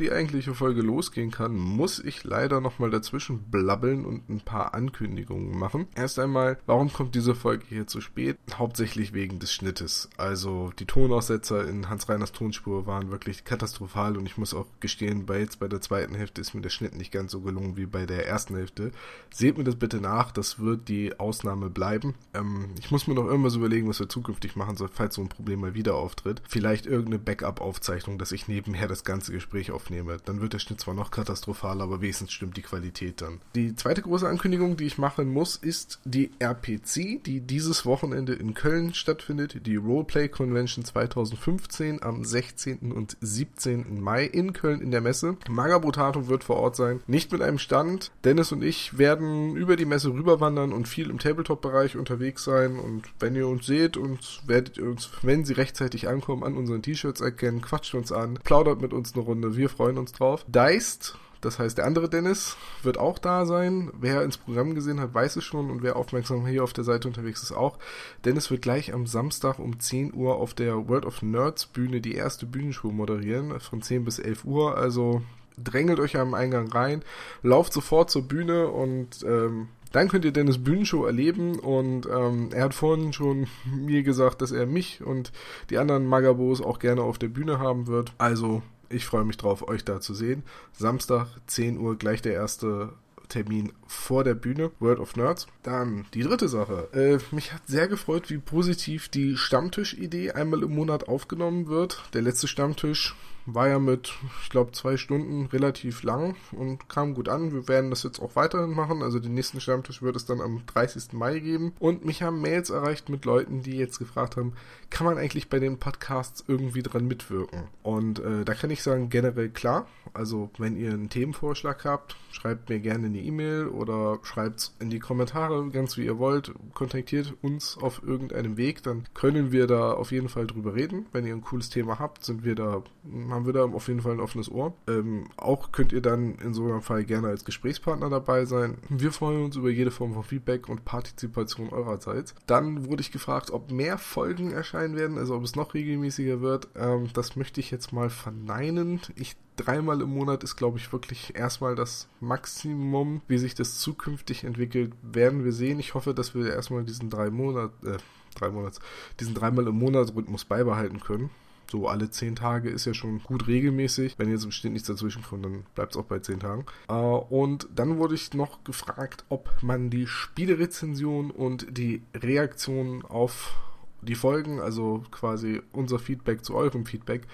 [0.00, 5.58] movie Eigentliche Folge losgehen kann, muss ich leider nochmal dazwischen blabbeln und ein paar Ankündigungen
[5.58, 5.86] machen.
[5.94, 8.36] Erst einmal, warum kommt diese Folge hier zu spät?
[8.52, 10.10] Hauptsächlich wegen des Schnittes.
[10.18, 15.24] Also die Tonaussetzer in Hans Reiners Tonspur waren wirklich katastrophal und ich muss auch gestehen,
[15.24, 17.86] bei jetzt bei der zweiten Hälfte ist mir der Schnitt nicht ganz so gelungen wie
[17.86, 18.92] bei der ersten Hälfte.
[19.32, 22.14] Seht mir das bitte nach, das wird die Ausnahme bleiben.
[22.34, 25.30] Ähm, ich muss mir noch irgendwas überlegen, was wir zukünftig machen sollen, falls so ein
[25.30, 26.42] Problem mal wieder auftritt.
[26.46, 30.09] Vielleicht irgendeine Backup-Aufzeichnung, dass ich nebenher das ganze Gespräch aufnehme.
[30.24, 33.40] Dann wird der Schnitt zwar noch katastrophaler, aber wenigstens stimmt die Qualität dann.
[33.54, 38.54] Die zweite große Ankündigung, die ich machen muss, ist die RPC, die dieses Wochenende in
[38.54, 39.66] Köln stattfindet.
[39.66, 42.92] Die Roleplay Convention 2015 am 16.
[42.92, 44.00] und 17.
[44.00, 45.36] Mai in Köln in der Messe.
[45.48, 47.00] Magabotato wird vor Ort sein.
[47.06, 48.10] Nicht mit einem Stand.
[48.24, 52.78] Dennis und ich werden über die Messe rüberwandern und viel im Tabletop-Bereich unterwegs sein.
[52.78, 56.82] Und wenn ihr uns seht und werdet ihr uns, wenn sie rechtzeitig ankommen, an unseren
[56.82, 59.56] T-Shirts erkennen, quatscht uns an, plaudert mit uns eine Runde.
[59.56, 60.44] Wir freuen uns drauf.
[60.48, 63.90] Deist das heißt, der andere Dennis wird auch da sein.
[63.98, 67.08] Wer ins Programm gesehen hat, weiß es schon und wer aufmerksam hier auf der Seite
[67.08, 67.78] unterwegs ist auch.
[68.24, 72.14] Dennis wird gleich am Samstag um 10 Uhr auf der World of Nerds Bühne die
[72.14, 74.76] erste Bühnenshow moderieren, von 10 bis 11 Uhr.
[74.76, 75.22] Also
[75.56, 77.02] drängelt euch am Eingang rein,
[77.42, 82.64] lauft sofort zur Bühne und ähm, dann könnt ihr Dennis Bühnenshow erleben und ähm, er
[82.64, 85.32] hat vorhin schon mir gesagt, dass er mich und
[85.70, 88.12] die anderen Magabos auch gerne auf der Bühne haben wird.
[88.18, 90.42] Also ich freue mich drauf, euch da zu sehen.
[90.72, 92.92] Samstag, 10 Uhr, gleich der erste
[93.28, 95.46] Termin vor der Bühne, World of Nerds.
[95.62, 96.88] Dann die dritte Sache.
[96.92, 102.02] Äh, mich hat sehr gefreut, wie positiv die Stammtisch-Idee einmal im Monat aufgenommen wird.
[102.12, 103.14] Der letzte Stammtisch
[103.54, 104.12] war ja mit,
[104.42, 107.52] ich glaube, zwei Stunden relativ lang und kam gut an.
[107.52, 109.02] Wir werden das jetzt auch weiterhin machen.
[109.02, 111.12] Also den nächsten Stammtisch wird es dann am 30.
[111.12, 111.72] Mai geben.
[111.78, 114.54] Und mich haben Mails erreicht mit Leuten, die jetzt gefragt haben,
[114.90, 117.64] kann man eigentlich bei den Podcasts irgendwie dran mitwirken?
[117.82, 119.86] Und äh, da kann ich sagen, generell klar.
[120.12, 124.98] Also wenn ihr einen Themenvorschlag habt, schreibt mir gerne eine E-Mail oder schreibt in die
[124.98, 126.52] Kommentare, ganz wie ihr wollt.
[126.74, 131.06] Kontaktiert uns auf irgendeinem Weg, dann können wir da auf jeden Fall drüber reden.
[131.12, 132.82] Wenn ihr ein cooles Thema habt, sind wir da,
[133.28, 134.74] haben wir da auf jeden Fall ein offenes Ohr.
[134.88, 138.78] Ähm, auch könnt ihr dann in so einem Fall gerne als Gesprächspartner dabei sein.
[138.88, 142.34] Wir freuen uns über jede Form von Feedback und Partizipation eurerseits.
[142.46, 146.68] Dann wurde ich gefragt, ob mehr Folgen erscheinen werden, also ob es noch regelmäßiger wird.
[146.76, 149.00] Ähm, das möchte ich jetzt mal verneinen.
[149.14, 153.20] Ich dreimal im Monat ist, glaube ich, wirklich erstmal das Maximum.
[153.28, 155.78] Wie sich das zukünftig entwickelt, werden wir sehen.
[155.80, 157.98] Ich hoffe, dass wir erstmal diesen drei Monat, äh,
[158.34, 158.80] drei Monats,
[159.18, 161.30] diesen dreimal im Monat Rhythmus beibehalten können.
[161.70, 164.18] So alle zehn Tage ist ja schon gut regelmäßig.
[164.18, 166.66] Wenn jetzt bestimmt nichts dazwischen kommt, dann bleibt es auch bei zehn Tagen.
[166.88, 173.54] Äh, und dann wurde ich noch gefragt, ob man die Spielerezension und die Reaktion auf
[174.02, 177.26] die Folgen, also quasi unser Feedback zu eurem Feedback,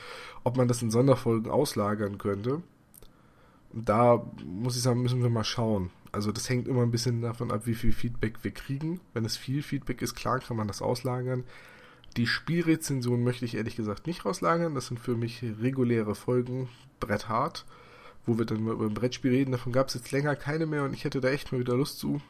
[0.44, 2.62] ob man das in Sonderfolgen auslagern könnte.
[3.72, 5.91] Da muss ich sagen, müssen wir mal schauen.
[6.12, 9.00] Also das hängt immer ein bisschen davon ab, wie viel Feedback wir kriegen.
[9.12, 11.44] Wenn es viel Feedback ist, klar, kann man das auslagern.
[12.16, 14.75] Die Spielrezension möchte ich ehrlich gesagt nicht auslagern.
[14.75, 16.69] Das sind für mich reguläre Folgen,
[16.99, 17.66] Brett hart,
[18.25, 19.53] wo wir dann mal über ein Brettspiel reden.
[19.53, 21.99] Davon gab es jetzt länger keine mehr und ich hätte da echt mal wieder Lust
[21.99, 22.21] zu.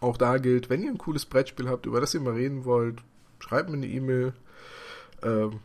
[0.00, 3.02] Auch da gilt, wenn ihr ein cooles Brettspiel habt, über das ihr mal reden wollt,
[3.40, 4.34] schreibt mir eine E-Mail.
[5.22, 5.60] Ähm,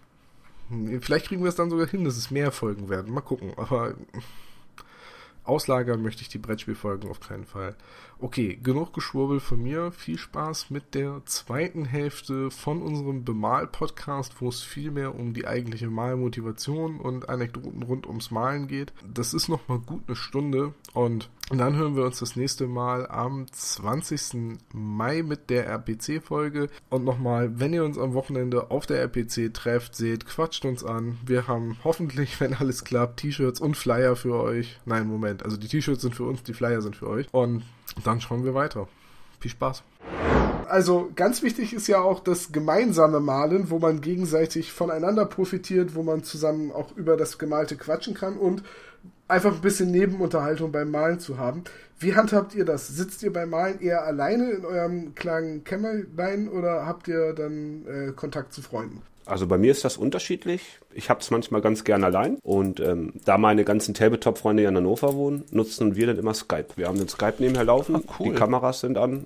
[1.01, 3.13] vielleicht kriegen wir es dann sogar hin, dass es mehr Folgen werden.
[3.13, 3.53] Mal gucken.
[3.57, 3.95] Aber
[5.43, 7.75] auslagern möchte ich die Brettspielfolgen auf keinen Fall.
[8.19, 9.91] Okay, genug Geschwurbel von mir.
[9.91, 15.47] Viel Spaß mit der zweiten Hälfte von unserem Bemal-Podcast, wo es viel mehr um die
[15.47, 18.93] eigentliche Malmotivation und Anekdoten rund ums Malen geht.
[19.11, 23.45] Das ist nochmal gut eine Stunde und dann hören wir uns das nächste Mal am
[23.51, 24.61] 20.
[24.73, 26.69] Mai mit der RPC-Folge.
[26.89, 31.17] Und nochmal, wenn ihr uns am Wochenende auf der RPC trefft, seht, quatscht uns an.
[31.25, 34.79] Wir haben hoffentlich, wenn alles klappt, T-Shirts und Flyer für euch.
[34.85, 35.43] Nein, Moment.
[35.43, 37.27] Also die T-Shirts sind für uns, die Flyer sind für euch.
[37.33, 37.63] Und
[38.03, 38.87] dann schauen wir weiter.
[39.39, 39.83] Viel Spaß.
[40.71, 46.03] Also ganz wichtig ist ja auch das gemeinsame Malen, wo man gegenseitig voneinander profitiert, wo
[46.03, 48.63] man zusammen auch über das Gemalte quatschen kann und
[49.27, 51.63] einfach ein bisschen Nebenunterhaltung beim Malen zu haben.
[51.99, 52.87] Wie handhabt ihr das?
[52.87, 58.11] Sitzt ihr beim Malen eher alleine in eurem kleinen Kämmerlein oder habt ihr dann äh,
[58.11, 59.01] Kontakt zu Freunden?
[59.25, 60.79] Also bei mir ist das unterschiedlich.
[60.93, 62.37] Ich habe es manchmal ganz gern allein.
[62.43, 66.69] Und ähm, da meine ganzen Tabletop-Freunde ja in Hannover wohnen, nutzen wir dann immer Skype.
[66.75, 68.29] Wir haben den Skype nebenher laufen, ah, cool.
[68.29, 69.25] die Kameras sind an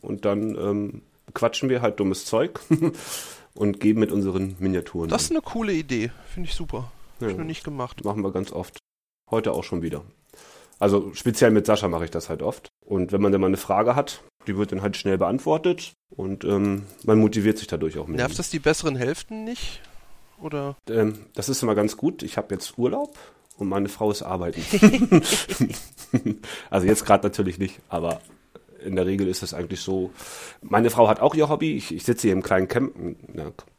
[0.00, 1.02] und dann ähm,
[1.34, 2.60] quatschen wir halt dummes Zeug
[3.54, 5.08] und geben mit unseren Miniaturen.
[5.08, 6.92] Das ist eine coole Idee, finde ich super.
[7.20, 7.26] Ja.
[7.26, 8.04] Hab ich noch nicht gemacht.
[8.04, 8.81] Machen wir ganz oft.
[9.32, 10.04] Heute auch schon wieder.
[10.78, 12.68] Also speziell mit Sascha mache ich das halt oft.
[12.84, 16.44] Und wenn man dann mal eine Frage hat, die wird dann halt schnell beantwortet und
[16.44, 18.18] ähm, man motiviert sich dadurch auch mehr.
[18.18, 19.80] Nervt das die besseren Hälften nicht?
[20.38, 20.76] Oder?
[20.90, 22.22] Ähm, das ist immer ganz gut.
[22.22, 23.16] Ich habe jetzt Urlaub
[23.56, 24.60] und meine Frau ist arbeiten.
[26.70, 28.20] also jetzt gerade natürlich nicht, aber
[28.84, 30.10] in der Regel ist es eigentlich so.
[30.60, 31.76] Meine Frau hat auch ihr Hobby.
[31.76, 32.92] Ich, ich sitze hier im kleinen Camp.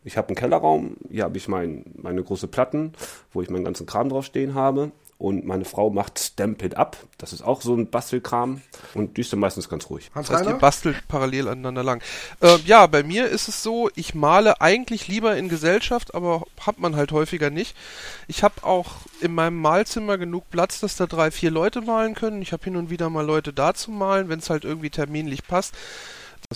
[0.03, 0.97] Ich habe einen Kellerraum.
[1.09, 2.93] Hier habe ich mein, meine große Platten,
[3.31, 4.91] wo ich meinen ganzen Kram drauf stehen habe.
[5.23, 6.97] Und meine Frau macht Stamp It Up.
[7.17, 8.61] Das ist auch so ein Bastelkram.
[8.93, 10.11] Und die ist dann meistens ganz ruhig.
[10.13, 12.03] Das heißt, ihr bastelt parallel aneinander lang.
[12.41, 16.77] Äh, ja, bei mir ist es so, ich male eigentlich lieber in Gesellschaft, aber hat
[16.79, 17.73] man halt häufiger nicht.
[18.27, 22.41] Ich habe auch in meinem Malzimmer genug Platz, dass da drei, vier Leute malen können.
[22.41, 25.47] Ich habe hin und wieder mal Leute da zu malen, wenn es halt irgendwie terminlich
[25.47, 25.73] passt.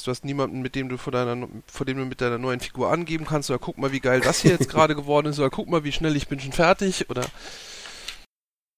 [0.03, 2.91] Du hast niemanden, mit dem du vor, deiner, vor dem du mit deiner neuen Figur
[2.91, 5.69] angeben kannst, oder guck mal, wie geil das hier jetzt gerade geworden ist, oder guck
[5.69, 7.23] mal, wie schnell ich bin schon fertig, oder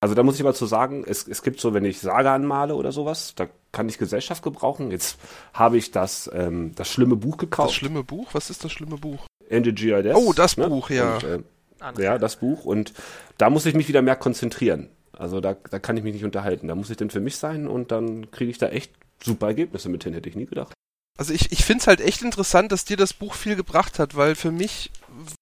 [0.01, 2.75] also da muss ich aber zu sagen, es, es gibt so, wenn ich Saga anmale
[2.75, 4.91] oder sowas, da kann ich Gesellschaft gebrauchen.
[4.91, 5.19] Jetzt
[5.53, 7.69] habe ich das, ähm, das schlimme Buch gekauft.
[7.69, 8.29] Das schlimme Buch?
[8.33, 9.25] Was ist das schlimme Buch?
[9.49, 10.15] NGGIS.
[10.15, 10.69] Oh, das ne?
[10.69, 11.15] Buch, ja.
[11.15, 12.63] Und, äh, ja, das Buch.
[12.63, 12.93] Und
[13.37, 14.89] da muss ich mich wieder mehr konzentrieren.
[15.11, 16.69] Also da, da kann ich mich nicht unterhalten.
[16.69, 19.89] Da muss ich dann für mich sein und dann kriege ich da echt super Ergebnisse
[19.89, 20.73] mit hin, hätte ich nie gedacht.
[21.17, 24.15] Also ich, ich finde es halt echt interessant, dass dir das Buch viel gebracht hat,
[24.15, 24.91] weil für mich...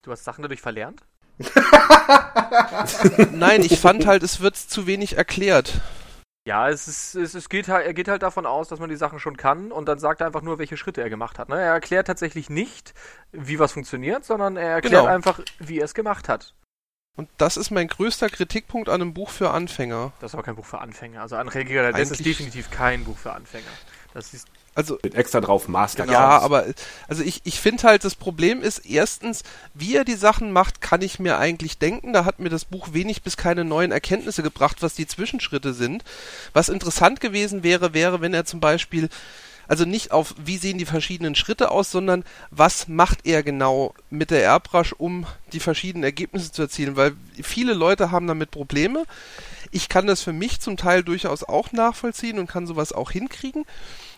[0.01, 1.03] Du hast Sachen dadurch verlernt?
[3.31, 5.81] Nein, ich fand halt, es wird zu wenig erklärt.
[6.47, 8.95] Ja, es, ist, es, es geht halt, er geht halt davon aus, dass man die
[8.95, 11.49] Sachen schon kann und dann sagt er einfach nur, welche Schritte er gemacht hat.
[11.49, 11.55] Ne?
[11.55, 12.93] Er erklärt tatsächlich nicht,
[13.33, 15.13] wie was funktioniert, sondern er erklärt genau.
[15.13, 16.53] einfach, wie er es gemacht hat.
[17.17, 20.13] Und das ist mein größter Kritikpunkt an einem Buch für Anfänger.
[20.21, 21.21] Das ist aber kein Buch für Anfänger.
[21.21, 23.65] Also Anreger, das ist definitiv kein Buch für Anfänger.
[24.13, 24.47] Das ist
[24.77, 26.03] also mit extra drauf Master.
[26.03, 26.13] Genau.
[26.13, 26.65] Ja, aber
[27.07, 29.41] also ich, ich finde halt, das Problem ist erstens,
[29.73, 32.13] wie er die Sachen macht, kann ich mir eigentlich denken.
[32.13, 36.03] Da hat mir das Buch wenig bis keine neuen Erkenntnisse gebracht, was die Zwischenschritte sind.
[36.53, 39.09] Was interessant gewesen wäre, wäre, wenn er zum Beispiel
[39.67, 44.29] also nicht auf, wie sehen die verschiedenen Schritte aus, sondern was macht er genau mit
[44.29, 49.05] der Airbrush, um die verschiedenen Ergebnisse zu erzielen, weil viele Leute haben damit Probleme.
[49.71, 53.65] Ich kann das für mich zum Teil durchaus auch nachvollziehen und kann sowas auch hinkriegen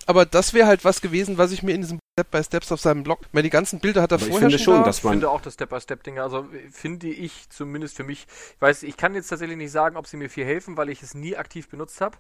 [0.10, 2.82] aber das wäre halt was gewesen, was ich mir in diesem Step by Steps auf
[2.82, 4.84] seinem Blog, weil die ganzen Bilder hat er aber vorher ich finde schon, da.
[4.84, 8.04] dass man ich finde auch das Step by Step Dinge, also finde ich zumindest für
[8.04, 8.26] mich,
[8.56, 11.04] ich weiß, ich kann jetzt tatsächlich nicht sagen, ob sie mir viel helfen, weil ich
[11.04, 12.18] es nie aktiv benutzt habe.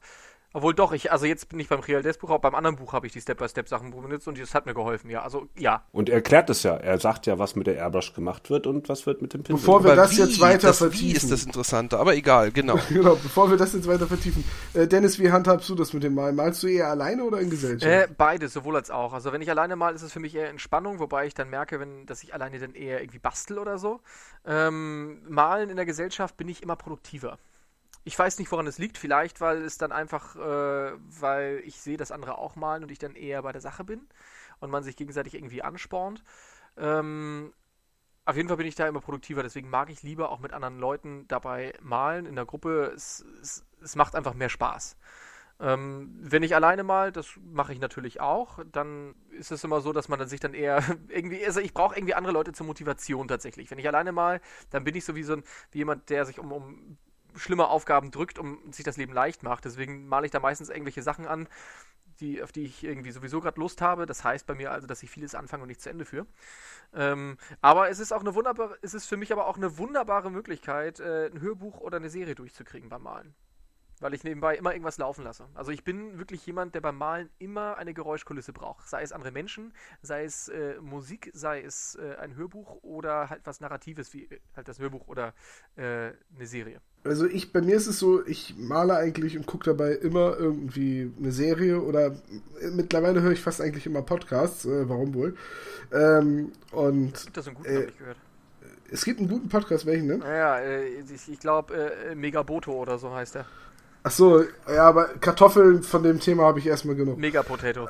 [0.52, 2.94] Obwohl doch, ich, also jetzt bin ich beim Real Death Buch, auch beim anderen Buch
[2.94, 5.22] habe ich die Step-by-Step-Sachen benutzt und das hat mir geholfen, ja.
[5.22, 5.84] Also ja.
[5.92, 6.76] Und er erklärt es ja.
[6.76, 9.62] Er sagt ja, was mit der Airbrush gemacht wird und was wird mit dem Pinsel.
[9.62, 11.08] Bevor wir aber das wie, jetzt weiter das vertiefen.
[11.08, 12.80] Wie ist das Interessante, aber egal, genau.
[12.90, 14.44] genau, bevor wir das jetzt weiter vertiefen.
[14.74, 16.36] Äh, Dennis, wie handhabst du das mit dem Malen?
[16.36, 18.10] Malst du eher alleine oder in Gesellschaft?
[18.10, 19.14] Äh, beides, sowohl als auch.
[19.14, 21.80] Also wenn ich alleine mal, ist es für mich eher Entspannung, wobei ich dann merke,
[21.80, 24.00] wenn, dass ich alleine dann eher irgendwie bastel oder so.
[24.48, 27.38] Ähm, malen in der Gesellschaft bin ich immer produktiver.
[28.10, 28.98] Ich weiß nicht, woran es liegt.
[28.98, 30.40] Vielleicht, weil es dann einfach, äh,
[31.22, 34.08] weil ich sehe, dass andere auch malen und ich dann eher bei der Sache bin
[34.60, 36.24] und man sich gegenseitig irgendwie anspornt.
[36.76, 37.54] Ähm,
[38.26, 40.80] auf jeden Fall bin ich da immer produktiver, deswegen mag ich lieber auch mit anderen
[40.80, 42.92] Leuten dabei malen in der Gruppe.
[42.96, 44.98] Es, es, es macht einfach mehr Spaß.
[45.60, 49.94] Ähm, wenn ich alleine mal, das mache ich natürlich auch, dann ist es immer so,
[49.94, 53.28] dass man dann sich dann eher irgendwie, also ich brauche irgendwie andere Leute zur Motivation
[53.28, 53.72] tatsächlich.
[53.72, 54.42] Wenn ich alleine mal,
[54.72, 56.98] dann bin ich so wie so ein, wie jemand, der sich um, um
[57.36, 59.66] schlimme Aufgaben drückt und sich das Leben leicht macht.
[59.66, 61.48] Deswegen male ich da meistens irgendwelche Sachen an,
[62.20, 64.06] die, auf die ich irgendwie sowieso gerade Lust habe.
[64.06, 66.26] Das heißt bei mir also, dass ich vieles anfange und nicht zu Ende führe.
[66.94, 70.32] Ähm, aber es ist auch eine wunderbare, es ist für mich aber auch eine wunderbare
[70.32, 73.36] Möglichkeit, äh, ein Hörbuch oder eine Serie durchzukriegen beim Malen
[74.00, 75.48] weil ich nebenbei immer irgendwas laufen lasse.
[75.54, 78.88] Also ich bin wirklich jemand, der beim Malen immer eine Geräuschkulisse braucht.
[78.88, 83.42] Sei es andere Menschen, sei es äh, Musik, sei es äh, ein Hörbuch oder halt
[83.46, 85.34] was Narratives wie äh, halt das Hörbuch oder
[85.76, 86.82] äh, eine Serie.
[87.04, 91.12] Also ich, bei mir ist es so, ich male eigentlich und gucke dabei immer irgendwie
[91.18, 95.36] eine Serie oder äh, mittlerweile höre ich fast eigentlich immer Podcasts, äh, warum wohl.
[95.94, 98.18] Ähm, und es gibt da so einen guten, habe ich gehört.
[98.92, 100.22] Es gibt einen guten Podcast, welchen denn?
[100.22, 103.46] Ja, ich, ich glaube Megaboto oder so heißt der.
[104.04, 107.18] Ach so, ja, aber Kartoffeln von dem Thema habe ich erstmal genug.
[107.18, 107.90] Mega Potato.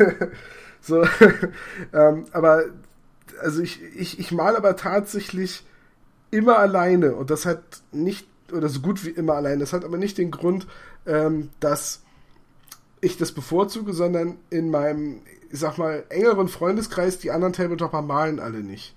[0.80, 1.02] so,
[1.92, 2.64] ähm, aber
[3.40, 5.64] also ich, ich, ich male aber tatsächlich
[6.30, 9.98] immer alleine und das hat nicht, oder so gut wie immer alleine, das hat aber
[9.98, 10.66] nicht den Grund,
[11.06, 12.02] ähm, dass
[13.00, 18.40] ich das bevorzuge, sondern in meinem, ich sag mal, engeren Freundeskreis, die anderen Tabletopper malen
[18.40, 18.94] alle nicht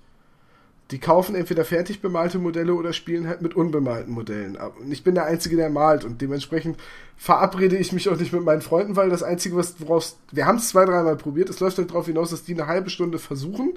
[0.92, 4.56] die kaufen entweder fertig bemalte Modelle oder spielen halt mit unbemalten Modellen.
[4.56, 6.78] Und ich bin der Einzige, der malt und dementsprechend
[7.16, 10.58] verabrede ich mich auch nicht mit meinen Freunden, weil das Einzige, was woraus wir haben
[10.58, 13.72] es zwei, dreimal probiert, es läuft halt darauf hinaus, dass die eine halbe Stunde versuchen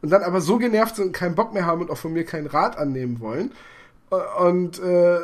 [0.00, 2.24] und dann aber so genervt sind und keinen Bock mehr haben und auch von mir
[2.24, 3.50] keinen Rat annehmen wollen.
[4.38, 5.20] Und äh,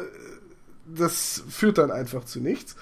[0.87, 2.77] das führt dann einfach zu nichts.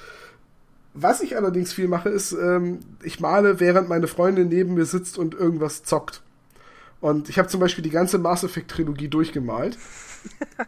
[0.93, 5.19] Was ich allerdings viel mache, ist, ähm, ich male, während meine Freundin neben mir sitzt
[5.19, 6.23] und irgendwas zockt.
[7.01, 9.77] Und ich habe zum Beispiel die ganze Mass Effect Trilogie durchgemalt.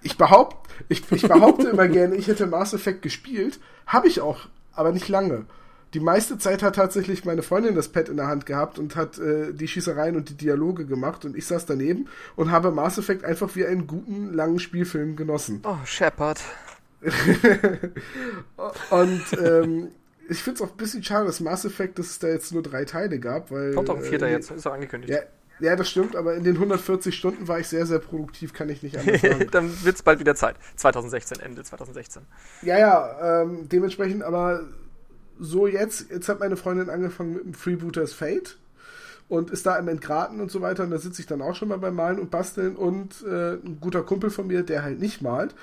[0.03, 3.61] Ich, behaupt, ich, ich behaupte immer gerne, ich hätte Mass Effect gespielt.
[3.87, 4.41] Habe ich auch,
[4.73, 5.47] aber nicht lange.
[5.97, 9.19] Die meiste Zeit hat tatsächlich meine Freundin das Pad in der Hand gehabt und hat
[9.19, 13.25] äh, die Schießereien und die Dialoge gemacht und ich saß daneben und habe Mass Effect
[13.25, 15.63] einfach wie einen guten, langen Spielfilm genossen.
[15.65, 16.43] Oh, Shepard.
[18.91, 19.89] und ähm,
[20.29, 22.63] ich finde es auch ein bisschen schade, dass Mass Effect, dass es da jetzt nur
[22.63, 23.73] drei Teile gab, weil.
[23.73, 25.11] Kommt auch ein vierter äh, jetzt, ist auch angekündigt.
[25.11, 25.21] Ja,
[25.61, 28.83] ja, das stimmt, aber in den 140 Stunden war ich sehr, sehr produktiv, kann ich
[28.83, 29.49] nicht anders sagen.
[29.51, 30.57] Dann wird es bald wieder Zeit.
[30.75, 32.21] 2016, Ende 2016.
[32.61, 34.61] Ja, ja, ähm, dementsprechend, aber
[35.39, 38.57] so jetzt, jetzt hat meine Freundin angefangen mit dem Freebooters Fate
[39.29, 41.69] und ist da im Entgraten und so weiter und da sitze ich dann auch schon
[41.69, 45.23] mal beim Malen und Basteln und äh, ein guter Kumpel von mir, der halt nicht
[45.23, 45.55] malt,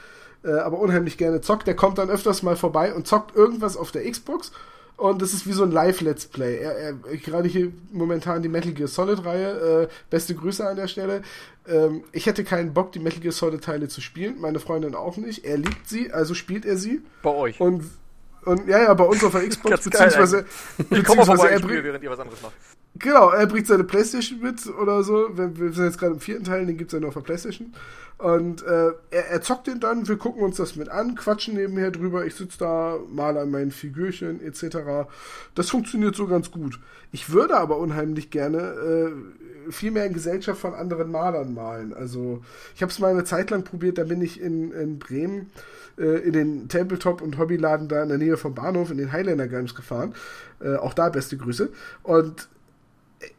[0.43, 3.91] äh, aber unheimlich gerne zockt, der kommt dann öfters mal vorbei und zockt irgendwas auf
[3.91, 4.51] der Xbox
[4.95, 6.57] und das ist wie so ein Live-Let's Play.
[6.57, 9.83] Er, er, gerade hier momentan die Metal Gear Solid-Reihe.
[9.83, 11.23] Äh, beste Grüße an der Stelle.
[11.67, 14.39] Ähm, ich hätte keinen Bock, die Metal Gear Solid-Teile zu spielen.
[14.39, 15.45] Meine Freundin auch nicht.
[15.45, 17.01] Er liebt sie, also spielt er sie.
[17.23, 17.59] Bei euch.
[17.59, 17.85] Und,
[18.45, 20.45] und ja, ja, bei uns auf der Xbox, beziehungsweise,
[21.05, 22.53] komme vorbei, er bringt, während ihr was anderes macht.
[22.95, 25.35] Genau, er bringt seine Playstation mit oder so.
[25.35, 27.21] Wir, wir sind jetzt gerade im vierten Teil, den gibt es ja nur auf der
[27.21, 27.73] Playstation.
[28.19, 31.89] Und äh, er, er, zockt den dann, wir gucken uns das mit an, quatschen nebenher
[31.89, 32.25] drüber.
[32.25, 35.07] Ich sitze da, male an meinen Figürchen etc.
[35.55, 36.79] Das funktioniert so ganz gut.
[37.11, 41.93] Ich würde aber unheimlich gerne äh, viel mehr in Gesellschaft von anderen Malern malen.
[41.93, 42.41] Also
[42.75, 45.51] ich habe es mal eine Zeit lang probiert, da bin ich in, in Bremen
[45.97, 49.47] äh, in den Tabletop- und Hobbyladen da in der Nähe vom Bahnhof in den Highlander
[49.47, 50.13] Games gefahren.
[50.61, 51.69] Äh, auch da beste Grüße.
[52.03, 52.47] Und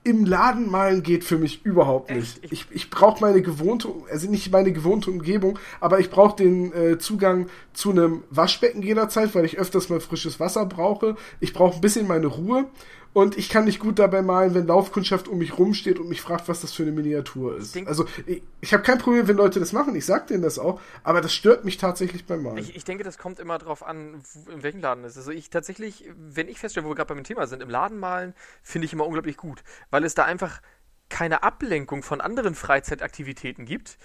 [0.03, 2.43] im Laden malen geht für mich überhaupt nicht.
[2.43, 2.53] Echt?
[2.53, 6.99] Ich, ich brauche meine gewohnte, also nicht meine gewohnte Umgebung, aber ich brauche den äh,
[6.99, 11.17] Zugang zu einem Waschbecken jederzeit, weil ich öfters mal frisches Wasser brauche.
[11.41, 12.67] Ich brauche ein bisschen meine Ruhe
[13.15, 16.49] und ich kann nicht gut dabei malen, wenn Laufkundschaft um mich rumsteht und mich fragt,
[16.49, 17.75] was das für eine Miniatur ist.
[17.75, 20.59] Ich also ich, ich habe kein Problem, wenn Leute das machen, ich sag denen das
[20.59, 22.59] auch, aber das stört mich tatsächlich beim Malen.
[22.59, 24.21] Ich, ich denke, das kommt immer darauf an,
[24.53, 25.19] in welchem Laden es ist.
[25.19, 28.35] Also ich tatsächlich, wenn ich feststelle, wo wir gerade beim Thema sind, im Laden malen,
[28.63, 30.61] finde ich immer unglaublich gut, weil es da einfach
[31.09, 33.99] keine Ablenkung von anderen Freizeitaktivitäten gibt,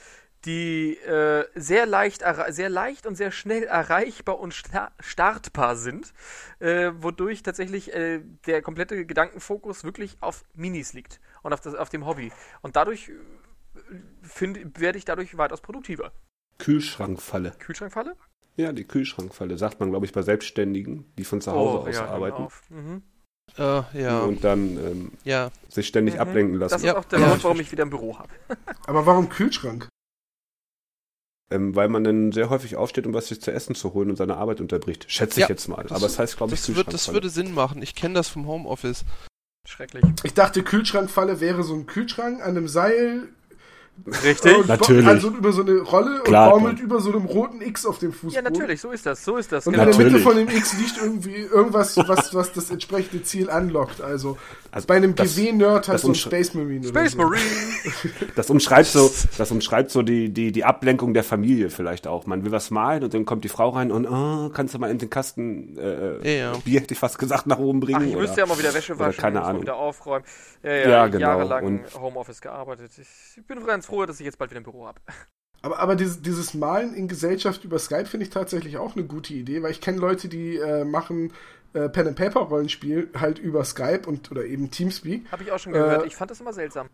[0.46, 6.14] die äh, sehr leicht, sehr leicht und sehr schnell erreichbar und sta startbar sind,
[6.60, 11.90] äh, wodurch tatsächlich äh, der komplette Gedankenfokus wirklich auf Minis liegt und auf, das, auf
[11.90, 12.32] dem Hobby.
[12.62, 16.12] Und dadurch äh, werde ich dadurch weitaus produktiver.
[16.58, 17.54] Kühlschrankfalle.
[17.60, 18.16] Kühlschrankfalle?
[18.56, 21.96] Ja, die Kühlschrankfalle, sagt man, glaube ich, bei Selbstständigen, die von zu Hause oh, aus
[21.96, 22.48] ja, arbeiten.
[22.70, 23.04] Mhm.
[23.58, 24.20] Uh, ja.
[24.20, 25.50] Und dann ähm, ja.
[25.70, 26.22] sich ständig mhm.
[26.22, 26.74] ablenken lassen.
[26.74, 28.30] Das ist auch der Grund, warum ich wieder ein Büro habe.
[28.86, 29.88] Aber warum Kühlschrank?
[31.52, 34.18] Ähm, weil man dann sehr häufig aufsteht, um was sich zu essen zu holen und
[34.18, 35.12] seine Arbeit unterbricht.
[35.12, 35.82] Schätze ich ja, jetzt mal.
[35.82, 37.82] Das, Aber das heißt, glaube ich, das, wird, das würde Sinn machen.
[37.82, 39.04] Ich kenne das vom Homeoffice.
[39.68, 40.04] Schrecklich.
[40.24, 43.30] Ich dachte, Kühlschrankfalle wäre so ein Kühlschrank an einem Seil
[44.06, 45.06] Richtig, und natürlich.
[45.06, 48.12] Also über so eine Rolle Klar, und baumelt über so einem roten X auf dem
[48.12, 48.36] Fußboden.
[48.36, 49.68] Ja, natürlich, so ist das, so ist das.
[49.68, 49.86] Und genau.
[49.86, 54.02] in der Mitte von dem X liegt irgendwie irgendwas, was, was das entsprechende Ziel anlockt.
[54.02, 54.38] Also,
[54.72, 56.88] also bei einem GW-Nerd so ein Space Marine.
[56.88, 57.18] Space so.
[57.18, 57.44] Marine.
[58.36, 62.26] Das umschreibt so, das umschreibt so die, die, die Ablenkung der Familie vielleicht auch.
[62.26, 64.90] Man will was malen und dann kommt die Frau rein und oh, kannst du mal
[64.90, 66.58] in den Kasten äh, ja, ja.
[66.64, 68.02] Bier, hätte ich fast gesagt, nach oben bringen.
[68.02, 69.62] Ach, ich müsste ja mal wieder Wäsche waschen, keine Ahnung.
[69.62, 70.26] wieder aufräumen.
[70.64, 71.28] Ja, ja, ja genau.
[71.28, 72.92] jahrelang und Homeoffice gearbeitet.
[72.98, 75.00] Ich bin ganz froh, dass ich jetzt bald wieder ein Büro habe.
[75.62, 79.34] Aber, aber dieses, dieses Malen in Gesellschaft über Skype finde ich tatsächlich auch eine gute
[79.34, 81.34] Idee, weil ich kenne Leute, die äh, machen
[81.74, 85.30] äh, Pen and Paper Rollenspiel halt über Skype und oder eben Teamspeak.
[85.32, 86.04] Habe ich auch schon gehört.
[86.04, 86.90] Äh, ich fand das immer seltsam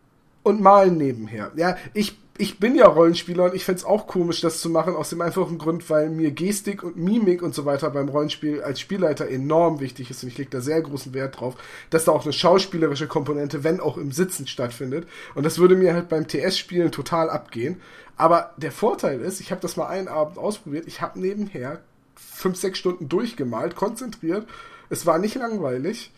[0.46, 1.50] und malen nebenher.
[1.56, 5.10] Ja, ich, ich bin ja Rollenspieler und ich fände auch komisch, das zu machen, aus
[5.10, 9.28] dem einfachen Grund, weil mir Gestik und Mimik und so weiter beim Rollenspiel als Spielleiter
[9.28, 11.56] enorm wichtig ist und ich lege da sehr großen Wert drauf,
[11.90, 15.06] dass da auch eine schauspielerische Komponente, wenn auch im Sitzen stattfindet.
[15.34, 17.80] Und das würde mir halt beim TS-Spielen total abgehen.
[18.16, 21.80] Aber der Vorteil ist, ich habe das mal einen Abend ausprobiert, ich habe nebenher
[22.14, 24.46] fünf, sechs Stunden durchgemalt, konzentriert.
[24.88, 26.12] Es war nicht langweilig.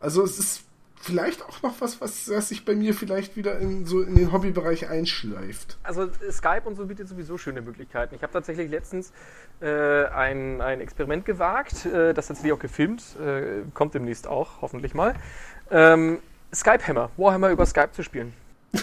[0.00, 0.62] Also es ist
[1.00, 4.32] vielleicht auch noch was, was, was sich bei mir vielleicht wieder in, so in den
[4.32, 5.78] Hobbybereich einschleift.
[5.82, 8.14] Also Skype und so bietet sowieso schöne Möglichkeiten.
[8.14, 9.12] Ich habe tatsächlich letztens
[9.60, 14.94] äh, ein, ein Experiment gewagt, äh, das tatsächlich auch gefilmt, äh, kommt demnächst auch, hoffentlich
[14.94, 15.14] mal.
[15.70, 16.18] Ähm,
[16.54, 18.32] Skype Hammer, Warhammer über Skype zu spielen.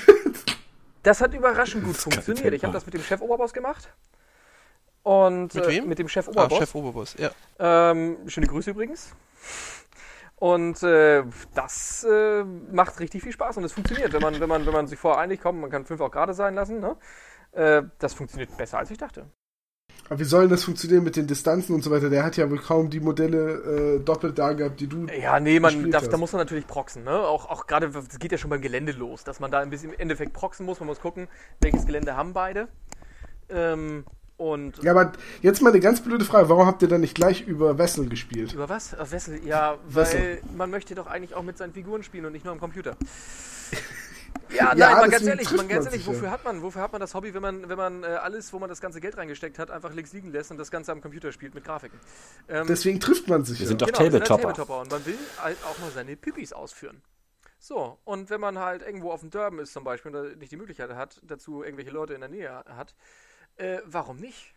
[1.04, 2.54] das hat überraschend gut funktioniert.
[2.54, 3.90] Ich habe das mit dem Chef Oberboss gemacht.
[5.04, 5.88] Und mit wem?
[5.88, 6.58] mit dem Chef Oberboss.
[6.58, 7.32] Ah, Chef Oberboss, ja.
[7.60, 9.14] Ähm, schöne Grüße übrigens.
[10.44, 11.24] Und äh,
[11.56, 14.88] das äh, macht richtig viel Spaß und es funktioniert, wenn man, wenn man, wenn man
[14.88, 16.82] sich vorher einig kommt, man kann fünf auch gerade sein lassen.
[16.82, 16.98] Ne?
[17.54, 19.26] Äh, das funktioniert besser, als ich dachte.
[20.10, 22.10] Aber wie soll das funktionieren mit den Distanzen und so weiter?
[22.10, 25.06] Der hat ja wohl kaum die Modelle äh, doppelt da gehabt, die du.
[25.06, 27.22] Ja, nee, man, da, da, muss man natürlich proxen, ne?
[27.22, 29.94] Auch, auch gerade, das geht ja schon beim Gelände los, dass man da ein bisschen
[29.94, 30.82] im Endeffekt proxen muss.
[30.82, 31.30] Man muss gucken,
[31.62, 32.68] welches Gelände haben beide.
[33.48, 34.04] Ähm,
[34.38, 36.50] und ja, aber jetzt mal eine ganz blöde Frage.
[36.50, 38.54] Warum habt ihr dann nicht gleich über Wessel gespielt?
[38.54, 38.98] Über was?
[38.98, 39.40] Auf Wessel?
[39.46, 42.60] Ja, weil man möchte doch eigentlich auch mit seinen Figuren spielen und nicht nur am
[42.60, 42.96] Computer.
[44.50, 47.02] Ja, nein, ja, mal ganz ehrlich, man ganz ehrlich, wofür hat man, wofür hat man
[47.02, 49.72] das Hobby, wenn man, wenn man äh, alles, wo man das ganze Geld reingesteckt hat,
[49.72, 52.00] einfach links liegen lässt und das Ganze am Computer spielt mit Grafiken?
[52.48, 53.60] Ähm, Deswegen trifft man sich.
[53.60, 53.70] Wir ja.
[53.70, 54.42] sind doch genau, Tabletopper.
[54.42, 57.02] Tabletopper und man will halt auch mal seine Pipis ausführen.
[57.60, 60.58] So, und wenn man halt irgendwo auf dem Derben ist zum Beispiel und nicht die
[60.58, 62.94] Möglichkeit hat, dazu irgendwelche Leute in der Nähe hat,
[63.58, 64.54] äh, warum nicht?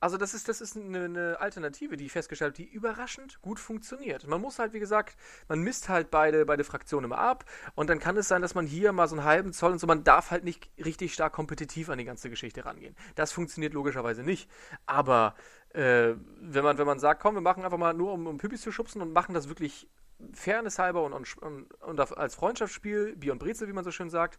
[0.00, 3.58] Also das ist, das ist eine, eine, Alternative, die ich festgestellt habe, die überraschend gut
[3.58, 4.26] funktioniert.
[4.26, 5.16] Man muss halt, wie gesagt,
[5.48, 7.44] man misst halt beide, beide Fraktionen immer ab
[7.74, 9.86] und dann kann es sein, dass man hier mal so einen halben Zoll und so,
[9.86, 12.94] man darf halt nicht richtig stark kompetitiv an die ganze Geschichte rangehen.
[13.14, 14.50] Das funktioniert logischerweise nicht.
[14.84, 15.34] Aber
[15.70, 18.60] äh, wenn, man, wenn man sagt, komm, wir machen einfach mal nur, um, um Püppis
[18.60, 19.88] zu schubsen und machen das wirklich
[20.34, 24.38] fairnesshalber und, und, und, und als Freundschaftsspiel, Bier und Brezel, wie man so schön sagt,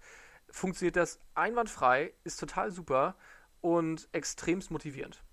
[0.52, 3.16] funktioniert das einwandfrei, ist total super
[3.66, 5.24] und extremst motivierend.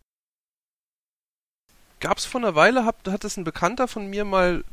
[2.00, 4.64] Gab es vor einer Weile, hat, hat es ein Bekannter von mir mal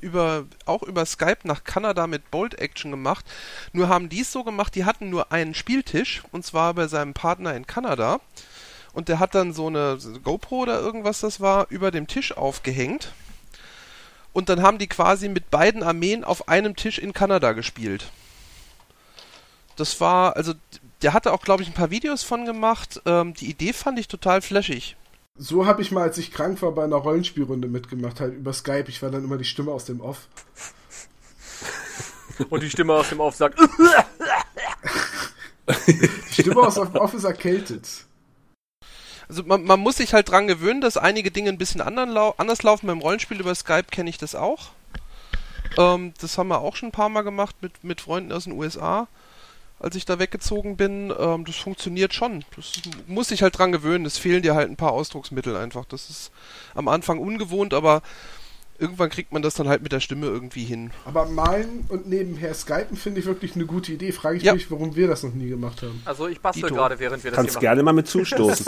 [0.00, 3.24] über, auch über Skype nach Kanada mit Bolt Action gemacht.
[3.72, 7.12] Nur haben die es so gemacht, die hatten nur einen Spieltisch und zwar bei seinem
[7.12, 8.20] Partner in Kanada.
[8.92, 13.12] Und der hat dann so eine GoPro oder irgendwas das war, über dem Tisch aufgehängt.
[14.32, 18.12] Und dann haben die quasi mit beiden Armeen auf einem Tisch in Kanada gespielt.
[19.74, 20.54] Das war, also
[21.02, 23.00] der hatte auch, glaube ich, ein paar Videos von gemacht.
[23.06, 24.96] Ähm, die Idee fand ich total flashig.
[25.36, 28.86] So habe ich mal, als ich krank war, bei einer Rollenspielrunde mitgemacht, halt über Skype.
[28.88, 30.28] Ich war dann immer die Stimme aus dem Off.
[32.50, 33.58] Und die Stimme aus dem Off sagt.
[35.86, 38.06] die Stimme aus dem Off ist erkältet.
[39.28, 42.62] Also man, man, muss sich halt dran gewöhnen, dass einige Dinge ein bisschen lau anders
[42.62, 42.86] laufen.
[42.88, 44.70] Beim Rollenspiel über Skype kenne ich das auch.
[45.78, 48.54] Ähm, das haben wir auch schon ein paar Mal gemacht mit, mit Freunden aus den
[48.54, 49.06] USA
[49.80, 51.12] als ich da weggezogen bin.
[51.18, 52.44] Ähm, das funktioniert schon.
[52.54, 52.72] Das
[53.06, 54.06] muss sich halt dran gewöhnen.
[54.06, 55.84] Es fehlen dir halt ein paar Ausdrucksmittel einfach.
[55.86, 56.30] Das ist
[56.74, 58.02] am Anfang ungewohnt, aber
[58.80, 60.90] irgendwann kriegt man das dann halt mit der Stimme irgendwie hin.
[61.04, 64.10] Aber malen und nebenher skypen finde ich wirklich eine gute Idee.
[64.12, 64.54] Frage ich ja.
[64.54, 66.00] mich, warum wir das noch nie gemacht haben.
[66.04, 68.66] Also ich bastel gerade, während wir das Kannst gerne mal mit zustoßen.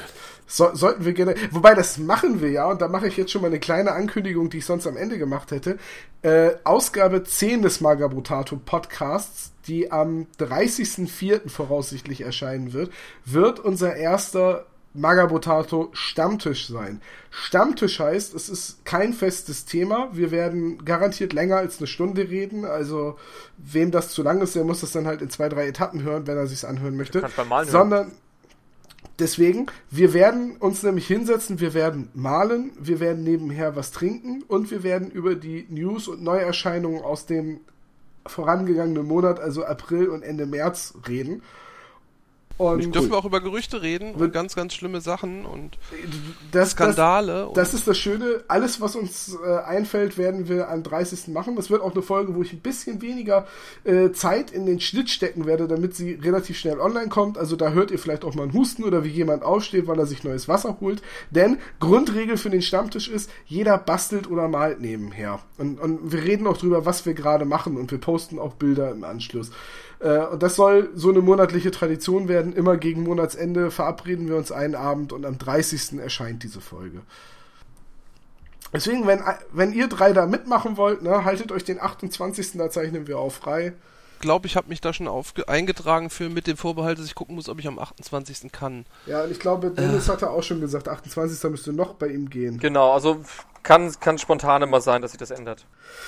[0.46, 1.34] so, sollten wir gerne.
[1.50, 4.48] Wobei das machen wir ja, und da mache ich jetzt schon mal eine kleine Ankündigung,
[4.48, 5.78] die ich sonst am Ende gemacht hätte.
[6.22, 11.48] Äh, Ausgabe 10 des Magabotato Podcasts, die am 30.04.
[11.48, 12.92] voraussichtlich erscheinen wird,
[13.24, 14.66] wird unser erster
[15.00, 17.00] Magabotato Stammtisch sein.
[17.30, 20.10] Stammtisch heißt, es ist kein festes Thema.
[20.12, 22.64] Wir werden garantiert länger als eine Stunde reden.
[22.64, 23.16] Also,
[23.56, 26.26] wem das zu lang ist, der muss das dann halt in zwei, drei Etappen hören,
[26.26, 27.20] wenn er sich anhören möchte.
[27.70, 28.12] Sondern, hören.
[29.18, 34.70] Deswegen, wir werden uns nämlich hinsetzen, wir werden malen, wir werden nebenher was trinken und
[34.70, 37.60] wir werden über die News und Neuerscheinungen aus dem
[38.26, 41.42] vorangegangenen Monat, also April und Ende März, reden.
[42.58, 45.78] Und ich dürfen wir auch über Gerüchte reden und ganz, ganz schlimme Sachen und
[46.50, 47.44] das, Skandale.
[47.54, 48.42] Das, das ist das Schöne.
[48.48, 51.28] Alles, was uns äh, einfällt, werden wir am 30.
[51.28, 51.54] machen.
[51.54, 53.46] Das wird auch eine Folge, wo ich ein bisschen weniger
[53.84, 57.38] äh, Zeit in den Schnitt stecken werde, damit sie relativ schnell online kommt.
[57.38, 60.06] Also da hört ihr vielleicht auch mal einen Husten oder wie jemand aufsteht, weil er
[60.06, 61.00] sich neues Wasser holt.
[61.30, 65.38] Denn Grundregel für den Stammtisch ist, jeder bastelt oder malt nebenher.
[65.58, 68.90] Und, und wir reden auch drüber, was wir gerade machen und wir posten auch Bilder
[68.90, 69.52] im Anschluss.
[70.00, 72.52] Äh, und das soll so eine monatliche Tradition werden.
[72.52, 75.98] Immer gegen Monatsende verabreden wir uns einen Abend und am 30.
[75.98, 77.00] erscheint diese Folge.
[78.72, 82.52] Deswegen, wenn, wenn ihr drei da mitmachen wollt, ne, haltet euch den 28.
[82.58, 83.72] Da zeichnen wir auch frei
[84.20, 87.34] glaube, ich habe mich da schon auf, eingetragen für mit dem Vorbehalt, dass ich gucken
[87.34, 88.52] muss, ob ich am 28.
[88.52, 88.84] kann.
[89.06, 90.12] Ja, und ich glaube, Dennis äh.
[90.12, 91.50] hatte auch schon gesagt, 28.
[91.50, 92.58] müsste noch bei ihm gehen.
[92.58, 93.20] Genau, also
[93.62, 95.66] kann, kann spontan immer sein, dass sich das ändert.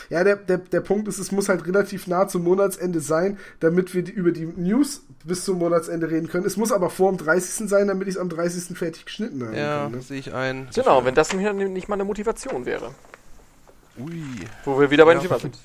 [0.08, 3.94] Ja, der, der, der Punkt ist, es muss halt relativ nah zum Monatsende sein, damit
[3.94, 6.46] wir die, über die News bis zum Monatsende reden können.
[6.46, 7.68] Es muss aber vor dem 30.
[7.68, 8.76] sein, damit ich es am 30.
[8.78, 9.56] fertig geschnitten habe.
[9.56, 10.00] Ja, ne?
[10.00, 10.68] sehe ich ein.
[10.74, 12.94] Genau, wenn das nicht mal eine Motivation wäre.
[13.98, 14.46] Ui.
[14.64, 15.58] Wo wir wieder bei ja, Thema sind.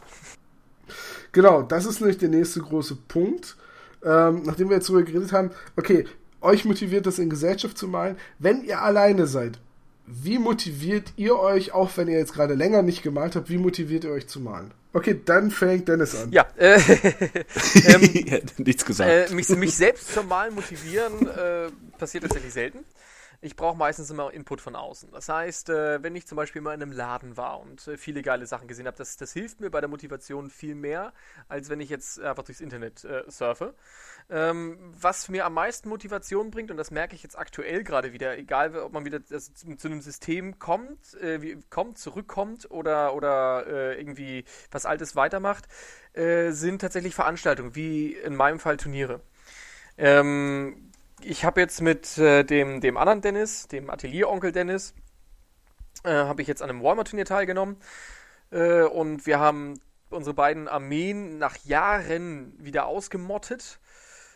[1.36, 3.58] Genau, das ist nämlich der nächste große Punkt.
[4.06, 6.06] Ähm, nachdem wir jetzt darüber geredet haben, okay,
[6.40, 8.16] euch motiviert das in Gesellschaft zu malen.
[8.40, 9.60] Wenn ihr alleine seid,
[10.08, 14.06] wie motiviert ihr euch, auch wenn ihr jetzt gerade länger nicht gemalt habt, wie motiviert
[14.06, 14.72] ihr euch zu malen?
[14.94, 16.32] Okay, dann fängt Dennis an.
[16.32, 16.80] Ja, äh,
[17.86, 19.30] ähm, nichts gesagt.
[19.30, 22.80] Äh, mich, mich, selbst zum Malen motivieren äh, passiert tatsächlich selten.
[23.46, 25.12] Ich brauche meistens immer Input von außen.
[25.12, 28.24] Das heißt, äh, wenn ich zum Beispiel mal in einem Laden war und äh, viele
[28.24, 31.14] geile Sachen gesehen habe, das, das hilft mir bei der Motivation viel mehr,
[31.48, 33.76] als wenn ich jetzt einfach durchs Internet äh, surfe.
[34.32, 38.36] Ähm, was mir am meisten Motivation bringt, und das merke ich jetzt aktuell gerade wieder,
[38.36, 43.14] egal ob man wieder das, zu, zu, einem System kommt, äh, wie, kommt, zurückkommt oder,
[43.14, 45.68] oder äh, irgendwie was Altes weitermacht,
[46.14, 49.22] äh, sind tatsächlich Veranstaltungen, wie in meinem Fall Turniere.
[49.98, 50.92] Ähm,
[51.26, 54.94] ich habe jetzt mit äh, dem, dem anderen Dennis, dem Atelieronkel Dennis,
[56.04, 57.78] äh, habe ich jetzt an einem Walmart-Turnier teilgenommen.
[58.52, 63.80] Äh, und wir haben unsere beiden Armeen nach Jahren wieder ausgemottet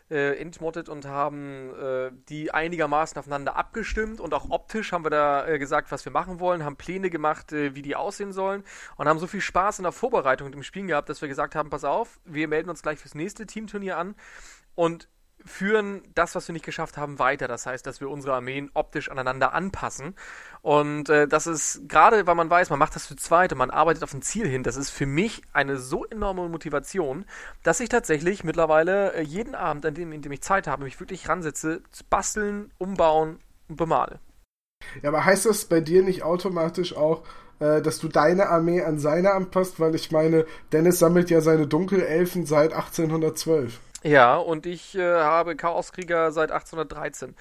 [0.10, 5.48] äh, entmottet und haben äh, die einigermaßen aufeinander abgestimmt und auch optisch haben wir da
[5.48, 8.64] äh, gesagt, was wir machen wollen, haben Pläne gemacht, wie die aussehen sollen
[8.96, 11.54] und haben so viel Spaß in der Vorbereitung und im Spielen gehabt, dass wir gesagt
[11.54, 14.16] haben, pass auf, wir melden uns gleich fürs nächste Teamturnier an
[14.74, 15.08] und
[15.46, 17.48] führen das, was wir nicht geschafft haben, weiter.
[17.48, 20.16] Das heißt, dass wir unsere Armeen optisch aneinander anpassen.
[20.62, 23.70] Und äh, das ist gerade, weil man weiß, man macht das zu zweit und man
[23.70, 27.26] arbeitet auf ein Ziel hin, das ist für mich eine so enorme Motivation,
[27.64, 31.00] dass ich tatsächlich mittlerweile äh, jeden Abend, an dem, in dem ich Zeit habe, mich
[31.00, 34.20] wirklich ransetze, basteln, umbauen und bemale.
[35.02, 37.24] Ja, aber heißt das bei dir nicht automatisch auch,
[37.60, 39.80] äh, dass du deine Armee an seine anpasst?
[39.80, 43.80] Weil ich meine, Dennis sammelt ja seine Dunkelelfen seit 1812.
[44.04, 47.36] Ja, und ich äh, habe Chaoskrieger seit 1813.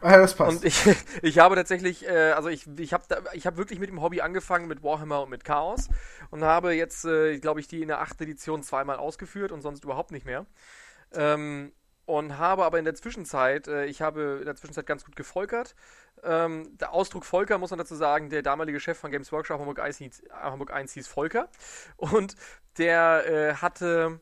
[0.00, 0.58] Ah, das passt.
[0.58, 0.82] Und ich,
[1.22, 4.68] ich habe tatsächlich, äh, also ich, ich habe ich hab wirklich mit dem Hobby angefangen,
[4.68, 5.88] mit Warhammer und mit Chaos.
[6.30, 8.22] Und habe jetzt, äh, glaube ich, die in der 8.
[8.22, 10.46] Edition zweimal ausgeführt und sonst überhaupt nicht mehr.
[11.12, 11.72] Ähm,
[12.06, 15.74] und habe aber in der Zwischenzeit, äh, ich habe in der Zwischenzeit ganz gut gevolkert.
[16.22, 19.80] Ähm, der Ausdruck Volker muss man dazu sagen, der damalige Chef von Games Workshop Hamburg
[19.80, 21.48] 1 hieß, Hamburg 1 hieß Volker.
[21.96, 22.34] Und
[22.78, 24.20] der äh, hatte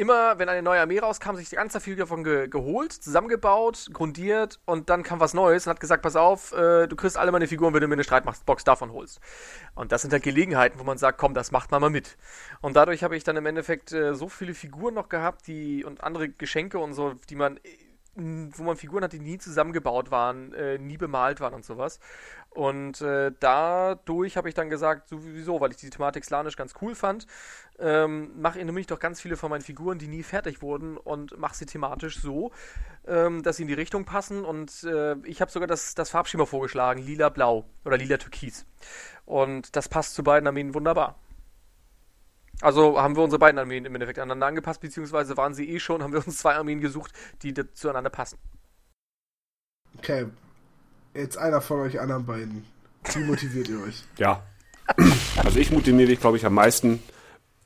[0.00, 4.88] immer, wenn eine neue Armee rauskam, sich ganz viel davon ge geholt, zusammengebaut, grundiert und
[4.88, 7.74] dann kam was Neues und hat gesagt, pass auf, äh, du kriegst alle meine Figuren,
[7.74, 9.20] wenn du mir eine Streitbox davon holst.
[9.74, 12.16] Und das sind halt Gelegenheiten, wo man sagt, komm, das macht man mal mit.
[12.62, 16.02] Und dadurch habe ich dann im Endeffekt äh, so viele Figuren noch gehabt, die und
[16.02, 17.60] andere Geschenke und so, die man
[18.16, 22.00] wo man Figuren hat, die nie zusammengebaut waren, äh, nie bemalt waren und sowas.
[22.50, 26.96] Und äh, dadurch habe ich dann gesagt, sowieso, weil ich die Thematik Slanisch ganz cool
[26.96, 27.28] fand,
[27.78, 31.54] ähm, mache nämlich doch ganz viele von meinen Figuren, die nie fertig wurden und mache
[31.54, 32.50] sie thematisch so,
[33.06, 34.44] ähm, dass sie in die Richtung passen.
[34.44, 38.66] Und äh, ich habe sogar das, das Farbschema vorgeschlagen, lila-blau oder lila-türkis.
[39.26, 41.20] Und das passt zu beiden Armeen wunderbar.
[42.60, 46.02] Also haben wir unsere beiden Armeen im Endeffekt aneinander angepasst, beziehungsweise waren sie eh schon,
[46.02, 48.38] haben wir uns zwei Armeen gesucht, die zueinander passen.
[49.96, 50.26] Okay.
[51.14, 52.64] Jetzt einer von euch anderen beiden.
[53.14, 54.04] Wie motiviert ihr euch?
[54.18, 54.42] Ja.
[55.44, 57.02] Also ich motiviere mich, glaube ich, am meisten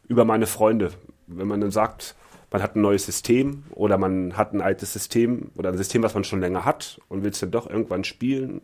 [0.09, 0.93] über meine Freunde.
[1.27, 2.15] Wenn man dann sagt,
[2.51, 6.15] man hat ein neues System oder man hat ein altes System oder ein System, was
[6.15, 8.61] man schon länger hat und will es dann doch irgendwann spielen.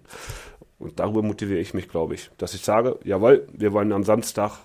[0.78, 2.30] Und darüber motiviere ich mich, glaube ich.
[2.38, 4.58] Dass ich sage, jawohl, wir wollen am Samstag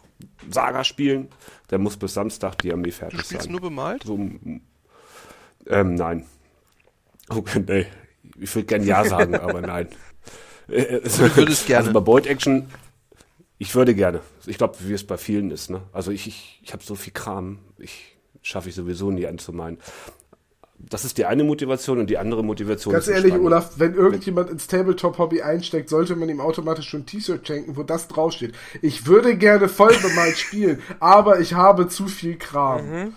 [0.49, 1.29] Saga spielen,
[1.71, 3.21] der muss bis Samstag die Armee fertig sein.
[3.21, 3.51] Du spielst sein.
[3.51, 4.03] nur bemalt?
[4.03, 4.19] So,
[5.67, 6.25] ähm, nein.
[7.27, 7.87] Okay, nee.
[8.37, 9.87] Ich würde gerne Ja sagen, aber nein.
[10.67, 11.87] Äh, ich würde es gerne.
[11.87, 12.69] Also bei Bolt Action,
[13.57, 14.21] ich würde gerne.
[14.45, 15.69] Ich glaube, wie es bei vielen ist.
[15.69, 15.81] Ne?
[15.91, 19.79] Also ich, ich, ich habe so viel Kram, ich schaffe ich sowieso nie anzumeinen
[20.77, 24.67] das ist die eine Motivation und die andere Motivation Ganz ehrlich, Olaf, wenn irgendjemand ins
[24.67, 28.53] Tabletop-Hobby einsteckt, sollte man ihm automatisch schon ein T-Shirt schenken, wo das draufsteht.
[28.81, 32.89] Ich würde gerne voll bemalt spielen, aber ich habe zu viel Kram.
[32.89, 33.13] Mhm.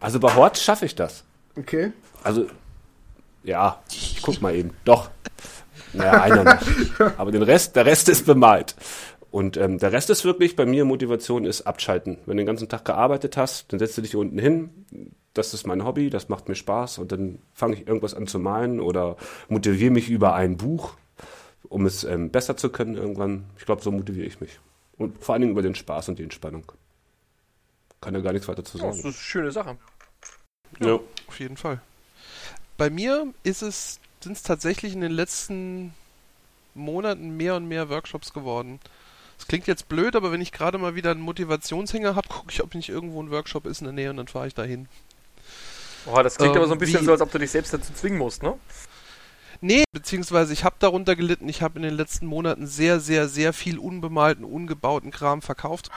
[0.00, 1.24] Also bei Hort schaffe ich das.
[1.56, 1.92] Okay.
[2.22, 2.46] Also,
[3.42, 4.70] ja, ich guck mal eben.
[4.84, 5.10] Doch.
[5.92, 6.44] Naja, einer
[6.78, 7.00] nicht.
[7.16, 8.74] Aber den Rest, der Rest ist bemalt.
[9.30, 12.18] Und ähm, der Rest ist wirklich, bei mir Motivation ist abschalten.
[12.24, 14.86] Wenn du den ganzen Tag gearbeitet hast, dann setzt du dich hier unten hin,
[15.34, 18.38] das ist mein Hobby, das macht mir Spaß und dann fange ich irgendwas an zu
[18.38, 19.16] malen oder
[19.48, 20.94] motiviere mich über ein Buch,
[21.68, 23.44] um es ähm, besser zu können irgendwann.
[23.58, 24.58] Ich glaube, so motiviere ich mich.
[24.96, 26.72] Und vor allen Dingen über den Spaß und die Entspannung.
[28.00, 28.90] Kann ja gar nichts weiter zu sagen.
[28.90, 29.76] das ist eine schöne Sache.
[30.80, 31.00] Ja, ja.
[31.26, 31.80] auf jeden Fall.
[32.76, 35.94] Bei mir ist es, sind es tatsächlich in den letzten
[36.74, 38.80] Monaten mehr und mehr Workshops geworden.
[39.36, 42.62] Das klingt jetzt blöd, aber wenn ich gerade mal wieder einen Motivationshänger habe, gucke ich,
[42.62, 44.88] ob nicht irgendwo ein Workshop ist in der Nähe und dann fahre ich dahin.
[46.04, 47.72] Boah, das klingt ähm, aber so ein bisschen wie, so, als ob du dich selbst
[47.72, 48.54] dazu zwingen musst, ne?
[49.60, 53.52] Nee, beziehungsweise ich habe darunter gelitten, ich habe in den letzten Monaten sehr, sehr, sehr
[53.52, 55.90] viel unbemalten, ungebauten Kram verkauft.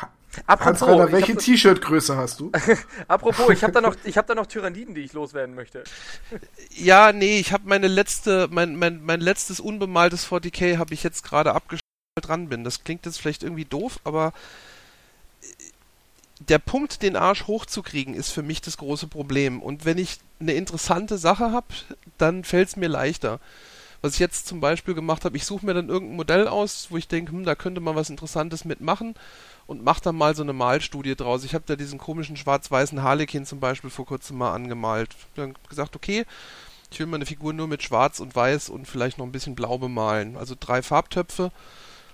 [0.46, 2.52] Apropos, Hans welche T-Shirt-Größe hast du?
[3.08, 5.84] Apropos, ich habe da noch, ich habe da noch Tyranniden, die ich loswerden möchte.
[6.70, 11.24] ja, nee, ich habe meine letzte, mein, mein, mein letztes unbemaltes 40k habe ich jetzt
[11.24, 11.82] gerade abgeschlossen
[12.22, 12.64] dran bin.
[12.64, 14.34] Das klingt jetzt vielleicht irgendwie doof, aber
[16.48, 19.62] der Punkt, den Arsch hochzukriegen, ist für mich das große Problem.
[19.62, 21.68] Und wenn ich eine interessante Sache habe,
[22.18, 23.40] dann fällt es mir leichter.
[24.02, 26.98] Was ich jetzt zum Beispiel gemacht habe, ich suche mir dann irgendein Modell aus, wo
[26.98, 29.16] ich denke, hm, da könnte man was Interessantes mitmachen
[29.68, 31.44] und mache dann mal so eine Malstudie draus.
[31.44, 35.10] Ich habe da diesen komischen schwarz-weißen Harlekin zum Beispiel vor kurzem mal angemalt.
[35.36, 36.26] Dann gesagt, okay,
[36.92, 39.78] ich will meine Figur nur mit Schwarz und Weiß und vielleicht noch ein bisschen Blau
[39.78, 40.36] bemalen.
[40.36, 41.52] Also drei Farbtöpfe,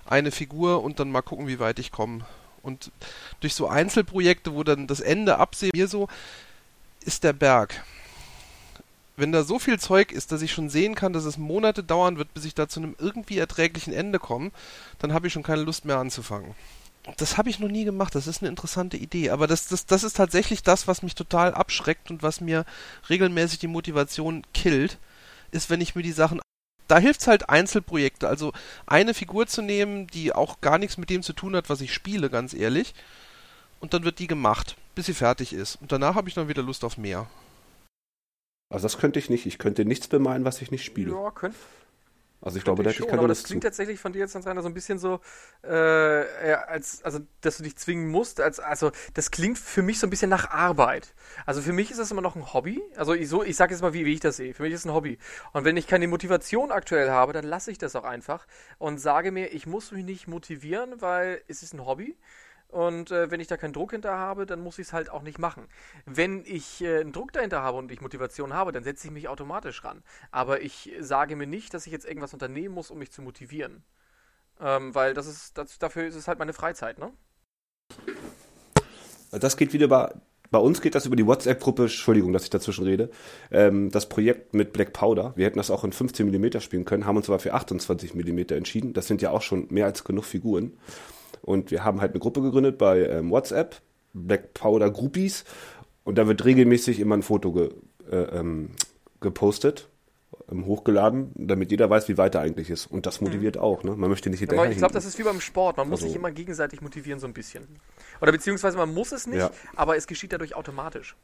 [0.06, 2.24] eine Figur und dann mal gucken, wie weit ich komme.
[2.62, 2.92] Und
[3.40, 6.08] durch so Einzelprojekte, wo dann das Ende absehe, mir so,
[7.00, 7.82] ist der Berg.
[9.16, 12.18] Wenn da so viel Zeug ist, dass ich schon sehen kann, dass es Monate dauern
[12.18, 14.52] wird, bis ich da zu einem irgendwie erträglichen Ende komme,
[15.00, 16.54] dann habe ich schon keine Lust mehr anzufangen.
[17.16, 20.04] Das habe ich noch nie gemacht, das ist eine interessante Idee, aber das, das, das
[20.04, 22.64] ist tatsächlich das, was mich total abschreckt und was mir
[23.08, 24.98] regelmäßig die Motivation killt,
[25.50, 26.40] ist, wenn ich mir die Sachen
[26.88, 28.26] da hilft es halt Einzelprojekte.
[28.26, 28.52] Also
[28.86, 31.92] eine Figur zu nehmen, die auch gar nichts mit dem zu tun hat, was ich
[31.92, 32.94] spiele, ganz ehrlich.
[33.78, 35.76] Und dann wird die gemacht, bis sie fertig ist.
[35.76, 37.28] Und danach habe ich dann wieder Lust auf mehr.
[38.70, 39.46] Also das könnte ich nicht.
[39.46, 41.12] Ich könnte nichts bemalen, was ich nicht spiele.
[41.12, 41.56] Ja, könnte
[42.40, 43.68] also ich glaube, da hätte ich keine aber das klingt zu.
[43.68, 45.20] tatsächlich von dir jetzt, Rainer, so ein bisschen so,
[45.62, 48.40] äh, als, also, dass du dich zwingen musst.
[48.40, 51.14] Als, also das klingt für mich so ein bisschen nach Arbeit.
[51.46, 52.80] Also für mich ist das immer noch ein Hobby.
[52.96, 54.54] Also ich, so, ich sage jetzt mal, wie, wie ich das sehe.
[54.54, 55.18] Für mich ist es ein Hobby.
[55.52, 58.46] Und wenn ich keine Motivation aktuell habe, dann lasse ich das auch einfach
[58.78, 62.16] und sage mir, ich muss mich nicht motivieren, weil es ist ein Hobby.
[62.68, 65.22] Und äh, wenn ich da keinen Druck hinter habe, dann muss ich es halt auch
[65.22, 65.66] nicht machen.
[66.04, 69.28] Wenn ich äh, einen Druck dahinter habe und ich Motivation habe, dann setze ich mich
[69.28, 70.02] automatisch ran.
[70.30, 73.84] Aber ich sage mir nicht, dass ich jetzt irgendwas unternehmen muss, um mich zu motivieren.
[74.60, 77.12] Ähm, weil das ist, das, dafür ist es halt meine Freizeit, ne?
[79.30, 80.12] Das geht wieder bei,
[80.50, 83.10] bei uns geht das über die WhatsApp-Gruppe, Entschuldigung, dass ich dazwischen rede,
[83.50, 85.32] ähm, das Projekt mit Black Powder.
[85.36, 88.38] Wir hätten das auch in 15 mm spielen können, haben uns aber für 28 mm
[88.50, 88.92] entschieden.
[88.92, 90.78] Das sind ja auch schon mehr als genug Figuren.
[91.42, 93.80] Und wir haben halt eine Gruppe gegründet bei ähm, WhatsApp,
[94.12, 95.44] Black Powder Groupies.
[96.04, 97.70] Und da wird regelmäßig immer ein Foto ge,
[98.10, 98.70] äh, ähm,
[99.20, 99.88] gepostet,
[100.50, 102.86] ähm, hochgeladen, damit jeder weiß, wie weit er eigentlich ist.
[102.86, 103.28] Und das mhm.
[103.28, 103.62] motiviert mhm.
[103.62, 103.82] auch.
[103.84, 103.94] Ne?
[103.94, 104.64] Man möchte nicht hinterher.
[104.64, 105.76] Ja, ich glaube, das ist wie beim Sport.
[105.76, 107.66] Man muss also, sich immer gegenseitig motivieren, so ein bisschen.
[108.20, 109.50] Oder beziehungsweise man muss es nicht, ja.
[109.76, 111.16] aber es geschieht dadurch automatisch.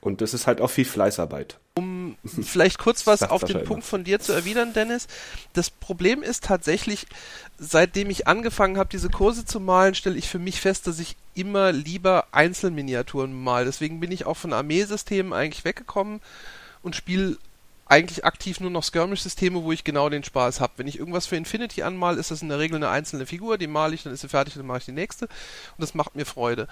[0.00, 1.58] Und das ist halt auch viel Fleißarbeit.
[1.74, 5.06] Um vielleicht kurz was auf den Punkt von dir zu erwidern, Dennis.
[5.52, 7.06] Das Problem ist tatsächlich,
[7.58, 11.16] seitdem ich angefangen habe, diese Kurse zu malen, stelle ich für mich fest, dass ich
[11.34, 13.66] immer lieber Einzelminiaturen mal.
[13.66, 16.20] Deswegen bin ich auch von Armeesystemen eigentlich weggekommen
[16.82, 17.36] und spiele
[17.90, 20.74] eigentlich aktiv nur noch Skirmish-Systeme, wo ich genau den Spaß habe.
[20.76, 23.66] Wenn ich irgendwas für Infinity anmal, ist das in der Regel eine einzelne Figur, die
[23.66, 26.24] male ich, dann ist sie fertig, dann mache ich die nächste und das macht mir
[26.24, 26.68] Freude.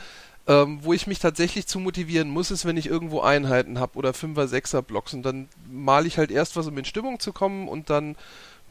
[0.48, 4.11] Ähm, wo ich mich tatsächlich zu motivieren muss, ist, wenn ich irgendwo Einheiten habe oder
[4.11, 7.68] 5er, 6er Blocks und dann male ich halt erst was, um in Stimmung zu kommen
[7.68, 8.16] und dann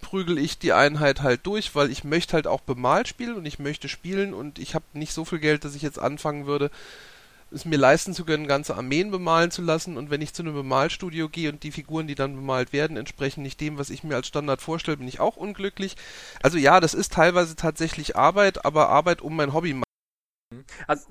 [0.01, 3.59] prügel ich die Einheit halt durch, weil ich möchte halt auch bemalt spielen und ich
[3.59, 6.71] möchte spielen und ich habe nicht so viel Geld, dass ich jetzt anfangen würde,
[7.51, 10.55] es mir leisten zu können, ganze Armeen bemalen zu lassen und wenn ich zu einem
[10.55, 14.15] Bemalstudio gehe und die Figuren, die dann bemalt werden, entsprechen nicht dem, was ich mir
[14.15, 15.95] als Standard vorstelle, bin ich auch unglücklich.
[16.41, 19.79] Also ja, das ist teilweise tatsächlich Arbeit, aber Arbeit um mein Hobby.
[20.87, 21.07] Also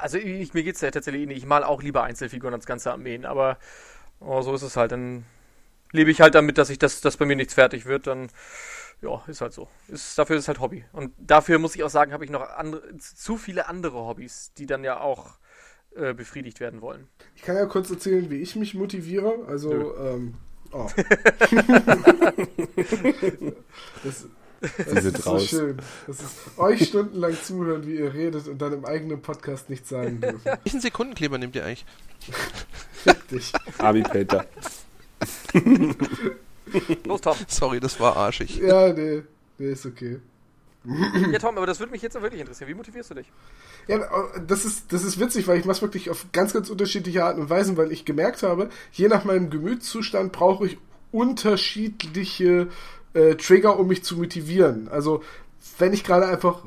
[0.00, 1.38] also ich, mir es ja tatsächlich ähnlich.
[1.38, 3.58] Ich mal auch lieber Einzelfiguren als ganze Armeen, aber
[4.20, 4.92] oh, so ist es halt.
[4.92, 5.24] Dann
[5.92, 8.28] lebe ich halt damit, dass ich das, dass bei mir nichts fertig wird, dann
[9.02, 9.68] ja, ist halt so.
[9.88, 10.84] Ist, dafür ist es halt Hobby.
[10.92, 14.66] Und dafür muss ich auch sagen, habe ich noch andere, zu viele andere Hobbys, die
[14.66, 15.38] dann ja auch
[15.94, 17.08] äh, befriedigt werden wollen.
[17.34, 19.44] Ich kann ja kurz erzählen, wie ich mich motiviere.
[19.46, 20.34] Also, ähm,
[20.72, 20.88] oh.
[24.04, 24.26] das,
[24.78, 25.76] das ist so schön.
[26.06, 30.20] Das ist euch stundenlang zuhören, wie ihr redet und dann im eigenen Podcast nichts sagen
[30.20, 30.40] dürfen.
[30.64, 31.84] Welchen Sekundenkleber nehmt ihr eigentlich?
[32.92, 33.52] Fick dich.
[33.78, 34.46] Abi Peter.
[37.04, 37.36] Los, Tom.
[37.46, 38.56] Sorry, das war arschig.
[38.58, 39.22] Ja, nee.
[39.58, 40.20] Nee, ist okay.
[41.32, 42.68] Ja, Tom, aber das würde mich jetzt wirklich interessieren.
[42.68, 43.26] Wie motivierst du dich?
[43.88, 43.98] Ja,
[44.46, 47.40] das ist, das ist witzig, weil ich mache es wirklich auf ganz, ganz unterschiedliche Arten
[47.40, 50.78] und Weisen, weil ich gemerkt habe, je nach meinem Gemütszustand brauche ich
[51.16, 52.68] unterschiedliche
[53.14, 54.88] äh, Trigger, um mich zu motivieren.
[54.88, 55.22] Also,
[55.78, 56.62] wenn ich gerade einfach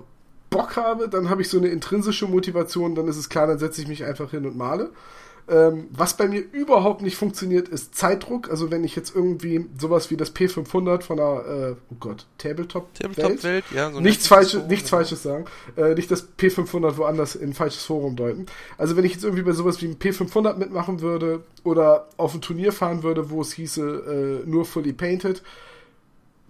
[0.50, 3.82] Bock habe, dann habe ich so eine intrinsische Motivation, dann ist es klar, dann setze
[3.82, 4.90] ich mich einfach hin und male.
[5.50, 8.52] Ähm, was bei mir überhaupt nicht funktioniert, ist Zeitdruck.
[8.52, 13.16] Also wenn ich jetzt irgendwie sowas wie das P500 von der, äh, oh Gott, Tabletop-Welt,
[13.16, 17.50] Tabletop Welt, ja, so nichts, Falsches, nichts Falsches sagen, äh, nicht das P500 woanders in
[17.50, 18.46] ein falsches Forum deuten.
[18.78, 22.42] Also wenn ich jetzt irgendwie bei sowas wie ein P500 mitmachen würde oder auf ein
[22.42, 25.42] Turnier fahren würde, wo es hieße äh, nur fully painted,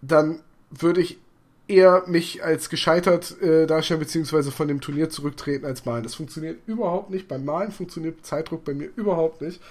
[0.01, 1.19] dann würde ich
[1.69, 6.03] eher mich als gescheitert äh, darstellen, beziehungsweise von dem Turnier zurücktreten als malen.
[6.03, 7.27] Das funktioniert überhaupt nicht.
[7.27, 9.61] Beim Malen funktioniert Zeitdruck bei mir überhaupt nicht.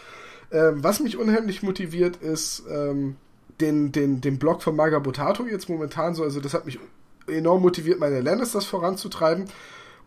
[0.50, 3.16] Ähm, was mich unheimlich motiviert, ist ähm,
[3.60, 6.22] den, den, den Blog von Marga Botato jetzt momentan so.
[6.22, 6.78] Also, das hat mich
[7.26, 9.46] enorm motiviert, meine Lannisters voranzutreiben.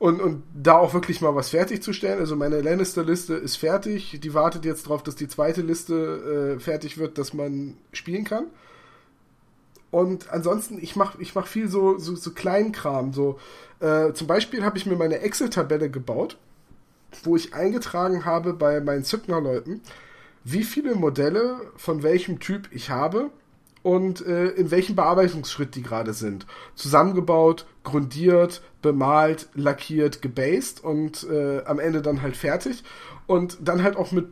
[0.02, 2.18] und, und da auch wirklich mal was fertigzustellen.
[2.18, 4.20] Also meine Lannister-Liste ist fertig.
[4.20, 8.48] Die wartet jetzt darauf, dass die zweite Liste äh, fertig wird, dass man spielen kann.
[9.92, 13.14] Und ansonsten, ich mache ich mach viel so, so, so Kleinkram.
[13.14, 13.40] So,
[13.80, 16.38] äh, zum Beispiel habe ich mir meine Excel-Tabelle gebaut,
[17.24, 19.82] wo ich eingetragen habe bei meinen Zückner-Leuten,
[20.44, 23.30] wie viele Modelle von welchem Typ ich habe
[23.84, 26.46] und äh, in welchem Bearbeitungsschritt die gerade sind.
[26.76, 32.84] Zusammengebaut, grundiert, bemalt, lackiert, gebased und äh, am Ende dann halt fertig.
[33.28, 34.28] Und dann halt auch mit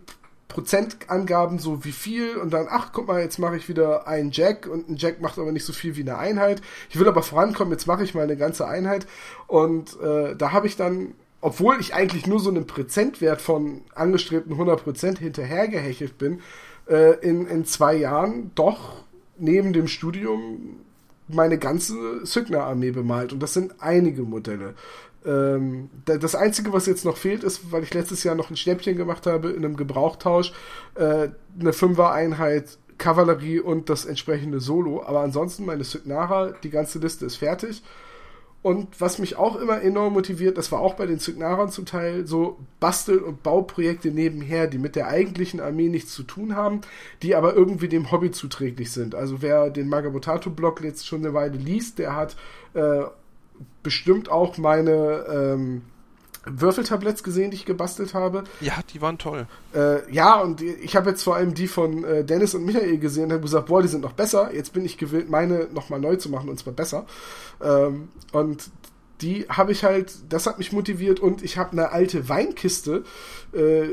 [0.49, 4.67] Prozentangaben, so wie viel und dann, ach, guck mal, jetzt mache ich wieder einen Jack
[4.67, 6.61] und ein Jack macht aber nicht so viel wie eine Einheit.
[6.89, 9.05] Ich will aber vorankommen, jetzt mache ich mal eine ganze Einheit.
[9.45, 14.55] Und äh, da habe ich dann, obwohl ich eigentlich nur so einen Prozentwert von angestrebten
[14.55, 16.41] 100% hinterhergehechelt bin,
[16.89, 19.03] äh, in, in zwei Jahren doch
[19.37, 20.79] neben dem Studium
[21.27, 23.33] meine ganze Signer-Armee bemalt.
[23.33, 24.73] Und das sind einige Modelle.
[25.25, 28.95] Ähm, das Einzige, was jetzt noch fehlt, ist, weil ich letztes Jahr noch ein Schnäppchen
[28.95, 30.53] gemacht habe in einem Gebrauchtausch,
[30.95, 31.29] äh,
[31.59, 35.03] eine Fünfer-Einheit Kavallerie und das entsprechende Solo.
[35.03, 37.81] Aber ansonsten meine Signara, die ganze Liste ist fertig.
[38.61, 42.27] Und was mich auch immer enorm motiviert, das war auch bei den Signarern zum Teil
[42.27, 46.81] so Bastel- und Bauprojekte nebenher, die mit der eigentlichen Armee nichts zu tun haben,
[47.23, 49.15] die aber irgendwie dem Hobby zuträglich sind.
[49.15, 52.35] Also wer den Magabotato-Blog jetzt schon eine Weile liest, der hat
[52.73, 53.03] äh,
[53.83, 55.81] bestimmt auch meine ähm,
[56.45, 58.43] Würfeltabletts gesehen, die ich gebastelt habe.
[58.61, 59.47] Ja, die waren toll.
[59.73, 63.25] Äh, ja, und ich habe jetzt vor allem die von äh, Dennis und Michael gesehen
[63.25, 64.53] und habe gesagt, boah, die sind noch besser.
[64.53, 67.05] Jetzt bin ich gewillt, meine nochmal neu zu machen und zwar besser.
[67.61, 68.69] Ähm, und
[69.21, 73.03] die habe ich halt, das hat mich motiviert und ich habe eine alte Weinkiste
[73.53, 73.89] äh,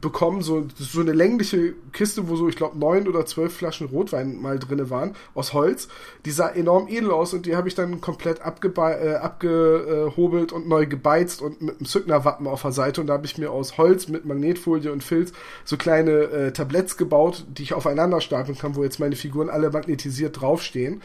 [0.00, 4.40] bekommen, so, so eine längliche Kiste, wo so, ich glaube, neun oder zwölf Flaschen Rotwein
[4.40, 5.86] mal drinne waren, aus Holz.
[6.24, 10.86] Die sah enorm edel aus und die habe ich dann komplett äh, abgehobelt und neu
[10.86, 13.00] gebeizt und mit einem Zückner-Wappen auf der Seite.
[13.00, 15.32] Und da habe ich mir aus Holz mit Magnetfolie und Filz
[15.64, 19.70] so kleine äh, Tabletts gebaut, die ich aufeinander stapeln kann, wo jetzt meine Figuren alle
[19.70, 21.02] magnetisiert draufstehen.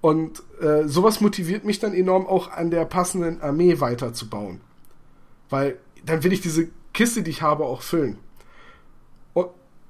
[0.00, 4.60] Und äh, sowas motiviert mich dann enorm auch an der passenden Armee weiterzubauen.
[5.50, 5.76] Weil
[6.06, 8.18] dann will ich diese Kiste, die ich habe, auch füllen.
[9.32, 9.48] Und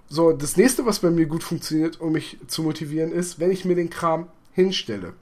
[0.09, 3.65] so, das nächste, was bei mir gut funktioniert, um mich zu motivieren, ist, wenn ich
[3.65, 5.15] mir den Kram hinstelle.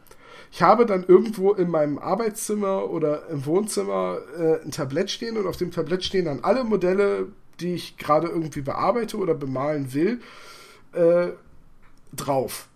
[0.50, 5.46] Ich habe dann irgendwo in meinem Arbeitszimmer oder im Wohnzimmer äh, ein Tablett stehen und
[5.46, 7.28] auf dem Tablett stehen dann alle Modelle,
[7.60, 10.20] die ich gerade irgendwie bearbeite oder bemalen will,
[10.92, 11.28] äh,
[12.14, 12.68] drauf.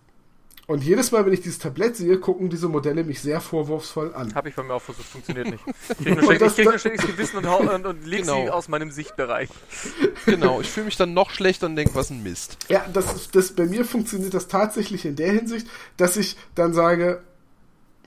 [0.65, 4.33] Und jedes Mal, wenn ich dieses Tablett sehe, gucken diese Modelle mich sehr vorwurfsvoll an.
[4.33, 5.63] Habe ich bei mir auch versucht, funktioniert nicht.
[5.89, 8.43] Ich kriege nur, nur ständig Gewissen und, und, und leg genau.
[8.43, 9.49] sie aus meinem Sichtbereich.
[10.25, 12.57] Genau, ich fühle mich dann noch schlechter und denke, was ein Mist.
[12.69, 17.21] Ja, das, das, bei mir funktioniert das tatsächlich in der Hinsicht, dass ich dann sage,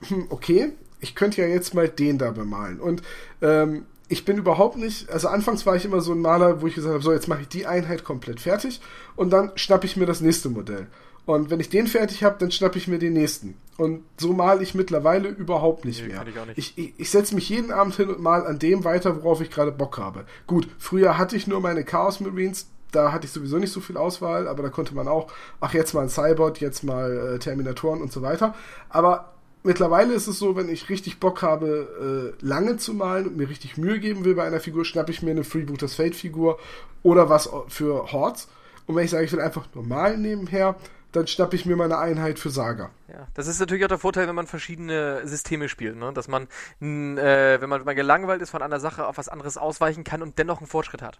[0.07, 2.79] hm, okay, ich könnte ja jetzt mal den da bemalen.
[2.79, 3.03] Und
[3.41, 6.75] ähm, ich bin überhaupt nicht, also anfangs war ich immer so ein Maler, wo ich
[6.75, 8.81] gesagt habe, so jetzt mache ich die Einheit komplett fertig
[9.15, 10.87] und dann schnappe ich mir das nächste Modell.
[11.27, 13.55] Und wenn ich den fertig habe, dann schnappe ich mir den nächsten.
[13.75, 16.25] Und so male ich mittlerweile überhaupt nicht nee, mehr.
[16.55, 19.41] Ich, ich, ich, ich setze mich jeden Abend hin und mal an dem weiter, worauf
[19.41, 20.23] ich gerade Bock habe.
[20.47, 23.97] Gut, früher hatte ich nur meine Chaos Marines, da hatte ich sowieso nicht so viel
[23.97, 28.01] Auswahl, aber da konnte man auch, ach, jetzt mal ein Cybot, jetzt mal äh, Terminatoren
[28.01, 28.55] und so weiter.
[28.87, 33.35] Aber mittlerweile ist es so, wenn ich richtig Bock habe, äh, lange zu malen und
[33.35, 36.57] mir richtig Mühe geben will bei einer Figur, schnappe ich mir eine Freebooters Fate Figur
[37.03, 38.47] oder was für Hordes.
[38.85, 40.77] Und wenn ich sage, ich will einfach nur malen nebenher,
[41.17, 42.91] dann schnappe ich mir meine Einheit für Saga.
[43.07, 46.13] Ja, das ist natürlich auch der Vorteil, wenn man verschiedene Systeme spielt, ne?
[46.13, 46.47] dass man,
[46.79, 50.37] äh, wenn man mal gelangweilt ist von einer Sache, auf was anderes ausweichen kann und
[50.37, 51.19] dennoch einen Fortschritt hat.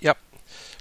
[0.00, 0.14] Ja.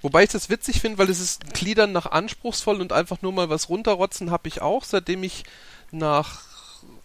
[0.01, 3.49] Wobei ich das witzig finde, weil es ist Gliedern nach anspruchsvoll und einfach nur mal
[3.49, 5.45] was runterrotzen habe ich auch, seitdem ich
[5.91, 6.41] nach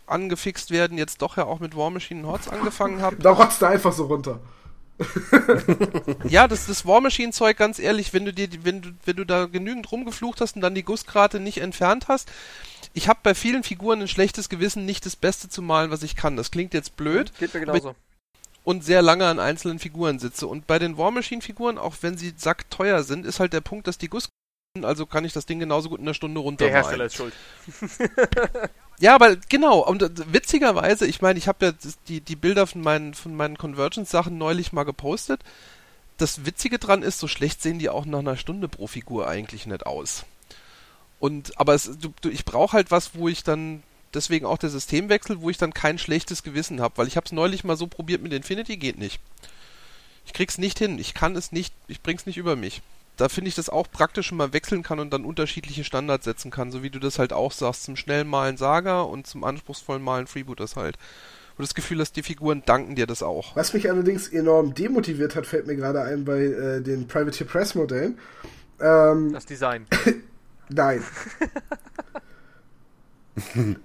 [0.06, 3.16] angefixt werden jetzt doch ja auch mit War Machine Hordes angefangen habe.
[3.16, 4.40] Da rotzt er einfach so runter.
[6.28, 9.24] ja, das, das War Machine Zeug, ganz ehrlich, wenn du dir, wenn du, wenn du
[9.24, 12.30] da genügend rumgeflucht hast und dann die Gussgrate nicht entfernt hast,
[12.92, 16.16] ich habe bei vielen Figuren ein schlechtes Gewissen, nicht das Beste zu malen, was ich
[16.16, 16.36] kann.
[16.36, 17.32] Das klingt jetzt blöd.
[17.38, 17.94] Geht mir genauso.
[18.62, 20.46] Und sehr lange an einzelnen Figuren sitze.
[20.46, 23.86] Und bei den War Machine Figuren, auch wenn sie sackteuer sind, ist halt der Punkt,
[23.86, 24.34] dass die Gussgrate
[24.82, 26.64] also kann ich das Ding genauso gut in einer Stunde runter.
[26.64, 27.34] Der Hersteller ist schuld.
[29.00, 31.72] ja, aber genau, und äh, witzigerweise, ich meine, ich habe ja
[32.06, 35.40] die, die Bilder von meinen, von meinen Convergence-Sachen neulich mal gepostet.
[36.18, 39.66] Das Witzige dran ist, so schlecht sehen die auch nach einer Stunde pro Figur eigentlich
[39.66, 40.27] nicht aus.
[41.18, 44.70] Und, aber es, du, du, ich brauche halt was, wo ich dann, deswegen auch der
[44.70, 47.87] Systemwechsel, wo ich dann kein schlechtes Gewissen habe, weil ich habe es neulich mal so
[47.87, 49.18] probiert mit Infinity, geht nicht.
[50.27, 52.83] Ich krieg's nicht hin, ich kann es nicht, ich bring's nicht über mich
[53.21, 56.50] da finde ich das auch praktisch, wenn man wechseln kann und dann unterschiedliche Standards setzen
[56.50, 60.02] kann, so wie du das halt auch sagst, zum schnellen Malen Saga und zum anspruchsvollen
[60.02, 60.96] Malen Freebooters halt.
[61.56, 63.54] du das Gefühl hast, die Figuren danken dir das auch.
[63.56, 67.75] Was mich allerdings enorm demotiviert hat, fällt mir gerade ein bei äh, den Privateer Press
[67.75, 68.18] Modellen.
[68.81, 69.87] Ähm, das Design.
[70.71, 71.04] Nein.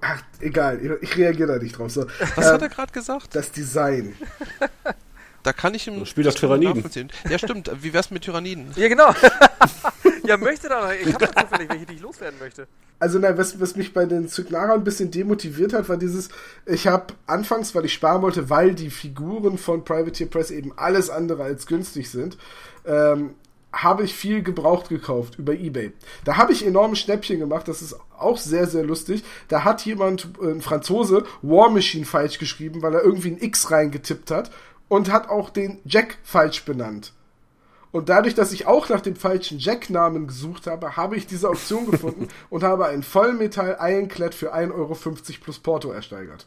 [0.00, 1.90] Ach, egal, ich reagiere da nicht drauf.
[1.90, 3.34] So, Was ähm, hat er gerade gesagt?
[3.34, 4.14] Das Design.
[5.46, 6.82] Da kann ich im Spiel auf Tyranniden.
[7.30, 7.70] Ja, stimmt.
[7.80, 8.72] Wie wär's mit Tyranniden?
[8.74, 9.14] Ja, genau.
[10.26, 10.92] ja, möchte da.
[10.92, 12.66] Ich habe da zufällig welche, die ich loswerden möchte.
[12.98, 16.30] Also, nein, was, was mich bei den Zygnara ein bisschen demotiviert hat, war dieses,
[16.66, 21.10] ich habe anfangs, weil ich sparen wollte, weil die Figuren von Privateer Press eben alles
[21.10, 22.36] andere als günstig sind,
[22.84, 23.36] ähm,
[23.72, 25.92] habe ich viel gebraucht gekauft über eBay.
[26.24, 29.22] Da habe ich enorme Schnäppchen gemacht, das ist auch sehr, sehr lustig.
[29.46, 33.70] Da hat jemand, äh, ein Franzose, War Machine falsch geschrieben, weil er irgendwie ein X
[33.70, 34.50] reingetippt hat
[34.88, 37.12] und hat auch den Jack falsch benannt.
[37.92, 41.90] Und dadurch, dass ich auch nach dem falschen Jack-Namen gesucht habe, habe ich diese Option
[41.90, 44.94] gefunden und habe ein Vollmetall Ironclad für 1,50 Euro
[45.40, 46.46] plus Porto ersteigert.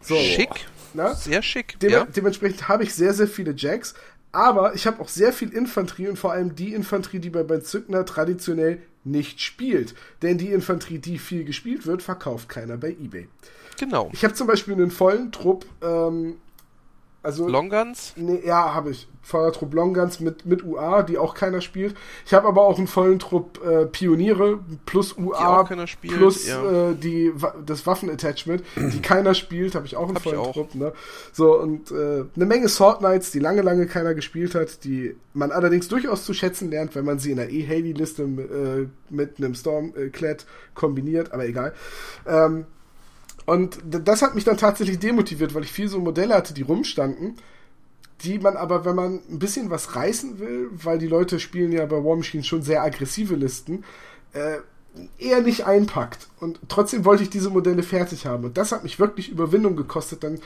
[0.00, 0.48] So, schick.
[0.94, 1.14] Na?
[1.14, 1.78] Sehr schick.
[1.80, 2.04] Dem ja.
[2.04, 3.94] Dementsprechend habe ich sehr, sehr viele Jacks,
[4.32, 8.06] aber ich habe auch sehr viel Infanterie und vor allem die Infanterie, die bei Zückner
[8.06, 9.94] traditionell nicht spielt.
[10.22, 13.28] Denn die Infanterie, die viel gespielt wird, verkauft keiner bei eBay.
[13.78, 14.10] Genau.
[14.12, 16.36] Ich habe zum Beispiel einen vollen Trupp ähm,
[17.22, 18.14] also, Longguns?
[18.16, 19.06] Nee, ja, habe ich.
[19.22, 21.94] Feuertrupp Longguns mit, mit UA, die auch keiner spielt.
[22.24, 26.90] Ich habe aber auch einen vollen Trupp äh, Pioniere plus UA spielt, plus ja.
[26.90, 27.32] äh, die,
[27.64, 30.74] das Waffenattachment, die keiner spielt, habe ich auch einen hab vollen Trupp.
[30.74, 30.92] Ne?
[31.32, 35.52] So, und äh, eine Menge Sword Knights, die lange, lange keiner gespielt hat, die man
[35.52, 40.46] allerdings durchaus zu schätzen lernt, wenn man sie in der E-Haley-Liste äh, mit einem Stormclad
[40.74, 41.74] kombiniert, aber egal.
[42.26, 42.64] Ähm,
[43.50, 47.34] und das hat mich dann tatsächlich demotiviert, weil ich viel so Modelle hatte, die rumstanden,
[48.22, 51.84] die man aber, wenn man ein bisschen was reißen will, weil die Leute spielen ja
[51.86, 53.82] bei War Machine schon sehr aggressive Listen,
[54.34, 54.58] äh,
[55.18, 56.28] eher nicht einpackt.
[56.38, 58.44] Und trotzdem wollte ich diese Modelle fertig haben.
[58.44, 60.38] Und das hat mich wirklich Überwindung gekostet, dann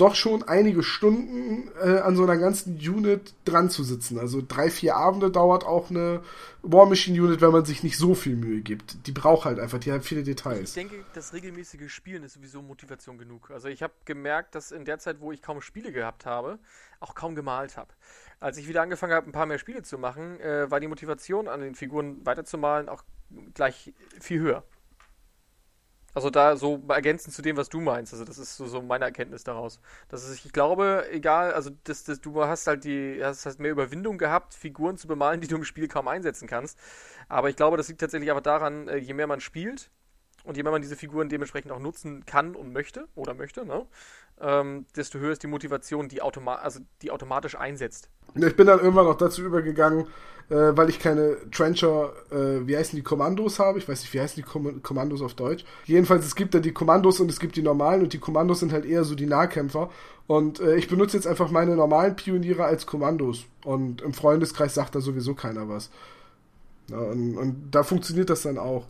[0.00, 4.18] doch schon einige Stunden äh, an so einer ganzen Unit dran zu sitzen.
[4.18, 6.22] Also drei, vier Abende dauert auch eine
[6.62, 9.06] War Machine Unit, wenn man sich nicht so viel Mühe gibt.
[9.06, 10.70] Die braucht halt einfach, die hat viele Details.
[10.70, 13.50] Ich denke, das regelmäßige Spielen ist sowieso Motivation genug.
[13.50, 16.58] Also ich habe gemerkt, dass in der Zeit, wo ich kaum Spiele gehabt habe,
[17.00, 17.92] auch kaum gemalt habe.
[18.40, 21.48] Als ich wieder angefangen habe, ein paar mehr Spiele zu machen, äh, war die Motivation
[21.48, 23.04] an den Figuren weiterzumalen auch
[23.54, 24.64] gleich viel höher.
[26.14, 28.12] Also da so ergänzend zu dem, was du meinst.
[28.12, 29.80] Also das ist so, so meine Erkenntnis daraus.
[30.08, 33.70] Das ist, ich glaube, egal, also das, das, du hast halt die, hast, hast mehr
[33.70, 36.78] Überwindung gehabt, Figuren zu bemalen, die du im Spiel kaum einsetzen kannst.
[37.28, 39.90] Aber ich glaube, das liegt tatsächlich aber daran, äh, je mehr man spielt
[40.44, 43.86] und je mehr man diese Figuren dementsprechend auch nutzen kann und möchte oder möchte, ne,
[44.40, 48.10] ähm, desto höher ist die Motivation, die, automa also die automatisch einsetzt.
[48.34, 50.06] Ich bin dann irgendwann auch dazu übergegangen,
[50.50, 53.78] äh, weil ich keine Trencher, äh, wie heißen die Kommandos habe.
[53.78, 55.64] Ich weiß nicht, wie heißen die Kom Kommandos auf Deutsch.
[55.86, 58.72] Jedenfalls, es gibt da die Kommandos und es gibt die normalen und die Kommandos sind
[58.72, 59.90] halt eher so die Nahkämpfer.
[60.26, 63.46] Und äh, ich benutze jetzt einfach meine normalen Pioniere als Kommandos.
[63.64, 65.90] Und im Freundeskreis sagt da sowieso keiner was.
[66.88, 68.86] Ja, und, und da funktioniert das dann auch.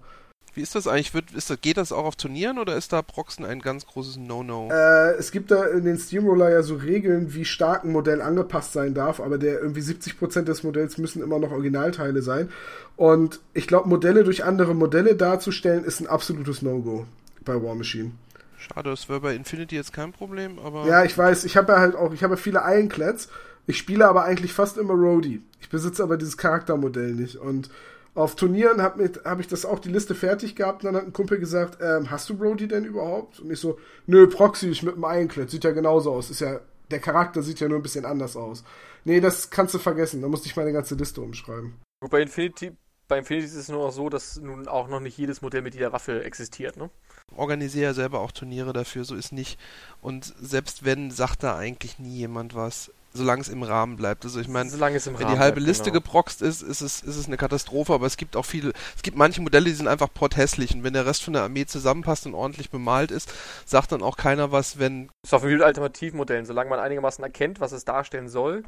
[0.55, 1.15] Wie ist das eigentlich?
[1.15, 4.17] Wird, ist das, geht das auch auf Turnieren oder ist da Proxen ein ganz großes
[4.17, 4.69] No-No?
[4.73, 8.73] Äh, es gibt da in den Steamroller ja so Regeln, wie stark ein Modell angepasst
[8.73, 12.51] sein darf, aber der irgendwie 70% des Modells müssen immer noch Originalteile sein.
[12.97, 17.07] Und ich glaube, Modelle durch andere Modelle darzustellen, ist ein absolutes No-Go
[17.45, 18.13] bei War Machine.
[18.59, 20.87] Schade, das wäre bei Infinity jetzt kein Problem, aber.
[20.87, 23.29] Ja, ich weiß, ich habe ja halt auch, ich habe ja viele Ironclads.
[23.67, 25.43] Ich spiele aber eigentlich fast immer Roadie.
[25.61, 27.37] Ich besitze aber dieses Charaktermodell nicht.
[27.37, 27.71] Und
[28.15, 31.13] auf Turnieren habe hab ich das auch die Liste fertig gehabt und dann hat ein
[31.13, 33.41] Kumpel gesagt, ähm, hast du Brody denn überhaupt?
[33.41, 36.31] Und ich so, nö, Proxy ich mit dem Ironclad, sieht ja genauso aus.
[36.31, 38.65] Ist ja, der Charakter sieht ja nur ein bisschen anders aus.
[39.05, 41.81] Nee, das kannst du vergessen, da musste ich meine ganze Liste umschreiben.
[42.11, 42.73] Bei Infinity,
[43.07, 45.75] bei Infinity ist es nur noch so, dass nun auch noch nicht jedes Modell mit
[45.75, 46.91] jeder Waffe existiert, ne?
[47.37, 49.59] Organisiere ja selber auch Turniere dafür, so ist nicht.
[50.01, 54.25] Und selbst wenn, sagt da eigentlich nie jemand was solange es im Rahmen bleibt.
[54.25, 55.95] Also ich meine, wenn die halbe bleibt, Liste genau.
[55.95, 59.17] geproxt ist, ist es, ist es eine Katastrophe, aber es gibt auch viele, es gibt
[59.17, 62.35] manche Modelle, die sind einfach porthässlich und wenn der Rest von der Armee zusammenpasst und
[62.35, 63.33] ordentlich bemalt ist,
[63.65, 65.09] sagt dann auch keiner was, wenn...
[65.23, 68.63] Das ist auch mit Alternativmodellen, solange man einigermaßen erkennt, was es darstellen soll,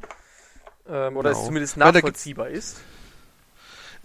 [0.87, 1.41] ähm, oder genau.
[1.41, 2.77] es zumindest nachvollziehbar ist.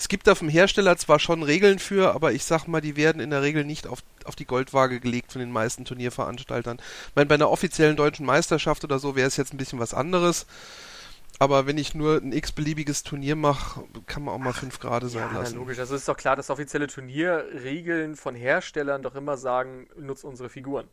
[0.01, 3.21] Es gibt da vom Hersteller zwar schon Regeln für, aber ich sag mal, die werden
[3.21, 3.99] in der Regel nicht auf,
[4.29, 6.79] auf die Goldwaage gelegt von den meisten Turnierveranstaltern.
[7.09, 9.95] Ich meine, bei einer offiziellen deutschen Meisterschaft oder so wäre es jetzt ein bisschen was
[9.95, 10.47] anderes.
[11.41, 15.29] Aber wenn ich nur ein x-beliebiges Turnier mache, kann man auch mal 5 Grad sein
[15.33, 15.55] ja, lassen.
[15.55, 15.79] Ja, logisch.
[15.79, 20.89] Also ist doch klar, dass offizielle Turnierregeln von Herstellern doch immer sagen, nutzt unsere Figuren.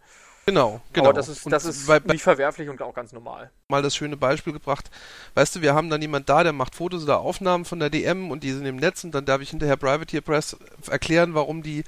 [0.46, 1.10] Genau, genau.
[1.10, 3.50] Aber das ist, das ist bei, nicht verwerflich und auch ganz normal.
[3.68, 4.92] Mal das schöne Beispiel gebracht.
[5.34, 8.30] Weißt du, wir haben dann jemand da, der macht Fotos oder Aufnahmen von der DM
[8.30, 10.56] und die sind im Netz und dann darf ich hinterher Privateer Press
[10.88, 11.84] erklären, warum die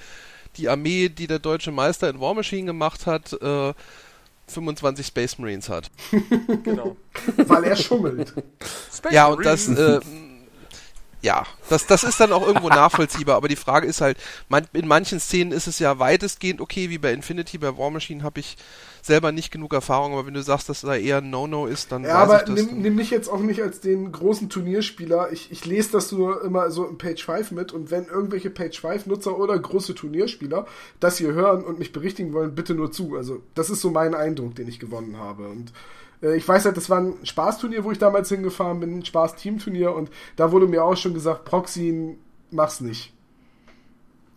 [0.58, 3.74] die Armee, die der deutsche Meister in War Machine gemacht hat, äh,
[4.48, 5.92] 25 Space Marines hat.
[6.64, 6.96] genau.
[7.36, 8.34] Weil er schummelt.
[8.94, 10.00] Space ja, und das, äh,
[11.22, 14.18] ja, das, das ist dann auch irgendwo nachvollziehbar, aber die Frage ist halt,
[14.50, 18.24] man, in manchen Szenen ist es ja weitestgehend okay, wie bei Infinity, bei War Machine
[18.24, 18.58] habe ich
[19.02, 22.04] selber nicht genug Erfahrung, aber wenn du sagst, dass da eher ein No-No ist, dann.
[22.04, 25.32] Ja, aber nimm, nimm mich jetzt auch nicht als den großen Turnierspieler.
[25.32, 28.80] Ich, ich lese das nur immer so im Page 5 mit und wenn irgendwelche Page
[28.80, 30.68] 5-Nutzer oder große Turnierspieler
[31.00, 33.16] das hier hören und mich berichtigen wollen, bitte nur zu.
[33.16, 35.48] Also, das ist so mein Eindruck, den ich gewonnen habe.
[35.48, 35.72] Und
[36.22, 40.10] ich weiß halt, das war ein Spaßturnier, wo ich damals hingefahren bin, ein Spaß-Teamturnier und
[40.36, 42.18] da wurde mir auch schon gesagt, Proxy,
[42.52, 43.14] mach's nicht.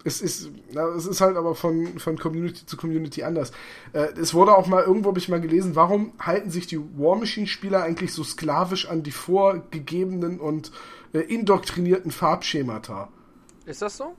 [0.02, 0.50] Es ist,
[0.96, 3.52] es ist halt aber von, von Community zu Community anders.
[3.92, 7.16] Äh, es wurde auch mal, irgendwo habe ich mal gelesen, warum halten sich die War
[7.16, 10.72] Machine-Spieler eigentlich so sklavisch an die vorgegebenen und
[11.12, 13.08] äh, indoktrinierten Farbschemata?
[13.66, 14.14] Ist das so?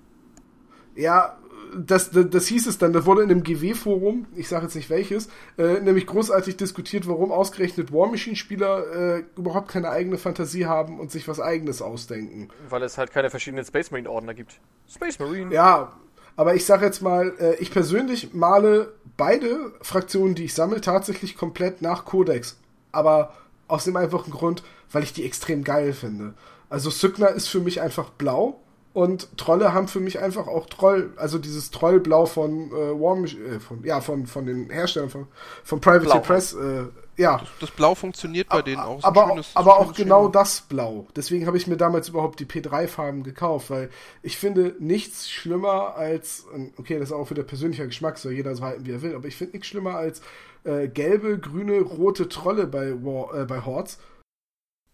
[0.95, 1.39] Ja,
[1.75, 4.89] das, das, das, hieß es dann, das wurde in einem GW-Forum, ich sage jetzt nicht
[4.89, 10.99] welches, äh, nämlich großartig diskutiert, warum ausgerechnet War Machine-Spieler äh, überhaupt keine eigene Fantasie haben
[10.99, 12.49] und sich was eigenes ausdenken.
[12.69, 14.59] Weil es halt keine verschiedenen Space Marine-Ordner gibt.
[14.89, 15.53] Space Marine.
[15.53, 15.93] Ja,
[16.35, 21.37] aber ich sage jetzt mal, äh, ich persönlich male beide Fraktionen, die ich sammle, tatsächlich
[21.37, 22.57] komplett nach Codex.
[22.91, 23.33] Aber
[23.67, 26.33] aus dem einfachen Grund, weil ich die extrem geil finde.
[26.69, 28.61] Also Sygna ist für mich einfach blau
[28.93, 33.59] und Trolle haben für mich einfach auch Troll, also dieses Trollblau von äh, Warm, äh,
[33.59, 35.27] von, ja, von, von den Herstellern von,
[35.63, 36.19] von Private Blau.
[36.19, 36.83] Press, äh,
[37.15, 37.37] ja.
[37.37, 39.01] Das, das, Blau funktioniert bei denen auch.
[39.01, 40.31] So aber schönes, aber auch genau Schema.
[40.31, 41.07] das Blau.
[41.15, 43.89] Deswegen habe ich mir damals überhaupt die P3-Farben gekauft, weil
[44.23, 46.45] ich finde nichts schlimmer als,
[46.77, 49.27] okay, das ist auch wieder persönlicher Geschmack, soll jeder so halten, wie er will, aber
[49.27, 50.21] ich finde nichts schlimmer als
[50.65, 53.99] äh, gelbe, grüne, rote Trolle bei, War, äh, bei Hordes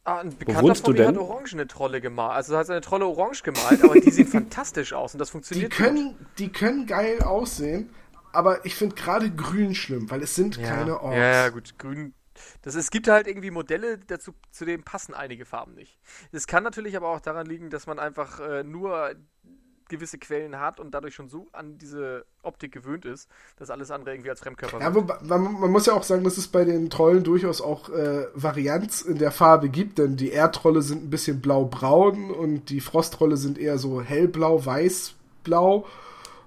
[0.07, 2.31] Ah, ein Bekannter von mir hat orangene Trolle gemalt.
[2.31, 5.73] Also hat seine Trolle orange gemalt, aber die sehen fantastisch aus und das funktioniert.
[5.73, 6.27] Die können, gut.
[6.37, 7.89] die können geil aussehen,
[8.31, 10.69] aber ich finde gerade grün schlimm, weil es sind ja.
[10.69, 11.17] keine Orks.
[11.17, 12.13] Ja, ja, gut, grün.
[12.61, 15.99] Das, es gibt halt irgendwie Modelle, dazu, zu denen passen einige Farben nicht.
[16.31, 19.13] Es kann natürlich aber auch daran liegen, dass man einfach äh, nur
[19.89, 24.13] gewisse Quellen hat und dadurch schon so an diese Optik gewöhnt ist, dass alles andere
[24.13, 27.23] irgendwie als Fremdkörper ja, man, man, muss ja auch sagen, dass es bei den Trollen
[27.23, 32.31] durchaus auch äh, Varianz in der Farbe gibt, denn die Erdtrolle sind ein bisschen blau-braun
[32.31, 35.85] und die Frostrolle sind eher so hellblau, weiß-blau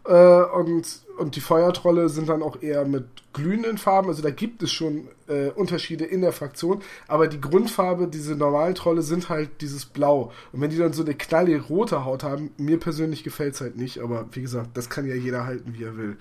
[0.04, 4.08] äh, und, und die Feuertrolle sind dann auch eher mit glühenden Farben.
[4.08, 6.82] Also da gibt es schon äh, Unterschiede in der Fraktion.
[7.06, 10.32] Aber die Grundfarbe, diese normalen Trolle, sind halt dieses Blau.
[10.52, 13.76] Und wenn die dann so eine knalle rote Haut haben, mir persönlich gefällt es halt
[13.76, 14.00] nicht.
[14.00, 16.16] Aber wie gesagt, das kann ja jeder halten, wie er will.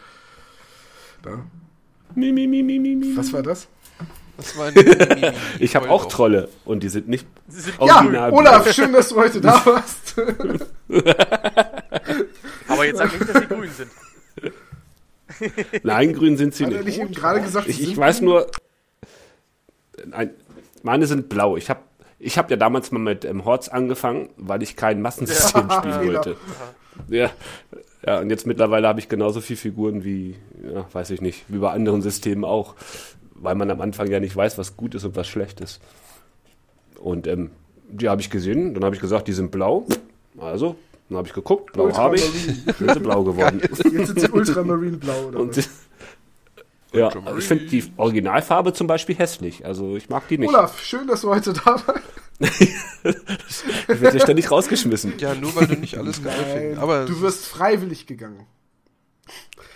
[1.22, 1.46] Da.
[2.16, 3.68] Mi, mi, mi, mi, mi, Was war das?
[4.38, 8.94] Das war ein ich habe auch Trolle und die sind nicht sind Ja, Olaf, schön,
[8.94, 10.16] dass du heute da warst.
[12.68, 13.92] Aber jetzt sag nicht, dass sie grün sind.
[15.84, 17.02] Nein, grün sind sie Hat nicht.
[17.02, 18.48] nicht gerade gesagt, ich, ich weiß nur,
[20.06, 20.32] nein,
[20.84, 21.56] meine sind blau.
[21.56, 21.82] Ich habe
[22.18, 26.14] ich hab ja damals mal mit ähm, Horts angefangen, weil ich kein Massensystem ja, spielen
[26.14, 26.36] wollte.
[27.08, 27.30] Ja.
[28.06, 31.60] ja, und jetzt mittlerweile habe ich genauso viele Figuren wie, ja, weiß ich nicht, wie
[31.60, 32.76] bei anderen Systemen auch,
[33.36, 35.80] weil man am Anfang ja nicht weiß, was gut ist und was schlecht ist.
[37.00, 37.52] Und ähm,
[37.88, 39.86] die habe ich gesehen, dann habe ich gesagt, die sind blau.
[40.38, 40.76] Also
[41.10, 43.60] dann habe ich geguckt, blau habe ich, sind sie blau geworden.
[43.92, 45.70] Jetzt sind sie Ultramarine blau, oder Und,
[46.92, 49.64] Ja, also ich finde die Originalfarbe zum Beispiel hässlich.
[49.64, 50.50] Also ich mag die nicht.
[50.50, 52.02] Olaf, schön, dass du heute da warst.
[52.40, 55.14] ich werde ja ständig rausgeschmissen.
[55.20, 56.82] Ja, nur weil du nicht alles geil findest.
[56.82, 58.48] Aber du wirst freiwillig gegangen.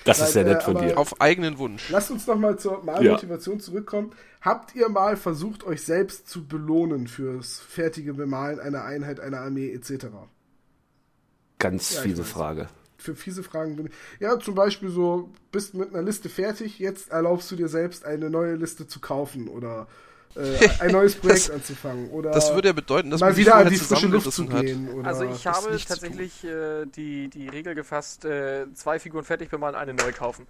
[0.06, 0.97] Das Weil, ist sehr nett äh, von dir.
[0.97, 1.89] Auf eigenen Wunsch.
[1.89, 3.64] Lasst uns nochmal zur Malmotivation ja.
[3.64, 4.12] zurückkommen.
[4.41, 9.72] Habt ihr mal versucht, euch selbst zu belohnen fürs fertige Bemalen einer Einheit, einer Armee
[9.72, 10.08] etc.?
[11.64, 12.68] Ganz ja, fiese Frage.
[12.97, 13.93] Für fiese Fragen bin ich.
[14.20, 18.30] Ja, zum Beispiel so, bist mit einer Liste fertig, jetzt erlaubst du dir selbst eine
[18.30, 19.88] neue Liste zu kaufen oder
[20.36, 22.09] äh, ein neues Projekt das, anzufangen.
[22.09, 25.05] Oder das würde ja bedeuten, dass mal man wieder an die frische Luft zu gehen.
[25.05, 29.93] also ich habe tatsächlich äh, die, die Regel gefasst, äh, zwei Figuren fertig bemalen, eine
[29.93, 30.45] neu kaufen.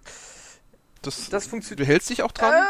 [1.02, 1.86] Das, das funktioniert.
[1.86, 2.54] Du hältst dich auch dran?
[2.54, 2.64] Ähm,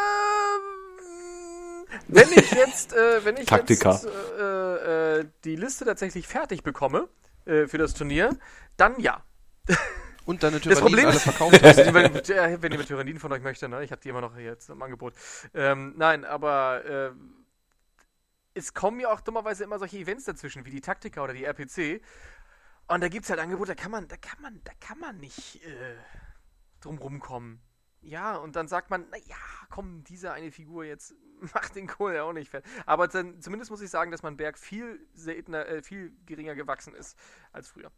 [2.09, 3.92] wenn ich jetzt, äh, wenn ich Taktika.
[3.92, 4.07] jetzt
[4.38, 7.09] äh, äh, die Liste tatsächlich fertig bekomme,
[7.47, 8.36] äh, für das Turnier,
[8.76, 9.22] dann ja.
[10.26, 11.78] Und deine Tyranniden alle verkauft hast.
[11.78, 13.84] wenn, wenn jemand Tyranniden von euch möchte, ne?
[13.84, 15.14] Ich habe die immer noch jetzt im Angebot.
[15.53, 17.11] Ähm, nein, aber äh,
[18.55, 22.01] es kommen ja auch dummerweise immer solche Events dazwischen, wie die Taktika oder die RPC.
[22.86, 25.18] Und da gibt es halt Angebote, da kann man, da kann man, da kann man
[25.18, 25.97] nicht äh,
[26.80, 27.61] drum rumkommen.
[28.05, 29.37] Ja, und dann sagt man, naja,
[29.71, 31.15] komm, diese eine Figur jetzt
[31.55, 32.65] macht den Kohl ja auch nicht fett.
[32.87, 36.95] Aber dann, zumindest muss ich sagen, dass mein Berg viel seltener, äh, viel geringer gewachsen
[36.95, 37.19] ist
[37.53, 37.91] als früher.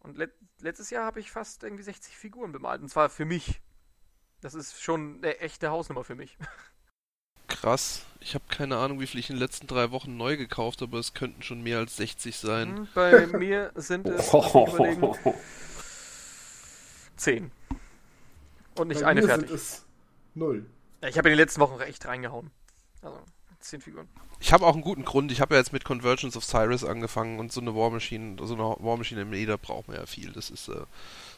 [0.00, 2.80] Und let letztes Jahr habe ich fast irgendwie 60 Figuren bemalt.
[2.80, 3.60] Und zwar für mich.
[4.40, 6.38] Das ist schon eine echte Hausnummer für mich.
[7.48, 8.06] Krass.
[8.20, 10.98] Ich habe keine Ahnung, wie viel ich in den letzten drei Wochen neu gekauft, aber
[10.98, 12.76] es könnten schon mehr als 60 sein.
[12.76, 15.14] Hm, bei mir sind es überlegen,
[17.16, 17.50] 10.
[18.80, 19.48] Und nicht Bei eine mir fertig.
[19.48, 19.84] Sind es
[20.34, 20.66] null.
[21.02, 22.50] Ja, ich habe in den letzten Wochen echt reingehauen.
[23.02, 23.18] Also,
[23.60, 24.08] 10 Figuren.
[24.42, 25.30] Ich habe auch einen guten Grund.
[25.32, 28.54] Ich habe ja jetzt mit Convergence of Cyrus angefangen und so eine War Machine, so
[28.54, 30.32] eine War Machine im Leder braucht man ja viel.
[30.32, 30.72] Das ist, äh,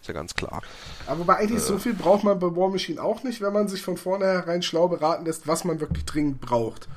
[0.01, 0.63] ist ja ganz klar.
[1.07, 1.67] Aber bei eigentlich Äh.
[1.67, 4.87] so viel braucht man bei War Machine auch nicht, wenn man sich von vornherein schlau
[4.87, 6.89] beraten lässt, was man wirklich dringend braucht.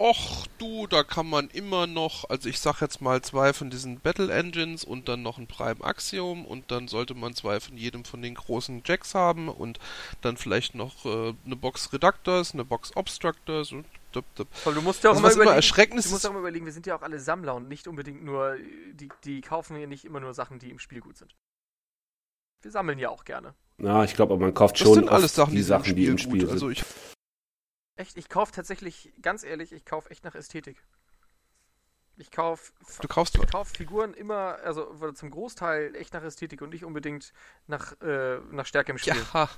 [0.00, 3.98] Och, du, da kann man immer noch, also ich sag jetzt mal zwei von diesen
[3.98, 8.04] Battle Engines und dann noch ein Prime Axiom und dann sollte man zwei von jedem
[8.04, 9.80] von den großen Jacks haben und
[10.20, 14.46] dann vielleicht noch äh, eine Box Reductors, eine Box Obstructors und dup, dup.
[14.64, 16.64] Du musst ja auch Also immer überlegen, erschreckend du ist, musst ist auch immer überlegen,
[16.64, 18.56] wir sind ja auch alle Sammler und nicht unbedingt nur,
[18.92, 21.34] die, die kaufen ja nicht immer nur Sachen, die im Spiel gut sind.
[22.62, 23.54] Wir sammeln ja auch gerne.
[23.78, 26.12] Ja, ich glaube, man kauft das schon sind alles Sachen, die die, Sachen, die im
[26.12, 26.20] gut.
[26.20, 26.50] Spiel sind.
[26.50, 26.84] Also ich,
[27.98, 30.80] Echt, ich kaufe tatsächlich, ganz ehrlich, ich kaufe echt nach Ästhetik.
[32.16, 36.70] Ich kaufe du kaufst ich kauf Figuren immer, also zum Großteil echt nach Ästhetik und
[36.70, 37.32] nicht unbedingt
[37.66, 39.16] nach, äh, nach Stärke im Spiel.
[39.34, 39.48] ja,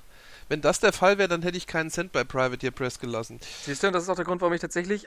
[0.48, 3.40] wenn das der Fall wäre, dann hätte ich keinen Cent bei Privateer Press gelassen.
[3.64, 5.06] Siehst du, und das ist auch der Grund, warum ich tatsächlich,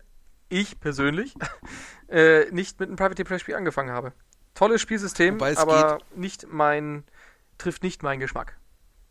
[0.49, 1.33] ich persönlich,
[2.09, 4.13] äh, nicht mit einem Privateer Press Spiel angefangen habe.
[4.53, 7.03] Tolles Spielsystem, aber nicht mein,
[7.57, 8.59] trifft nicht meinen Geschmack.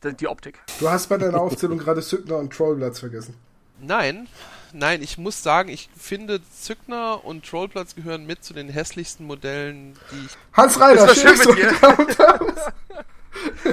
[0.05, 0.61] Die, Optik.
[0.79, 3.37] Du hast bei deiner Aufzählung gerade Sygner und Trollblatts vergessen.
[3.83, 4.29] Nein,
[4.73, 9.95] nein, ich muss sagen, ich finde Zückner und Trollplatz gehören mit zu den hässlichsten Modellen,
[10.13, 10.37] die ich.
[10.53, 11.73] Hans Reiter, Das schön mit dir.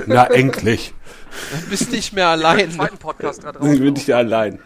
[0.07, 0.93] Na, endlich.
[1.69, 2.71] Bist nicht mehr allein.
[2.71, 4.59] zweiten Podcast gerade Dann bin ich ja allein.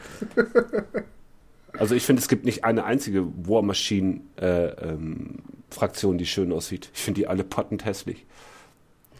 [1.78, 5.40] Also ich finde, es gibt nicht eine einzige War Machine äh, ähm,
[5.72, 6.90] Fraktion, die schön aussieht.
[6.94, 8.26] Ich finde die alle pottend hässlich.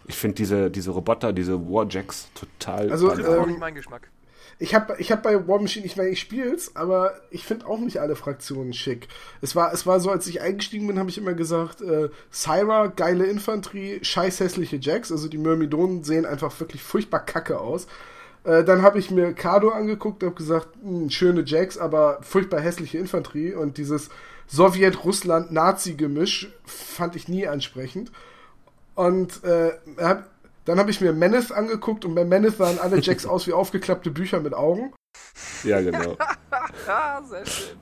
[0.06, 2.90] Ich finde diese, diese Roboter, diese Warjacks total.
[2.90, 3.38] Also, Trifft banal.
[3.38, 4.08] auch ähm, nicht meinen Geschmack.
[4.58, 7.78] Ich habe ich hab bei War Machine, ich meine, ich spiel's, aber ich finde auch
[7.78, 9.08] nicht alle Fraktionen schick.
[9.40, 12.88] Es war, es war so, als ich eingestiegen bin, habe ich immer gesagt, äh, Syra,
[12.88, 17.86] geile Infanterie, scheiß hässliche Jacks, also die Myrmidonen sehen einfach wirklich furchtbar kacke aus.
[18.44, 22.60] Äh, dann habe ich mir Kado angeguckt und habe gesagt, mh, schöne Jacks, aber furchtbar
[22.60, 24.10] hässliche Infanterie und dieses
[24.48, 28.12] Sowjet-Russland-Nazi-Gemisch fand ich nie ansprechend.
[28.94, 30.30] Und äh, hab,
[30.64, 34.10] dann habe ich mir Meneth angeguckt und bei Meneth sahen alle Jacks aus wie aufgeklappte
[34.10, 34.92] Bücher mit Augen.
[35.62, 36.16] ja, genau.
[36.86, 37.76] Ah, sehr schön.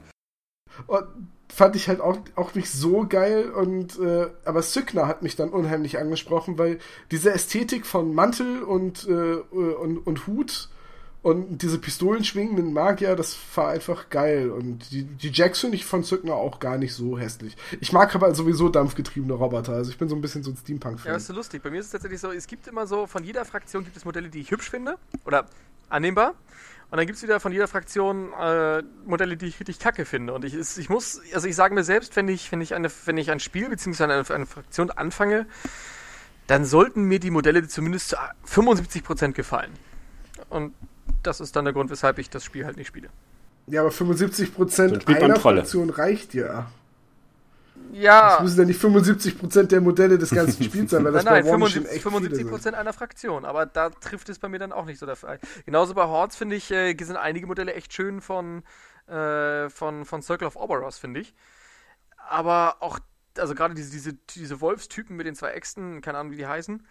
[0.86, 1.06] Und
[1.52, 3.50] fand ich halt auch, auch nicht so geil.
[3.50, 6.78] Und äh, aber Sygner hat mich dann unheimlich angesprochen, weil
[7.10, 10.70] diese Ästhetik von Mantel und, äh, und, und Hut
[11.22, 14.50] und diese pistolenschwingenden Magier, das war einfach geil.
[14.50, 17.56] Und die, die Jacks finde ich von Sygner auch gar nicht so hässlich.
[17.80, 19.72] Ich mag aber sowieso dampfgetriebene Roboter.
[19.74, 21.14] Also ich bin so ein bisschen so ein Ja, Steampunk-Fan.
[21.14, 21.62] ist so lustig.
[21.62, 24.04] Bei mir ist es tatsächlich so, es gibt immer so, von jeder Fraktion gibt es
[24.04, 25.46] Modelle, die ich hübsch finde oder
[25.88, 26.34] annehmbar.
[26.90, 30.34] Und dann gibt es wieder von jeder Fraktion äh, Modelle, die ich richtig kacke finde.
[30.34, 33.16] Und ich, ich muss, also ich sage mir selbst, wenn ich, wenn ich, eine, wenn
[33.16, 34.04] ich ein Spiel bzw.
[34.04, 35.46] Eine, eine Fraktion anfange,
[36.48, 38.16] dann sollten mir die Modelle zumindest zu
[38.46, 39.70] 75% gefallen.
[40.50, 40.74] Und
[41.22, 43.08] das ist dann der Grund, weshalb ich das Spiel halt nicht spiele.
[43.66, 45.40] ja, aber 75% Dann spielt man einer.
[45.40, 46.70] Fraktion reicht ja.
[47.92, 51.34] Ja, Das müssen ja nicht 75% der Modelle des ganzen Spiels sein, weil das nein,
[51.34, 52.50] nein, bei Machine 75, echt 75 viele sind.
[52.50, 55.38] Prozent einer Fraktion, aber da trifft es bei mir dann auch nicht so der Fall.
[55.66, 58.62] Genauso bei Hordes finde ich, äh, sind einige Modelle echt schön von,
[59.08, 61.34] äh, von, von Circle of Oberos, finde ich.
[62.28, 62.98] Aber auch,
[63.36, 66.86] also gerade diese, diese, diese Wolfstypen mit den zwei Äxten, keine Ahnung, wie die heißen,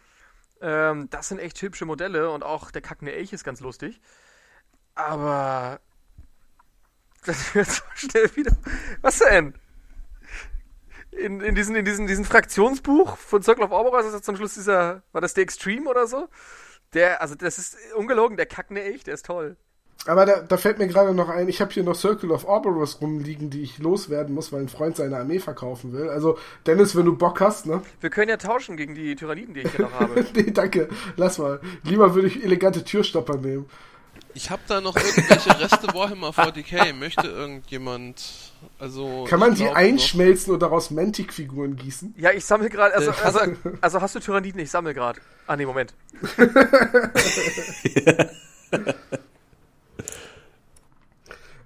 [0.61, 3.99] ähm, das sind echt hübsche Modelle und auch der kackende Elch ist ganz lustig.
[5.07, 5.79] Aber
[7.25, 8.55] das wird so schnell wieder.
[9.01, 9.53] Was denn?
[11.11, 14.53] in, in, diesen, in diesen, diesen Fraktionsbuch von Circle of Ouroboros ist ja zum Schluss
[14.53, 16.27] dieser, war das der Extreme oder so?
[16.93, 19.57] Der, also das ist ungelogen, der kackende echt, der ist toll.
[20.07, 23.01] Aber da, da fällt mir gerade noch ein, ich habe hier noch Circle of Ouroboros
[23.01, 26.09] rumliegen, die ich loswerden muss, weil ein Freund seine Armee verkaufen will.
[26.09, 27.83] Also, Dennis, wenn du Bock hast, ne?
[27.99, 30.25] Wir können ja tauschen gegen die Tyranniden, die ich hier noch habe.
[30.33, 31.59] nee, danke, lass mal.
[31.83, 33.69] Lieber würde ich elegante Türstopper nehmen.
[34.33, 36.93] Ich habe da noch irgendwelche Reste Warhammer 40k.
[36.93, 38.23] Möchte irgendjemand,
[38.79, 42.15] also Kann man die einschmelzen und daraus Mantic-Figuren gießen?
[42.17, 43.39] Ja, ich sammle gerade, also, Äh, also,
[43.81, 44.59] also hast du Tyranniden?
[44.61, 45.19] Ich sammle gerade.
[45.47, 45.93] Ah, nee, Moment.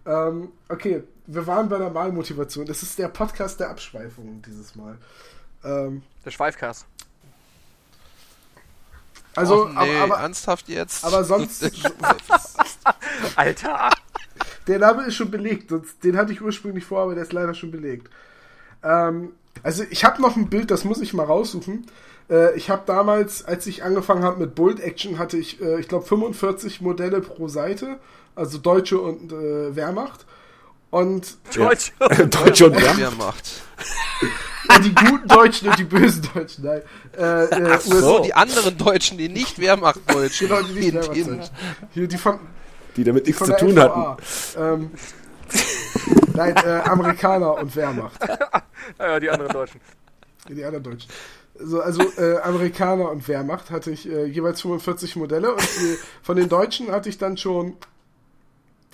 [0.05, 2.65] Ähm, okay, wir waren bei der Malmotivation.
[2.65, 4.97] Das ist der Podcast der Abschweifungen dieses Mal.
[5.63, 6.85] Ähm, Der Schweifkast.
[9.35, 11.03] Also, Och, nee, aber, aber, ernsthaft jetzt?
[11.05, 11.63] aber sonst,
[13.35, 13.89] Alter!
[14.67, 15.69] der Name ist schon belegt.
[15.69, 18.09] Sonst, den hatte ich ursprünglich vor, aber der ist leider schon belegt.
[18.83, 19.33] Ähm,
[19.63, 21.85] Also ich habe noch ein Bild, das muss ich mal raussuchen.
[22.29, 25.87] Äh, ich habe damals, als ich angefangen habe mit Bold Action, hatte ich, äh, ich
[25.87, 27.99] glaube, 45 Modelle pro Seite,
[28.35, 30.25] also Deutsche und äh, Wehrmacht.
[30.95, 32.07] Und Deutsche, ja.
[32.25, 33.63] Deutsche und Wehrmacht.
[34.81, 36.81] die guten Deutschen und die bösen Deutschen, nein.
[37.17, 40.47] Äh, äh, Ach so, die anderen Deutschen, die nicht Wehrmacht-Deutschen.
[40.47, 41.49] genau, die nicht Wehrmacht-Deutschen.
[41.91, 42.39] Hier, die von,
[42.95, 44.23] die damit nichts zu tun hatten.
[44.57, 44.91] Ähm,
[46.33, 48.21] nein, äh, Amerikaner und Wehrmacht.
[48.97, 49.81] ja, die anderen Deutschen.
[50.47, 51.09] Die anderen Deutschen.
[51.59, 56.37] So, also äh, Amerikaner und Wehrmacht hatte ich äh, jeweils 45 Modelle und äh, von
[56.37, 57.75] den Deutschen hatte ich dann schon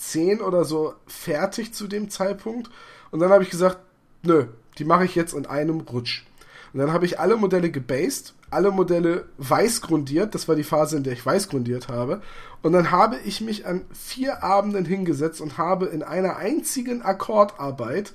[0.02, 2.70] 10 oder so fertig zu dem Zeitpunkt.
[3.12, 3.80] Und dann habe ich gesagt,
[4.24, 4.48] nö,
[4.78, 6.26] die mache ich jetzt in einem Rutsch.
[6.74, 10.98] Und dann habe ich alle Modelle gebased, alle Modelle weiß grundiert, das war die Phase,
[10.98, 12.22] in der ich weiß grundiert habe.
[12.62, 18.14] Und dann habe ich mich an vier Abenden hingesetzt und habe in einer einzigen Akkordarbeit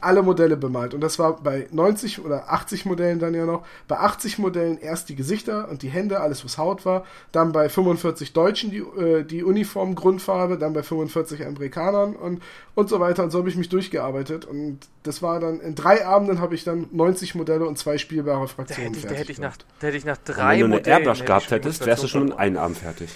[0.00, 0.92] alle Modelle bemalt.
[0.92, 3.64] Und das war bei 90 oder 80 Modellen dann ja noch.
[3.88, 7.04] Bei 80 Modellen erst die Gesichter und die Hände, alles was Haut war.
[7.32, 10.58] Dann bei 45 Deutschen die, äh, die Uniform Grundfarbe.
[10.58, 12.42] Dann bei 45 Amerikanern und,
[12.74, 13.24] und so weiter.
[13.24, 14.44] Und so habe ich mich durchgearbeitet.
[14.44, 18.48] Und das war dann, in drei Abenden habe ich dann 90 Modelle und zwei spielbare
[18.48, 20.76] Fraktionen da hätte ich, da hätte ich nach, da hätte ich nach drei wenn du
[20.76, 23.08] eine Airbrush gehabt hättest, wärst du schon in einem Abend fertig.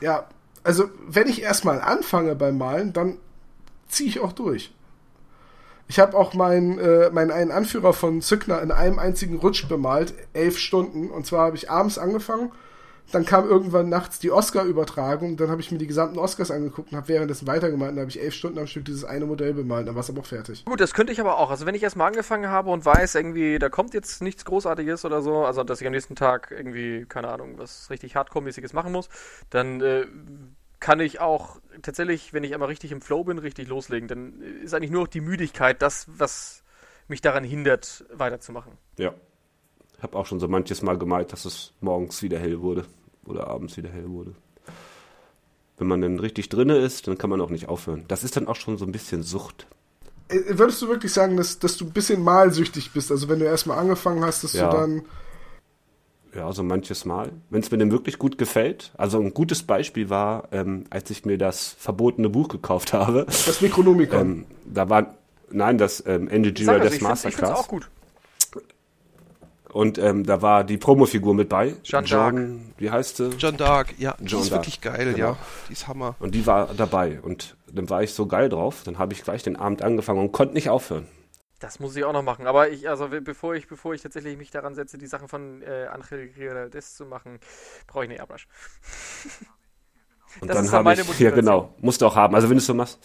[0.00, 0.26] Ja,
[0.62, 3.18] also wenn ich erstmal anfange beim Malen, dann
[3.88, 4.72] ziehe ich auch durch.
[5.86, 10.14] Ich habe auch meinen, äh, meinen einen Anführer von Zückner in einem einzigen Rutsch bemalt,
[10.32, 11.10] elf Stunden.
[11.10, 12.52] Und zwar habe ich abends angefangen,
[13.12, 16.96] dann kam irgendwann nachts die Oscar-Übertragung, dann habe ich mir die gesamten Oscars angeguckt und
[16.96, 17.92] habe währenddessen weitergemalt.
[17.92, 20.20] Dann habe ich elf Stunden am Stück dieses eine Modell bemalt, dann war es aber
[20.20, 20.64] auch fertig.
[20.64, 21.50] Gut, das könnte ich aber auch.
[21.50, 25.20] Also wenn ich erstmal angefangen habe und weiß, irgendwie, da kommt jetzt nichts Großartiges oder
[25.20, 29.08] so, also dass ich am nächsten Tag irgendwie, keine Ahnung, was richtig Hardcore-mäßiges machen muss,
[29.50, 30.06] dann äh,
[30.80, 34.08] kann ich auch tatsächlich, wenn ich einmal richtig im Flow bin, richtig loslegen.
[34.08, 36.62] Dann ist eigentlich nur noch die Müdigkeit das, was
[37.08, 38.72] mich daran hindert, weiterzumachen.
[38.96, 39.14] Ja.
[39.96, 42.84] Ich habe auch schon so manches Mal gemalt, dass es morgens wieder hell wurde
[43.24, 44.34] oder abends wieder hell wurde.
[45.78, 48.04] Wenn man dann richtig drinne ist, dann kann man auch nicht aufhören.
[48.08, 49.66] Das ist dann auch schon so ein bisschen Sucht.
[50.28, 53.10] Äh, würdest du wirklich sagen, dass, dass du ein bisschen malsüchtig bist?
[53.10, 54.70] Also wenn du erstmal angefangen hast, dass ja.
[54.70, 55.02] du dann
[56.34, 57.32] ja, so manches Mal.
[57.50, 58.92] Wenn es mir denn wirklich gut gefällt.
[58.96, 63.24] Also ein gutes Beispiel war, ähm, als ich mir das verbotene Buch gekauft habe.
[63.26, 64.20] Das Necronomicon.
[64.20, 65.14] Ähm, da war,
[65.50, 67.50] nein, das ähm, Endigira des Masterclass.
[67.50, 67.88] Ich auch gut.
[69.74, 71.74] Und ähm, da war die Promofigur mit bei.
[71.82, 72.78] Jean John, Dark.
[72.78, 73.30] wie heißt sie?
[73.38, 74.14] John Dark, ja.
[74.20, 74.62] John die ist Dark.
[74.62, 75.30] wirklich geil, genau.
[75.30, 75.36] ja.
[75.68, 76.14] Die ist Hammer.
[76.20, 77.20] Und die war dabei.
[77.20, 78.82] Und dann war ich so geil drauf.
[78.84, 81.08] Dann habe ich gleich den Abend angefangen und konnte nicht aufhören.
[81.64, 82.46] Das muss ich auch noch machen.
[82.46, 85.86] Aber ich, also bevor ich, bevor ich tatsächlich mich daran setze, die Sachen von äh,
[85.86, 87.38] Angel Giraldes zu machen,
[87.86, 88.46] brauche ich eine Airbrush.
[90.40, 92.34] Und das dann habe ich, ja genau, musst du auch haben.
[92.34, 92.98] Also wenn du es so machst,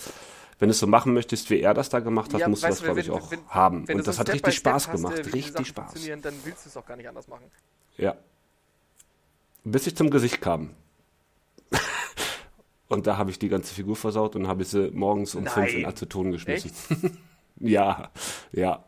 [0.57, 2.67] wenn du es so machen möchtest, wie er das da gemacht hat, ja, musst du
[2.67, 3.87] das, glaube ich, auch wenn, haben.
[3.87, 5.93] Wenn Und das so hat richtig Spaß hast, gemacht, äh, richtig Spaß.
[6.21, 7.45] Dann willst du es auch gar nicht anders machen.
[7.95, 8.17] Ja.
[9.63, 10.71] Bis ich zum Gesicht kam.
[12.89, 15.53] und da habe ich die ganze Figur versaut und habe sie morgens um Nein.
[15.53, 16.73] fünf in Aceton geschmissen.
[17.59, 18.09] Ja,
[18.51, 18.85] ja.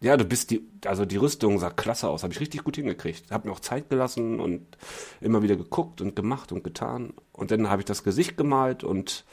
[0.00, 3.32] Ja, du bist die, also die Rüstung sah klasse aus, habe ich richtig gut hingekriegt.
[3.32, 4.78] Hab mir auch Zeit gelassen und
[5.20, 7.14] immer wieder geguckt und gemacht und getan.
[7.32, 9.24] Und dann habe ich das Gesicht gemalt und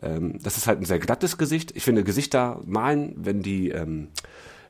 [0.00, 1.76] ähm, das ist halt ein sehr glattes Gesicht.
[1.76, 4.08] Ich finde Gesichter malen, wenn die, ähm,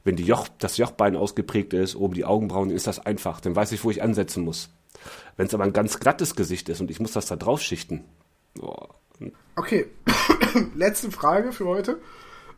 [0.02, 3.40] wenn die Joch, das Jochbein ausgeprägt ist, oben die Augenbrauen, ist das einfach.
[3.40, 4.70] Dann weiß ich, wo ich ansetzen muss.
[5.36, 8.04] Wenn es aber ein ganz glattes Gesicht ist und ich muss das da drauf schichten.
[8.60, 8.88] Oh.
[9.56, 9.86] Okay,
[10.74, 12.00] letzte Frage für heute.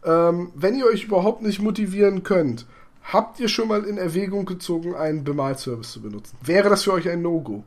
[0.05, 2.67] Ähm, wenn ihr euch überhaupt nicht motivieren könnt,
[3.03, 6.37] habt ihr schon mal in Erwägung gezogen, einen Bemalservice zu benutzen?
[6.43, 7.65] Wäre das für euch ein No-Go?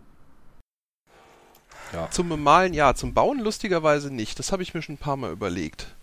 [1.93, 2.09] Ja.
[2.09, 4.39] Zum Bemalen ja, zum Bauen lustigerweise nicht.
[4.39, 5.95] Das habe ich mir schon ein paar Mal überlegt.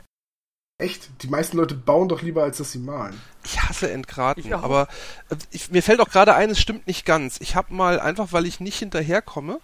[0.79, 1.11] Echt?
[1.23, 3.21] Die meisten Leute bauen doch lieber, als dass sie malen.
[3.45, 4.89] Ich hasse Entgraten, aber
[5.29, 7.39] äh, ich, mir fällt auch gerade eines stimmt nicht ganz.
[7.41, 9.61] Ich habe mal, einfach weil ich nicht hinterherkomme,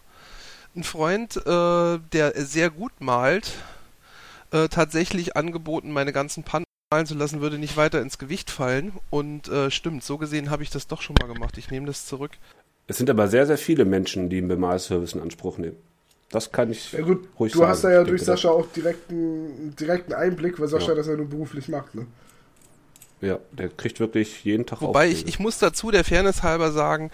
[0.74, 3.52] einen Freund, äh, der sehr gut malt,
[4.56, 8.92] äh, tatsächlich angeboten, meine ganzen Pannen malen zu lassen, würde nicht weiter ins Gewicht fallen.
[9.10, 11.58] Und äh, stimmt, so gesehen habe ich das doch schon mal gemacht.
[11.58, 12.32] Ich nehme das zurück.
[12.86, 15.76] Es sind aber sehr, sehr viele Menschen, die einen Bemalservice in Anspruch nehmen.
[16.30, 17.68] Das kann ich ja gut, ruhig du sagen.
[17.68, 20.94] Du hast da ja durch Sascha auch direkten, direkten Einblick, weil Sascha ja.
[20.94, 22.06] das ja nur beruflich macht, ne?
[23.20, 27.10] Ja, der kriegt wirklich jeden Tag Wobei ich, ich muss dazu der Fairness halber sagen,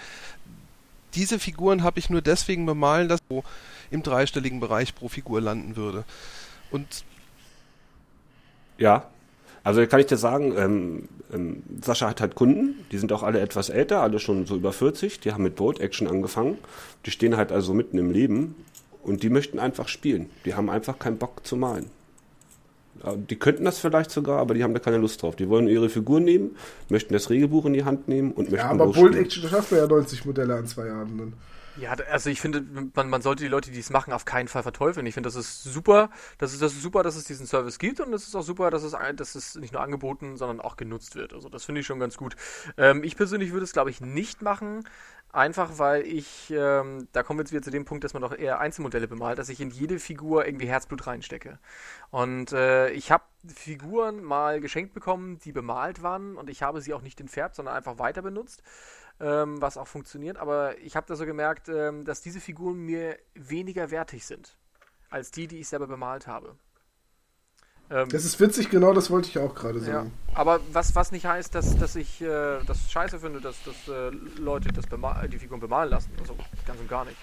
[1.15, 3.43] diese Figuren habe ich nur deswegen bemalen, dass ich
[3.91, 6.05] im dreistelligen Bereich pro Figur landen würde.
[6.71, 7.05] Und
[8.79, 9.07] ja,
[9.65, 13.41] also kann ich dir sagen, ähm, ähm, Sascha hat halt Kunden, die sind auch alle
[13.41, 16.59] etwas älter, alle schon so über 40, die haben mit Boat Action angefangen,
[17.07, 18.57] die stehen halt also mitten im Leben
[19.03, 20.31] und die möchten einfach spielen.
[20.45, 21.87] Die haben einfach keinen Bock zu malen.
[23.29, 25.35] Die könnten das vielleicht sogar, aber die haben da keine Lust drauf.
[25.35, 26.57] Die wollen ihre Figuren nehmen,
[26.89, 28.67] möchten das Regelbuch in die Hand nehmen und möchten.
[28.67, 31.19] Ja, aber Bold Action schafft ja 90 Modelle an zwei Jahren.
[31.19, 31.33] Dann.
[31.75, 32.63] Ja, also ich finde,
[32.95, 35.07] man, man sollte die Leute, die es machen, auf keinen Fall verteufeln.
[35.07, 36.11] Ich finde, das ist super.
[36.37, 38.71] Das ist, das ist super, dass es diesen Service gibt und es ist auch super,
[38.71, 41.33] dass es, dass es nicht nur angeboten, sondern auch genutzt wird.
[41.33, 42.37] Also das finde ich schon ganz gut.
[42.77, 44.85] Ähm, ich persönlich würde es, glaube ich, nicht machen.
[45.35, 48.37] Einfach weil ich, ähm, da kommen wir jetzt wieder zu dem Punkt, dass man doch
[48.37, 51.59] eher Einzelmodelle bemalt, dass ich in jede Figur irgendwie Herzblut reinstecke.
[52.11, 56.93] Und äh, ich habe Figuren mal geschenkt bekommen, die bemalt waren und ich habe sie
[56.93, 58.63] auch nicht entfärbt, sondern einfach weiter benutzt
[59.23, 60.37] ähm, was auch funktioniert.
[60.37, 64.57] Aber ich habe da so gemerkt, ähm, dass diese Figuren mir weniger wertig sind
[65.09, 66.57] als die, die ich selber bemalt habe.
[67.91, 70.13] Ähm, das ist witzig, genau das wollte ich auch gerade sagen.
[70.29, 73.89] Ja, aber was, was nicht heißt, dass, dass ich äh, das scheiße finde, dass, dass
[73.89, 74.87] äh, Leute das
[75.31, 76.11] die Figuren bemalen lassen.
[76.19, 77.19] Also ganz und gar nicht.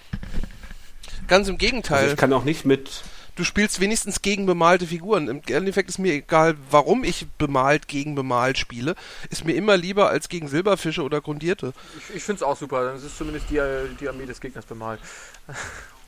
[1.27, 2.03] Ganz im Gegenteil.
[2.03, 3.03] Also ich kann auch nicht mit
[3.39, 5.29] du spielst wenigstens gegen bemalte Figuren.
[5.29, 8.95] Im Endeffekt ist mir egal, warum ich bemalt gegen bemalt spiele.
[9.29, 11.71] Ist mir immer lieber als gegen Silberfische oder Grundierte.
[11.97, 12.83] Ich, ich finde es auch super.
[12.83, 13.61] Dann ist zumindest die,
[13.99, 14.99] die Armee des Gegners bemalt.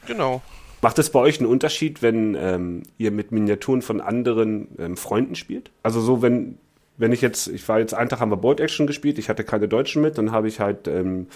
[0.07, 0.41] Genau.
[0.81, 5.35] Macht es bei euch einen Unterschied, wenn ähm, ihr mit Miniaturen von anderen ähm, Freunden
[5.35, 5.69] spielt?
[5.83, 6.57] Also so, wenn,
[6.97, 9.43] wenn ich jetzt, ich war jetzt einen Tag haben wir Board Action gespielt, ich hatte
[9.43, 11.27] keine Deutschen mit, dann habe ich halt ähm,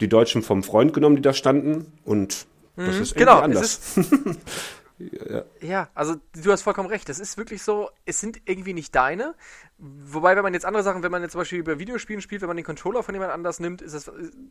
[0.00, 3.80] die Deutschen vom Freund genommen, die da standen und das mhm, ist irgendwie genau, anders.
[4.98, 5.44] Ja.
[5.60, 7.08] ja, also du hast vollkommen recht.
[7.08, 9.34] Es ist wirklich so, es sind irgendwie nicht deine.
[9.78, 12.48] Wobei, wenn man jetzt andere Sachen, wenn man jetzt zum Beispiel über Videospielen spielt, wenn
[12.48, 14.10] man den Controller von jemand anders nimmt, ist es,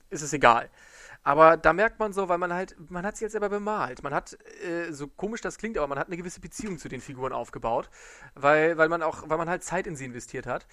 [0.10, 0.70] ist es egal.
[1.24, 4.04] Aber da merkt man so, weil man halt, man hat sie jetzt selber bemalt.
[4.04, 7.02] Man hat, äh, so komisch das klingt, aber man hat eine gewisse Beziehung zu den
[7.02, 7.90] Figuren aufgebaut,
[8.34, 10.66] weil, weil man auch, weil man halt Zeit in sie investiert hat.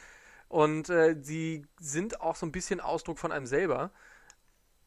[0.49, 3.91] Und äh, sie sind auch so ein bisschen Ausdruck von einem selber.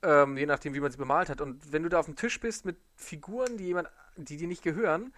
[0.01, 1.41] Ähm, je nachdem, wie man sie bemalt hat.
[1.41, 3.89] Und wenn du da auf dem Tisch bist mit Figuren, die jemand
[4.25, 5.13] die dir nicht gehören,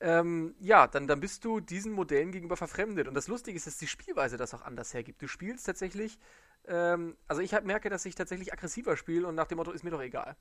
[0.00, 3.08] ähm, ja, dann, dann bist du diesen Modellen gegenüber verfremdet.
[3.08, 5.20] Und das Lustige ist, dass die Spielweise das auch anders hergibt.
[5.20, 6.18] Du spielst tatsächlich,
[6.66, 9.82] ähm, also ich hab, merke, dass ich tatsächlich aggressiver spiele und nach dem Motto ist
[9.82, 10.36] mir doch egal.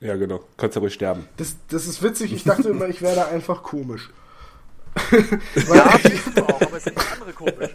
[0.00, 0.44] Ja, genau.
[0.56, 1.28] Kannst du ruhig sterben.
[1.36, 2.32] Das, das ist witzig.
[2.32, 4.10] Ich dachte immer, ich wäre da einfach komisch.
[5.10, 7.74] ja, bist du auch, aber es sind andere komisch.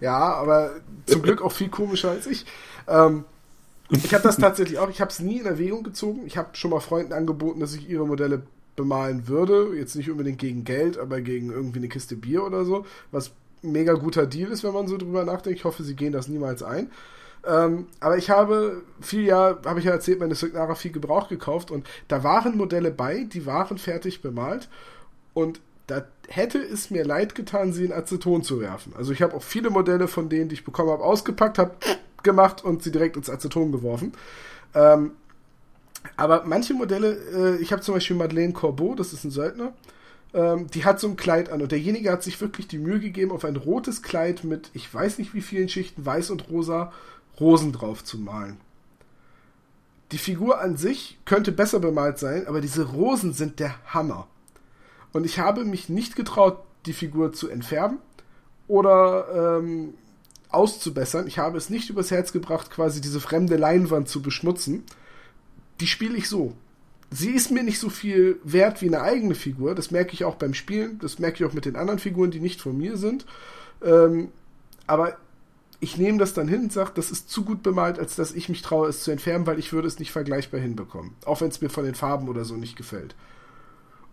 [0.00, 2.46] Ja, aber zum Glück auch viel komischer als ich.
[2.86, 3.24] Ähm,
[3.90, 6.22] ich habe das tatsächlich auch, ich habe es nie in Erwägung gezogen.
[6.26, 8.42] Ich habe schon mal Freunden angeboten, dass ich ihre Modelle
[8.76, 9.74] bemalen würde.
[9.76, 12.84] Jetzt nicht unbedingt gegen Geld, aber gegen irgendwie eine Kiste Bier oder so.
[13.10, 13.32] Was
[13.62, 15.58] mega guter Deal ist, wenn man so drüber nachdenkt.
[15.58, 16.90] Ich hoffe, sie gehen das niemals ein.
[17.46, 21.70] Ähm, aber ich habe viel Jahr, habe ich ja erzählt, meine Signara viel Gebrauch gekauft
[21.70, 24.68] und da waren Modelle bei, die waren fertig bemalt
[25.34, 28.92] und da hätte es mir leid getan, sie in Aceton zu werfen.
[28.96, 31.76] Also ich habe auch viele Modelle von denen, die ich bekommen habe, ausgepackt, habe
[32.22, 34.12] gemacht und sie direkt ins Aceton geworfen.
[34.74, 35.12] Ähm,
[36.16, 39.72] aber manche Modelle, äh, ich habe zum Beispiel Madeleine Corbeau, das ist ein Söldner,
[40.34, 43.32] ähm, die hat so ein Kleid an und derjenige hat sich wirklich die Mühe gegeben,
[43.32, 46.92] auf ein rotes Kleid mit, ich weiß nicht wie vielen Schichten, weiß und rosa,
[47.40, 48.58] Rosen drauf zu malen.
[50.12, 54.26] Die Figur an sich könnte besser bemalt sein, aber diese Rosen sind der Hammer.
[55.12, 57.98] Und ich habe mich nicht getraut, die Figur zu entfärben
[58.66, 59.94] oder ähm,
[60.50, 61.26] auszubessern.
[61.26, 64.84] Ich habe es nicht übers Herz gebracht, quasi diese fremde Leinwand zu beschmutzen.
[65.80, 66.54] Die spiele ich so.
[67.10, 69.74] Sie ist mir nicht so viel wert wie eine eigene Figur.
[69.74, 70.98] Das merke ich auch beim Spielen.
[71.00, 73.24] Das merke ich auch mit den anderen Figuren, die nicht von mir sind.
[73.82, 74.28] Ähm,
[74.86, 75.16] aber
[75.80, 78.48] ich nehme das dann hin und sage, das ist zu gut bemalt, als dass ich
[78.48, 81.12] mich traue, es zu entfernen, weil ich würde es nicht vergleichbar hinbekommen.
[81.24, 83.14] Auch wenn es mir von den Farben oder so nicht gefällt.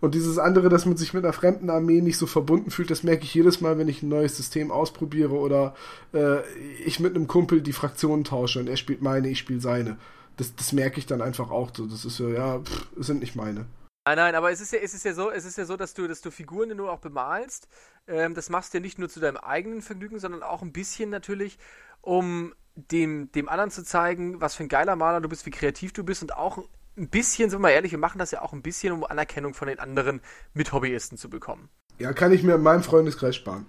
[0.00, 3.02] Und dieses andere, dass man sich mit einer fremden Armee nicht so verbunden fühlt, das
[3.02, 5.74] merke ich jedes Mal, wenn ich ein neues System ausprobiere oder
[6.12, 6.46] äh,
[6.84, 9.96] ich mit einem Kumpel die Fraktionen tausche und er spielt meine, ich spiele seine.
[10.36, 11.86] Das, das merke ich dann einfach auch so.
[11.86, 13.66] Das ist so, ja, pff, sind nicht meine.
[14.06, 15.94] Nein, nein, aber es ist ja, es ist ja so, es ist ja so, dass
[15.94, 17.66] du, dass du Figuren nur auch bemalst.
[18.06, 21.10] Ähm, das machst du ja nicht nur zu deinem eigenen Vergnügen, sondern auch ein bisschen
[21.10, 21.58] natürlich,
[22.02, 25.92] um dem, dem anderen zu zeigen, was für ein geiler Maler du bist, wie kreativ
[25.92, 26.58] du bist und auch
[26.96, 29.54] ein bisschen, sind wir mal ehrlich, wir machen das ja auch ein bisschen, um Anerkennung
[29.54, 30.20] von den anderen
[30.54, 31.68] Mithobbyisten zu bekommen.
[31.98, 33.66] Ja, kann ich mir in meinem Freundeskreis sparen.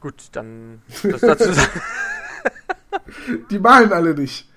[0.00, 1.80] Gut, dann das dazu sagen.
[3.50, 4.48] Die malen alle nicht.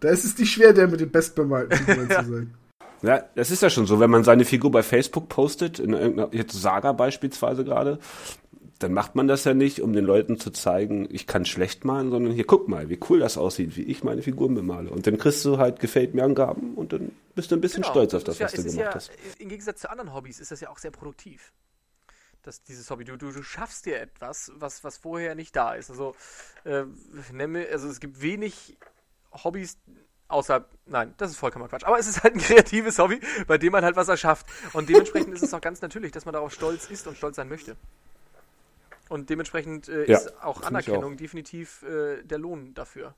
[0.00, 2.22] Da ist es nicht schwer, der mit den bestbemalten Figuren ja.
[2.22, 2.54] zu sein.
[3.02, 6.34] Ja, das ist ja schon so, wenn man seine Figur bei Facebook postet, in irgendeiner,
[6.34, 7.98] jetzt Saga beispielsweise gerade,
[8.80, 12.10] dann macht man das ja nicht, um den Leuten zu zeigen, ich kann schlecht malen,
[12.10, 14.90] sondern hier, guck mal, wie cool das aussieht, wie ich meine Figuren bemale.
[14.90, 17.92] Und dann kriegst du halt gefällt mir Angaben und dann bist du ein bisschen genau,
[17.92, 19.10] stolz auf das, ja, was du gemacht ja, hast.
[19.38, 21.52] Im Gegensatz zu anderen Hobbys ist das ja auch sehr produktiv.
[22.42, 23.04] Das, dieses Hobby.
[23.04, 25.90] Du, du, du schaffst dir etwas, was, was vorher nicht da ist.
[25.90, 26.14] Also,
[26.64, 26.84] äh,
[27.32, 28.78] nenne, also es gibt wenig
[29.44, 29.76] Hobbys,
[30.28, 31.82] Außer, nein, das ist vollkommen Quatsch.
[31.82, 34.46] Aber es ist halt ein kreatives Hobby, bei dem man halt was erschafft.
[34.72, 37.48] Und dementsprechend ist es auch ganz natürlich, dass man darauf stolz ist und stolz sein
[37.48, 37.76] möchte.
[39.10, 41.16] Und dementsprechend äh, ja, ist auch Anerkennung auch.
[41.16, 43.14] definitiv äh, der Lohn dafür.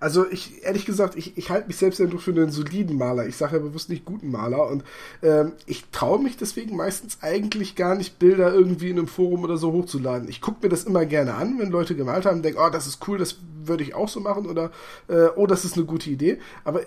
[0.00, 3.26] Also ich, ehrlich gesagt, ich, ich halte mich selbst ja nur für einen soliden Maler.
[3.26, 4.68] Ich sage ja bewusst nicht guten Maler.
[4.68, 4.84] Und
[5.22, 9.56] ähm, ich traue mich deswegen meistens eigentlich gar nicht, Bilder irgendwie in einem Forum oder
[9.56, 10.28] so hochzuladen.
[10.28, 13.08] Ich gucke mir das immer gerne an, wenn Leute gemalt haben, denke, oh, das ist
[13.08, 14.72] cool, das würde ich auch so machen oder
[15.08, 16.38] äh, oh, das ist eine gute Idee.
[16.64, 16.82] Aber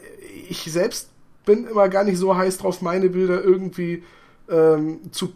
[0.47, 1.10] ich selbst
[1.45, 4.04] bin immer gar nicht so heiß drauf, meine Bilder irgendwie
[4.49, 5.34] ähm, zu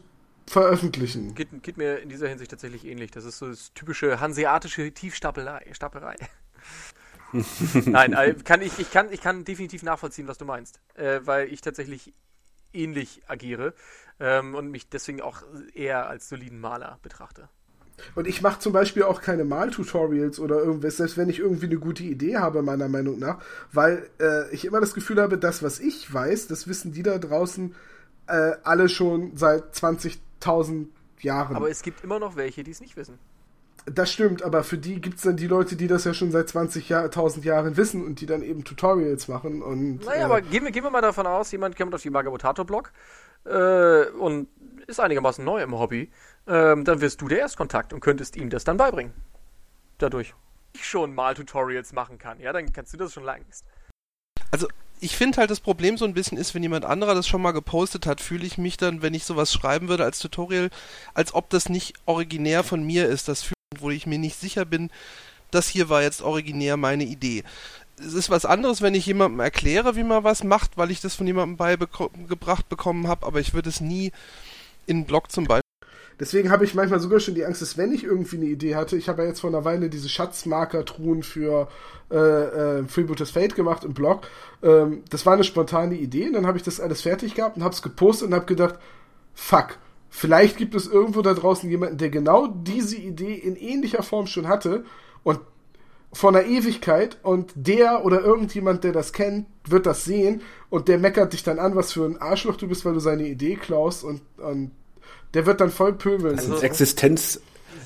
[0.48, 1.36] veröffentlichen.
[1.36, 3.12] Geht, geht, mir in dieser Hinsicht tatsächlich ähnlich.
[3.12, 5.66] Das ist so das typische hanseatische Tiefstapelei.
[5.74, 6.16] Stapelei.
[7.86, 11.52] Nein, äh, kann ich, ich, kann, ich kann definitiv nachvollziehen, was du meinst, äh, weil
[11.52, 12.14] ich tatsächlich
[12.74, 13.74] ähnlich agiere
[14.20, 15.42] ähm, und mich deswegen auch
[15.74, 17.50] eher als soliden Maler betrachte.
[18.14, 21.80] Und ich mache zum Beispiel auch keine Maltutorials oder irgendwas, selbst wenn ich irgendwie eine
[21.80, 23.40] gute Idee habe, meiner Meinung nach,
[23.74, 27.18] weil äh, ich immer das Gefühl habe, das, was ich weiß, das wissen die da
[27.18, 27.76] draußen
[28.28, 29.76] äh, alle schon seit
[30.48, 30.88] 20.000
[31.22, 31.56] Jahren.
[31.56, 33.20] Aber es gibt immer noch welche, die es nicht wissen.
[33.86, 36.50] Das stimmt, aber für die gibt es dann die Leute, die das ja schon seit
[36.50, 39.62] 20 Jahr, 1000 Jahren wissen und die dann eben Tutorials machen.
[39.62, 42.10] Und, naja, äh, aber gehen wir, gehen wir mal davon aus, jemand kommt auf die
[42.10, 42.92] Magabotato-Blog
[43.46, 44.50] äh, und
[44.88, 46.12] ist einigermaßen neu im Hobby,
[46.48, 49.14] äh, dann wirst du der Erstkontakt und könntest ihm das dann beibringen.
[50.00, 50.34] Dadurch.
[50.74, 53.66] Ich schon mal Tutorials machen kann, ja, dann kannst du das schon längst.
[54.52, 54.68] Also
[55.00, 57.52] ich finde halt das Problem so ein bisschen ist, wenn jemand anderer das schon mal
[57.52, 60.70] gepostet hat, fühle ich mich dann, wenn ich sowas schreiben würde als Tutorial,
[61.14, 63.28] als ob das nicht originär von mir ist.
[63.28, 64.90] Das fühlt wo ich mir nicht sicher bin,
[65.52, 67.44] das hier war jetzt originär meine Idee.
[68.00, 71.16] Es ist was anderes, wenn ich jemandem erkläre, wie man was macht, weil ich das
[71.16, 74.12] von jemandem beigebracht bekommen habe, aber ich würde es nie
[74.86, 75.67] in einen Blog zum Beispiel.
[76.20, 78.98] Deswegen habe ich manchmal sogar schon die Angst, dass wenn ich irgendwie eine Idee hatte,
[78.98, 81.68] ich habe ja jetzt vor einer Weile diese Schatzmarker-Truhen für
[82.10, 84.22] äh, äh, Freebooters Fate gemacht im Blog.
[84.64, 87.64] Ähm, das war eine spontane Idee und dann habe ich das alles fertig gehabt und
[87.64, 88.80] habe es gepostet und habe gedacht,
[89.34, 89.78] fuck,
[90.10, 94.48] Vielleicht gibt es irgendwo da draußen jemanden, der genau diese Idee in ähnlicher Form schon
[94.48, 94.86] hatte
[95.24, 95.40] und
[96.14, 100.98] vor einer Ewigkeit und der oder irgendjemand, der das kennt, wird das sehen und der
[100.98, 104.04] meckert dich dann an, was für ein Arschloch du bist, weil du seine Idee klaust
[104.04, 104.72] und, und
[105.34, 106.38] der wird dann voll pöbeln.
[106.38, 107.40] Also Existenz,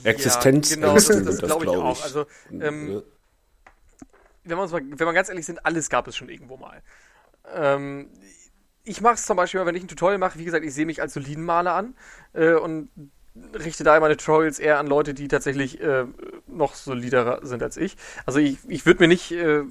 [0.04, 2.04] Existenz, ja, genau, das, das glaube ich auch.
[2.04, 3.04] Also, ähm,
[4.44, 6.82] wenn, mal, wenn man ganz ehrlich sind, alles gab es schon irgendwo mal.
[7.54, 8.10] Ähm,
[8.84, 11.02] ich mache es zum Beispiel, wenn ich ein Tutorial mache, wie gesagt, ich sehe mich
[11.02, 11.96] als soliden Maler an
[12.34, 12.90] äh, und
[13.54, 16.06] richte da meine Tutorials eher an Leute, die tatsächlich äh,
[16.48, 17.96] noch soliderer sind als ich.
[18.26, 19.64] Also ich, ich würde mir nicht, äh,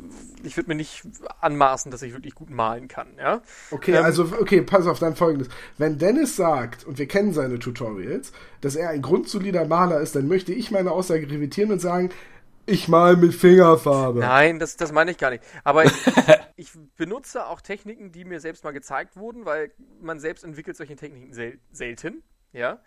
[0.42, 1.02] ich würde mir nicht
[1.40, 3.42] anmaßen, dass ich wirklich gut malen kann, ja.
[3.70, 5.48] Okay, ähm, also okay, pass auf dann folgendes.
[5.76, 8.32] Wenn Dennis sagt, und wir kennen seine Tutorials,
[8.62, 12.10] dass er ein grundsolider Maler ist, dann möchte ich meine Aussage revidieren und sagen,
[12.66, 14.20] ich mal mit Fingerfarbe.
[14.20, 15.42] Nein, das, das meine ich gar nicht.
[15.64, 15.92] Aber ich,
[16.56, 20.96] ich, benutze auch Techniken, die mir selbst mal gezeigt wurden, weil man selbst entwickelt solche
[20.96, 22.22] Techniken sel selten.
[22.52, 22.80] Ja.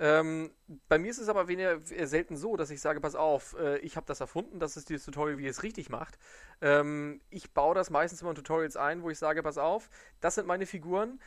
[0.00, 0.50] Ähm,
[0.88, 3.78] bei mir ist es aber weniger äh, selten so, dass ich sage, pass auf, äh,
[3.78, 6.18] ich habe das erfunden, das ist dieses Tutorial, wie es richtig macht.
[6.60, 9.90] Ähm, ich baue das meistens immer in Tutorials ein, wo ich sage, pass auf,
[10.20, 11.20] das sind meine Figuren,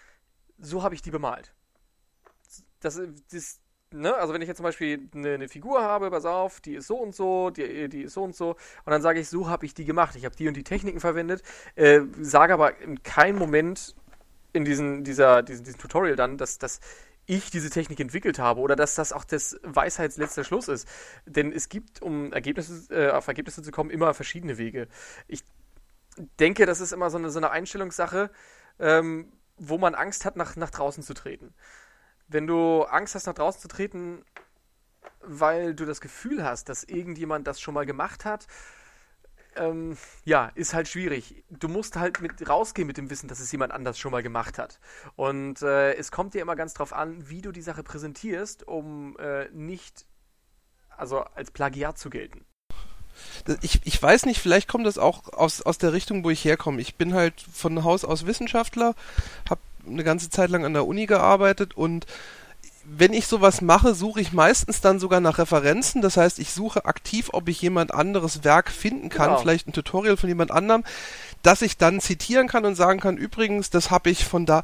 [0.58, 1.54] so habe ich die bemalt.
[2.80, 3.00] Das,
[3.32, 3.60] das,
[3.92, 6.88] ne, also wenn ich jetzt zum Beispiel eine, eine, Figur habe, pass auf, die ist
[6.88, 9.66] so und so, die, die ist so und so, und dann sage ich, so habe
[9.66, 11.44] ich die gemacht, ich habe die und die Techniken verwendet,
[11.76, 13.96] äh, sage aber in keinem Moment
[14.54, 16.80] in diesen, dieser, diesen, diesen Tutorial dann, dass, dass
[17.26, 20.88] ich diese Technik entwickelt habe oder dass das auch das Weisheitsletzter Schluss ist.
[21.26, 24.88] Denn es gibt, um Ergebnisse, äh, auf Ergebnisse zu kommen, immer verschiedene Wege.
[25.28, 25.44] Ich
[26.40, 28.32] denke, das ist immer so eine, so eine Einstellungssache,
[28.80, 31.54] ähm, wo man Angst hat, nach, nach draußen zu treten
[32.32, 34.24] wenn du Angst hast, nach draußen zu treten,
[35.22, 38.48] weil du das Gefühl hast, dass irgendjemand das schon mal gemacht hat,
[39.56, 41.44] ähm, ja, ist halt schwierig.
[41.50, 44.58] Du musst halt mit rausgehen mit dem Wissen, dass es jemand anders schon mal gemacht
[44.58, 44.80] hat.
[45.16, 49.18] Und äh, es kommt dir immer ganz drauf an, wie du die Sache präsentierst, um
[49.18, 50.06] äh, nicht
[50.98, 52.46] also als Plagiat zu gelten.
[53.62, 56.82] Ich, ich weiß nicht, vielleicht kommt das auch aus, aus der Richtung, wo ich herkomme.
[56.82, 58.96] Ich bin halt von Haus aus Wissenschaftler,
[59.50, 62.06] habe eine ganze Zeit lang an der Uni gearbeitet und
[62.84, 66.02] wenn ich sowas mache, suche ich meistens dann sogar nach Referenzen.
[66.02, 69.40] Das heißt, ich suche aktiv, ob ich jemand anderes Werk finden kann, genau.
[69.40, 70.84] vielleicht ein Tutorial von jemand anderem,
[71.44, 74.64] dass ich dann zitieren kann und sagen kann, übrigens, das habe ich von da,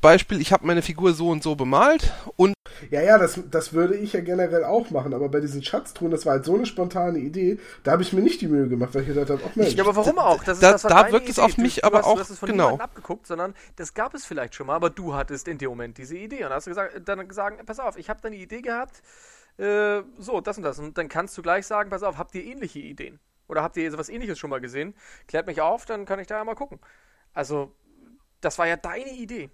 [0.00, 2.54] Beispiel, ich habe meine Figur so und so bemalt und
[2.90, 6.24] ja, ja, das, das würde ich ja generell auch machen, aber bei diesen Schatztruhen, das
[6.24, 9.02] war halt so eine spontane Idee, da habe ich mir nicht die Mühe gemacht, weil
[9.02, 9.74] ich gedacht habe, ach Mensch.
[9.74, 10.42] Ja, aber warum auch?
[10.44, 12.20] Das ist, da, das da wirkt es auf mich du, aber du hast, auch, du
[12.20, 12.78] hast es von genau.
[12.78, 16.16] abgeguckt, sondern das gab es vielleicht schon mal, aber du hattest in dem Moment diese
[16.16, 19.02] Idee und hast gesagt, dann gesagt, pass auf, ich habe deine Idee gehabt,
[19.58, 22.44] äh, so, das und das und dann kannst du gleich sagen, pass auf, habt ihr
[22.44, 23.20] ähnliche Ideen?
[23.50, 24.94] Oder habt ihr sowas ähnliches schon mal gesehen?
[25.26, 26.78] Klärt mich auf, dann kann ich da ja mal gucken.
[27.34, 27.72] Also,
[28.40, 29.50] das war ja deine Idee.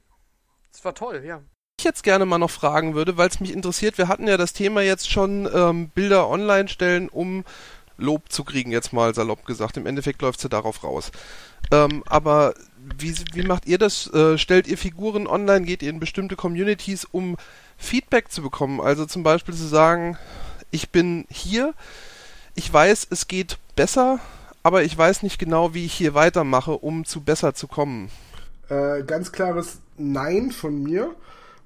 [0.70, 1.42] Das war toll, ja.
[1.80, 4.52] Ich jetzt gerne mal noch fragen würde, weil es mich interessiert, wir hatten ja das
[4.52, 7.44] Thema jetzt schon ähm, Bilder online stellen, um
[7.96, 9.78] Lob zu kriegen, jetzt mal salopp gesagt.
[9.78, 11.10] Im Endeffekt läuft sie darauf raus.
[11.72, 14.12] Ähm, aber wie, wie macht ihr das?
[14.12, 15.64] Äh, stellt ihr Figuren online?
[15.64, 17.36] Geht ihr in bestimmte Communities, um
[17.78, 18.82] Feedback zu bekommen?
[18.82, 20.18] Also zum Beispiel zu sagen,
[20.70, 21.72] ich bin hier,
[22.54, 24.18] ich weiß, es geht besser,
[24.62, 28.10] aber ich weiß nicht genau, wie ich hier weitermache, um zu besser zu kommen.
[28.68, 31.14] Äh, ganz klares Nein von mir.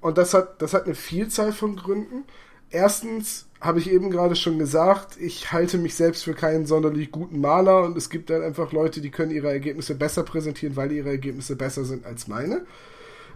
[0.01, 2.25] Und das hat, das hat eine Vielzahl von Gründen.
[2.69, 7.39] Erstens habe ich eben gerade schon gesagt, ich halte mich selbst für keinen sonderlich guten
[7.39, 11.09] Maler und es gibt dann einfach Leute, die können ihre Ergebnisse besser präsentieren, weil ihre
[11.09, 12.65] Ergebnisse besser sind als meine.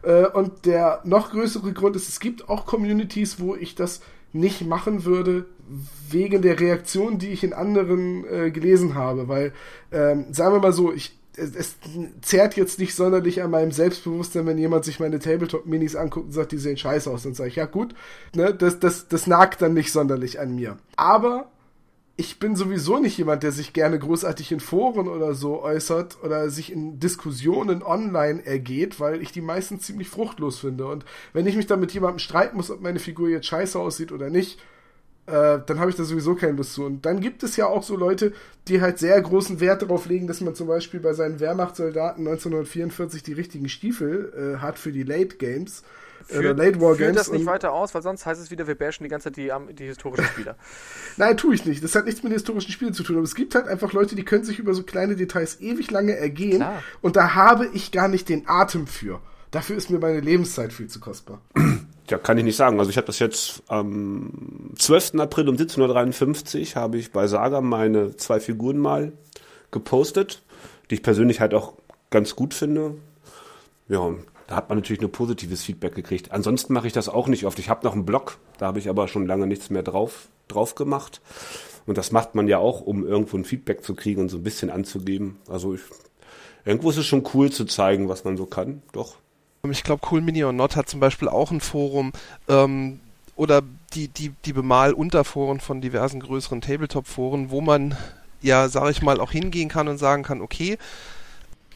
[0.01, 4.01] Äh, und der noch größere Grund ist, es gibt auch Communities, wo ich das
[4.35, 5.45] nicht machen würde,
[6.09, 9.27] wegen der Reaktion, die ich in anderen äh, gelesen habe.
[9.27, 9.53] Weil,
[9.91, 11.75] ähm, sagen wir mal so, ich es, es
[12.21, 16.51] zerrt jetzt nicht sonderlich an meinem Selbstbewusstsein, wenn jemand sich meine Tabletop-Minis anguckt und sagt,
[16.51, 17.23] die sehen scheiße aus.
[17.23, 17.93] Dann sage ich, ja gut,
[18.33, 20.77] ne, das, das, das nagt dann nicht sonderlich an mir.
[20.95, 21.49] Aber
[22.17, 26.49] ich bin sowieso nicht jemand, der sich gerne großartig in Foren oder so äußert oder
[26.49, 30.87] sich in Diskussionen online ergeht, weil ich die meistens ziemlich fruchtlos finde.
[30.87, 31.03] Und
[31.33, 34.29] wenn ich mich dann mit jemandem streiten muss, ob meine Figur jetzt scheiße aussieht oder
[34.29, 34.59] nicht,
[35.25, 36.85] äh, dann habe ich da sowieso keine Lust zu.
[36.85, 38.31] Und dann gibt es ja auch so Leute,
[38.69, 43.23] die halt sehr großen Wert darauf legen, dass man zum Beispiel bei seinen Wehrmachtssoldaten 1944
[43.23, 45.83] die richtigen Stiefel äh, hat für die Late Games.
[46.29, 47.15] Äh, führt, Late War Games.
[47.15, 49.51] das nicht weiter aus, weil sonst heißt es wieder, wir bashen die ganze Zeit die,
[49.73, 50.55] die historischen Spieler.
[51.17, 51.83] Nein, tue ich nicht.
[51.83, 53.17] Das hat nichts mit historischen Spielen zu tun.
[53.17, 56.15] Aber es gibt halt einfach Leute, die können sich über so kleine Details ewig lange
[56.15, 56.57] ergehen.
[56.57, 56.83] Klar.
[57.01, 59.21] Und da habe ich gar nicht den Atem für.
[59.51, 61.41] Dafür ist mir meine Lebenszeit viel zu kostbar.
[62.07, 62.77] Ja, kann ich nicht sagen.
[62.77, 65.15] Also ich habe das jetzt am 12.
[65.15, 69.13] April um 17.53 Uhr habe ich bei Saga meine zwei Figuren mal
[69.71, 70.43] gepostet,
[70.91, 71.73] die ich persönlich halt auch
[72.11, 72.93] ganz gut finde.
[73.87, 74.13] Ja,
[74.47, 76.31] da hat man natürlich nur positives Feedback gekriegt.
[76.31, 77.59] Ansonsten mache ich das auch nicht oft.
[77.59, 80.75] Ich habe noch einen Blog, da habe ich aber schon lange nichts mehr drauf, drauf
[80.75, 81.21] gemacht.
[81.85, 84.43] Und das macht man ja auch, um irgendwo ein Feedback zu kriegen und so ein
[84.43, 85.37] bisschen anzugeben.
[85.47, 85.81] Also ich,
[86.63, 88.81] irgendwo ist es schon cool zu zeigen, was man so kann.
[88.91, 89.15] Doch.
[89.69, 92.11] Ich glaube, Cool Mini or Not hat zum Beispiel auch ein Forum
[92.47, 92.99] ähm,
[93.35, 97.95] oder die, die, die Bemal-Unterforen von diversen größeren Tabletop-Foren, wo man
[98.45, 100.77] ja, sage ich mal, auch hingehen kann und sagen kann, okay,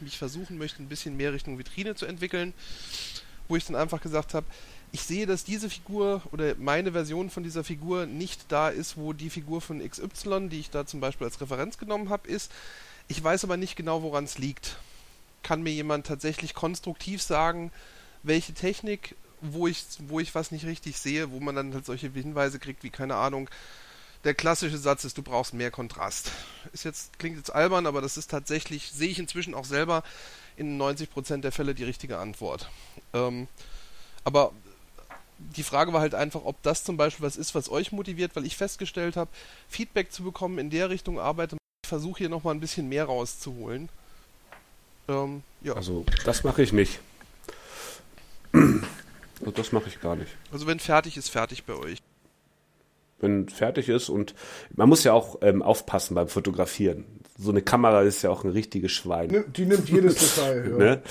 [0.08, 2.52] ich versuchen möchte, ein bisschen mehr Richtung Vitrine zu entwickeln,
[3.48, 4.46] wo ich dann einfach gesagt habe,
[4.92, 9.12] ich sehe, dass diese Figur oder meine Version von dieser Figur nicht da ist, wo
[9.12, 12.50] die Figur von XY, die ich da zum Beispiel als Referenz genommen habe, ist.
[13.06, 14.76] Ich weiß aber nicht genau, woran es liegt
[15.42, 17.72] kann mir jemand tatsächlich konstruktiv sagen,
[18.22, 22.10] welche Technik, wo ich, wo ich was nicht richtig sehe, wo man dann halt solche
[22.10, 23.48] Hinweise kriegt, wie keine Ahnung.
[24.24, 26.30] Der klassische Satz ist, du brauchst mehr Kontrast.
[26.72, 30.02] Ist jetzt, klingt jetzt albern, aber das ist tatsächlich, sehe ich inzwischen auch selber
[30.56, 32.68] in 90% der Fälle die richtige Antwort.
[33.14, 33.48] Ähm,
[34.24, 34.52] aber
[35.38, 38.44] die Frage war halt einfach, ob das zum Beispiel was ist, was euch motiviert, weil
[38.44, 39.30] ich festgestellt habe,
[39.68, 41.56] Feedback zu bekommen in der Richtung arbeite.
[41.82, 43.88] Ich versuche hier nochmal ein bisschen mehr rauszuholen.
[45.08, 45.72] Ähm, ja.
[45.74, 47.00] Also das mache ich nicht.
[49.40, 50.30] Also das mache ich gar nicht.
[50.52, 51.96] Also wenn fertig ist, fertig bei euch.
[53.20, 54.34] Wenn fertig ist und
[54.74, 57.04] man muss ja auch ähm, aufpassen beim Fotografieren.
[57.38, 59.44] So eine Kamera ist ja auch ein richtiges Schwein.
[59.56, 60.70] Die nimmt jedes Detail.
[60.70, 60.76] ja.
[60.78, 61.02] Ne?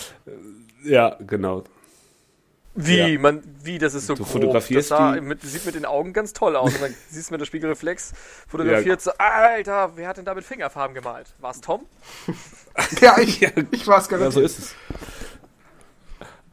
[0.84, 1.64] ja, genau.
[2.82, 3.20] Wie, ja.
[3.20, 4.32] man, wie, das ist so du grob.
[4.32, 6.74] Fotografierst das sah, mit, sieht mit den Augen ganz toll aus.
[6.74, 8.14] Und dann siehst du mit der Spiegelreflex,
[8.48, 9.12] fotografiert ja.
[9.12, 11.28] so, Alter, wer hat denn da mit Fingerfarben gemalt?
[11.40, 11.86] War es Tom?
[13.02, 13.42] ja, ich,
[13.72, 14.28] ich war es gar nicht.
[14.28, 14.76] Ja, so ist es.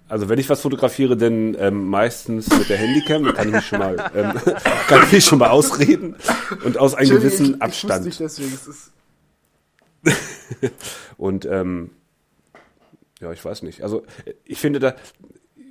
[0.08, 3.66] Also wenn ich was fotografiere, dann ähm, meistens mit der Handycam, dann kann ich mich
[3.66, 4.54] schon mal, ähm,
[4.88, 6.14] kann ich mich schon mal ausreden
[6.64, 8.06] und aus einem gewissen ich, Abstand.
[8.06, 8.92] Ich deswegen, es ist
[11.16, 11.90] und ähm,
[13.20, 13.82] ja, ich weiß nicht.
[13.82, 14.04] Also
[14.44, 14.94] ich finde da,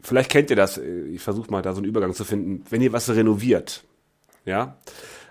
[0.01, 2.91] vielleicht kennt ihr das, ich versuche mal da so einen Übergang zu finden, wenn ihr
[2.91, 3.85] was renoviert,
[4.43, 4.77] ja,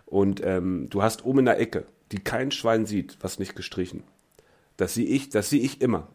[0.07, 4.05] und ähm, du hast oben in der Ecke, die kein Schwein sieht, was nicht gestrichen.
[4.77, 6.09] Das sehe ich, das sehe ich immer.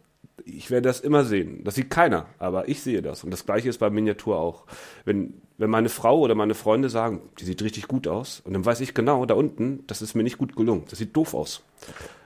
[0.45, 1.63] Ich werde das immer sehen.
[1.63, 3.23] Das sieht keiner, aber ich sehe das.
[3.23, 4.65] Und das gleiche ist bei Miniatur auch.
[5.05, 8.65] Wenn, wenn meine Frau oder meine Freunde sagen, die sieht richtig gut aus, und dann
[8.65, 10.85] weiß ich genau, da unten, das ist mir nicht gut gelungen.
[10.89, 11.63] Das sieht doof aus.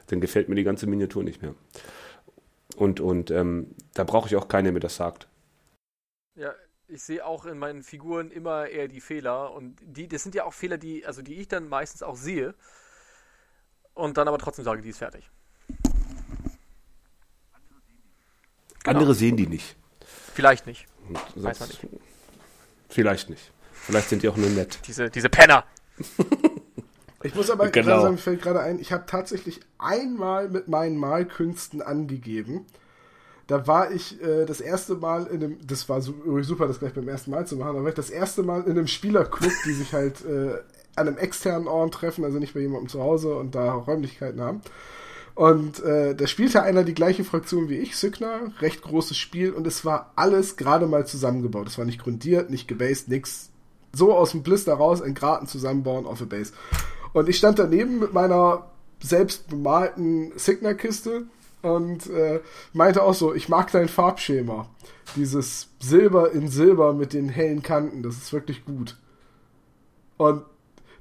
[0.07, 1.56] Dann gefällt mir die ganze Miniatur nicht mehr.
[2.76, 5.27] Und, und ähm, da brauche ich auch keinen, der mir das sagt.
[6.35, 6.53] Ja,
[6.88, 10.45] ich sehe auch in meinen Figuren immer eher die Fehler und die, das sind ja
[10.45, 12.56] auch Fehler, die, also die ich dann meistens auch sehe
[13.94, 15.30] und dann aber trotzdem sage, die ist fertig.
[18.84, 18.99] Genau.
[18.99, 19.76] Andere sehen die nicht.
[20.34, 20.85] Vielleicht nicht.
[21.35, 21.81] Weiß man nicht.
[22.89, 23.51] Vielleicht nicht.
[23.72, 24.80] Vielleicht sind die auch nur nett.
[24.88, 25.65] Diese, diese Penner.
[27.23, 27.88] Ich muss aber genau.
[27.88, 32.65] gerade sagen, fällt gerade ein, ich habe tatsächlich einmal mit meinen Malkünsten angegeben.
[33.47, 37.07] Da war ich äh, das erste Mal in einem, das war super, das gleich beim
[37.07, 39.93] ersten Mal zu machen, da war ich das erste Mal in einem Spielerclub, die sich
[39.93, 40.55] halt äh,
[40.95, 44.61] an einem externen Ort treffen, also nicht bei jemandem zu Hause und da Räumlichkeiten haben.
[45.35, 49.65] Und äh, da spielte einer die gleiche Fraktion wie ich, Signer, recht großes Spiel und
[49.65, 51.68] es war alles gerade mal zusammengebaut.
[51.68, 53.49] Es war nicht grundiert, nicht gebased, nix.
[53.93, 56.53] So aus dem Blister raus, ein Graten zusammenbauen auf a Base.
[57.14, 58.68] Und ich stand daneben mit meiner
[59.01, 61.23] selbst bemalten Signer-Kiste
[61.61, 62.41] und äh,
[62.73, 64.68] meinte auch so, ich mag dein Farbschema.
[65.15, 68.97] Dieses Silber in Silber mit den hellen Kanten, das ist wirklich gut.
[70.18, 70.43] Und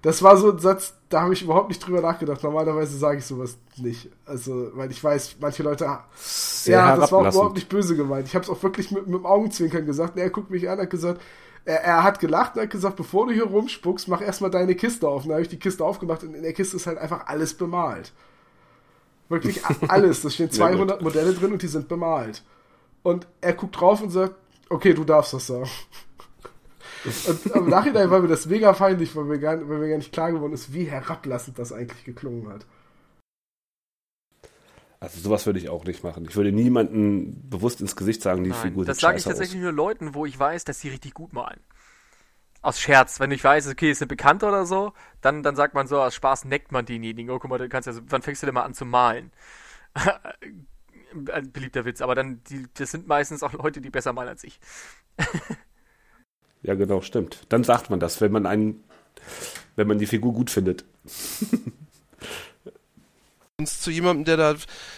[0.02, 2.42] das war so ein Satz, da habe ich überhaupt nicht drüber nachgedacht.
[2.42, 4.10] Normalerweise sage ich sowas nicht.
[4.26, 5.88] Also, weil ich weiß, manche Leute.
[6.16, 8.26] Sehr ja, das war auch überhaupt nicht böse gemeint.
[8.26, 10.18] Ich habe es auch wirklich mit, mit dem Augenzwinkern gesagt.
[10.18, 11.20] er guckt mich an, hat gesagt,
[11.64, 15.06] er, er, hat gelacht und hat gesagt, bevor du hier rumspuckst, mach erstmal deine Kiste
[15.06, 15.22] auf.
[15.22, 17.54] Und dann habe ich die Kiste aufgemacht und in der Kiste ist halt einfach alles
[17.54, 18.12] bemalt.
[19.28, 20.22] Wirklich alles.
[20.22, 22.42] Da stehen 200 Modelle drin und die sind bemalt.
[23.04, 24.34] Und er guckt drauf und sagt,
[24.68, 25.70] okay, du darfst das sagen.
[27.04, 30.12] Und im Nachhinein war mir das mega feindlich, weil mir, gar, weil mir gar nicht
[30.12, 32.64] klar geworden ist, wie herablassend das eigentlich geklungen hat.
[35.00, 36.26] Also sowas würde ich auch nicht machen.
[36.28, 39.64] Ich würde niemanden bewusst ins Gesicht sagen, die Nein, Figur Das sage ich tatsächlich aus.
[39.64, 41.58] nur Leuten, wo ich weiß, dass sie richtig gut malen.
[42.60, 45.88] Aus Scherz, wenn ich weiß, okay, ist eine Bekannte oder so, dann, dann sagt man
[45.88, 47.32] so, aus Spaß neckt man denjenigen.
[47.32, 49.32] Oh, guck mal, du kannst ja, wann fängst du denn mal an zu malen?
[51.32, 54.44] Ein beliebter Witz, aber dann, die, das sind meistens auch Leute, die besser malen als
[54.44, 54.60] ich.
[56.62, 57.44] Ja, genau, stimmt.
[57.48, 58.84] Dann sagt man das, wenn man einen,
[59.76, 60.84] wenn man die Figur gut findet.
[63.66, 64.54] zu jemandem, der da,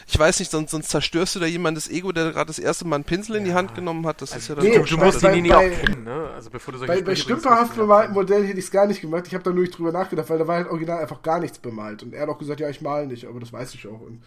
[0.06, 2.96] ich weiß nicht, sonst, sonst zerstörst du da jemandes Ego, der gerade das erste Mal
[2.96, 4.22] einen Pinsel in die Hand genommen hat.
[4.22, 6.30] Das also ist ja dann nee, du musst ihn nie auch kennen, ne?
[6.34, 9.26] Also bevor du solche Bei, bei stümperhaft bemalten Modell hätte ich es gar nicht gemacht.
[9.26, 11.58] Ich habe da nur nicht drüber nachgedacht, weil da war halt original einfach gar nichts
[11.58, 12.02] bemalt.
[12.02, 14.00] Und er hat auch gesagt, ja, ich male nicht, aber das weiß ich auch.
[14.00, 14.22] Und,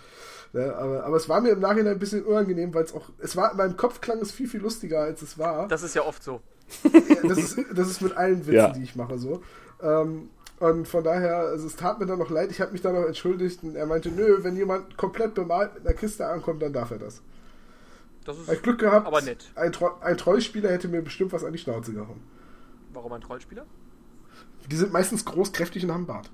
[0.53, 3.35] ja, aber, aber es war mir im Nachhinein ein bisschen unangenehm, weil es auch, es
[3.35, 5.67] war, in meinem Kopf klang es viel, viel lustiger, als es war.
[5.67, 6.41] Das ist ja oft so
[7.27, 8.69] das, ist, das ist mit allen Witzen, ja.
[8.69, 9.41] die ich mache, so.
[9.81, 10.29] Ähm,
[10.59, 13.05] und von daher, also es tat mir dann noch leid, ich habe mich dann noch
[13.05, 16.91] entschuldigt und er meinte, nö, wenn jemand komplett bemalt mit einer Kiste ankommt, dann darf
[16.91, 17.21] er das.
[18.25, 19.45] Das ist Glück gehabt, aber nett.
[19.55, 22.21] Ein, Tro ein Trollspieler hätte mir bestimmt was an die Schnauze gehauen.
[22.91, 23.65] Warum ein Trollspieler?
[24.69, 26.29] Die sind meistens groß, kräftig und haben Bart.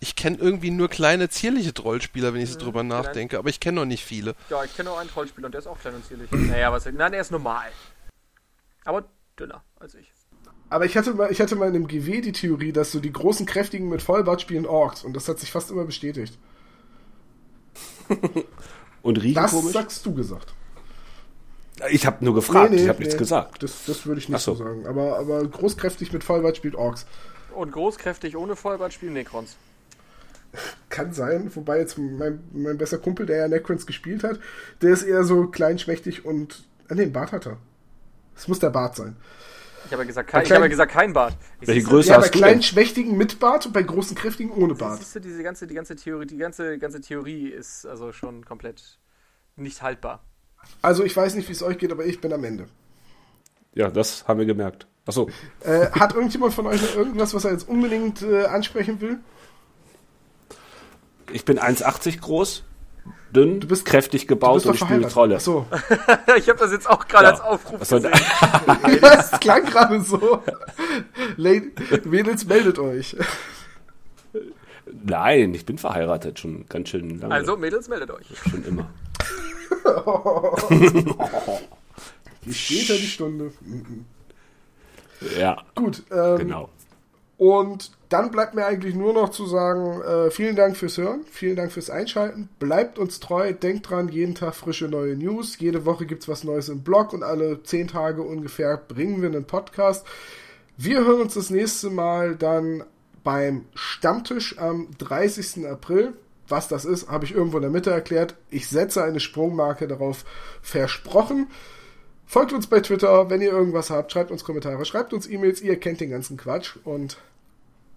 [0.00, 3.60] Ich kenne irgendwie nur kleine, zierliche Trollspieler, wenn ich so mhm, drüber nachdenke, aber ich
[3.60, 4.34] kenne noch nicht viele.
[4.50, 6.30] Ja, ich kenne auch einen Trollspieler und der ist auch klein und zierlich.
[6.32, 7.68] naja, was, nein, er ist normal.
[8.84, 9.04] Aber
[9.38, 10.12] dünner als ich.
[10.68, 13.12] Aber ich hatte mal, ich hatte mal in einem GW die Theorie, dass so die
[13.12, 16.38] großen Kräftigen mit Vollbart spielen Orks und das hat sich fast immer bestätigt.
[19.02, 19.72] und riechen Das komisch?
[19.72, 20.54] sagst du gesagt.
[21.90, 23.62] Ich habe nur gefragt, nee, nee, ich habe nee, nichts gesagt.
[23.62, 24.54] Das, das würde ich nicht so.
[24.54, 24.64] so.
[24.64, 24.86] sagen.
[24.86, 27.06] Aber, aber großkräftig mit Vollbart spielt Orks.
[27.54, 29.56] Und großkräftig ohne Vollbart spielen Necrons.
[30.88, 34.38] Kann sein, wobei jetzt mein, mein bester Kumpel, der ja Necrons gespielt hat,
[34.80, 36.64] der ist eher so kleinschmächtig und.
[36.88, 37.58] Ah, nee, einen Bart hat er.
[38.36, 39.16] Es muss der Bart sein.
[39.84, 41.36] Ich habe ja gesagt, kein, ich habe gesagt kein Bart.
[41.60, 42.62] Ich Welche Größe ja, hast bei du kleinen, denn?
[42.62, 44.98] schmächtigen mit Bart und bei großen, kräftigen ohne Bart.
[44.98, 48.98] Siehst du, diese ganze, die ganze Theorie, die ganze, ganze Theorie ist also schon komplett
[49.56, 50.24] nicht haltbar.
[50.80, 52.68] Also ich weiß nicht, wie es euch geht, aber ich bin am Ende.
[53.74, 54.86] Ja, das haben wir gemerkt.
[55.06, 55.28] Achso.
[55.60, 59.18] Äh, hat irgendjemand von euch noch irgendwas, was er jetzt unbedingt äh, ansprechen will?
[61.32, 62.64] Ich bin 1,80 groß
[63.34, 65.36] dünn, du bist kräftig gebaut und spiele Trolle.
[65.36, 65.66] Ach so.
[66.36, 67.30] ich habe das jetzt auch gerade ja.
[67.30, 68.10] als Aufruf gesehen.
[69.00, 70.42] das klang gerade so.
[72.04, 73.16] Mädels, meldet euch.
[75.04, 77.34] Nein, ich bin verheiratet schon ganz schön lange.
[77.34, 78.26] Also Mädels, meldet euch.
[78.50, 78.90] Schon immer.
[82.42, 83.52] Wie später die Stunde.
[85.38, 85.62] Ja.
[85.74, 86.02] Gut.
[86.10, 86.68] Ähm, genau.
[87.42, 91.56] Und dann bleibt mir eigentlich nur noch zu sagen, äh, vielen Dank fürs Hören, vielen
[91.56, 96.06] Dank fürs Einschalten, bleibt uns treu, denkt dran, jeden Tag frische neue News, jede Woche
[96.06, 100.06] gibt es was Neues im Blog und alle zehn Tage ungefähr bringen wir einen Podcast.
[100.76, 102.84] Wir hören uns das nächste Mal dann
[103.24, 105.66] beim Stammtisch am 30.
[105.66, 106.12] April.
[106.46, 108.36] Was das ist, habe ich irgendwo in der Mitte erklärt.
[108.50, 110.24] Ich setze eine Sprungmarke darauf
[110.60, 111.48] versprochen.
[112.24, 115.80] Folgt uns bei Twitter, wenn ihr irgendwas habt, schreibt uns Kommentare, schreibt uns E-Mails, ihr
[115.80, 117.18] kennt den ganzen Quatsch und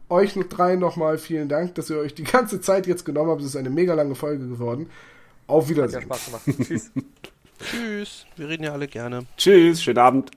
[0.10, 3.42] euch drei nochmal vielen Dank, dass ihr euch die ganze Zeit jetzt genommen habt.
[3.42, 4.90] Es ist eine mega lange Folge geworden.
[5.48, 6.10] Auf Wiedersehen.
[6.10, 6.68] Hat ja Spaß gemacht.
[6.68, 6.92] Tschüss.
[7.60, 8.26] Tschüss.
[8.36, 9.26] Wir reden ja alle gerne.
[9.38, 9.82] Tschüss.
[9.82, 10.32] Schönen Abend.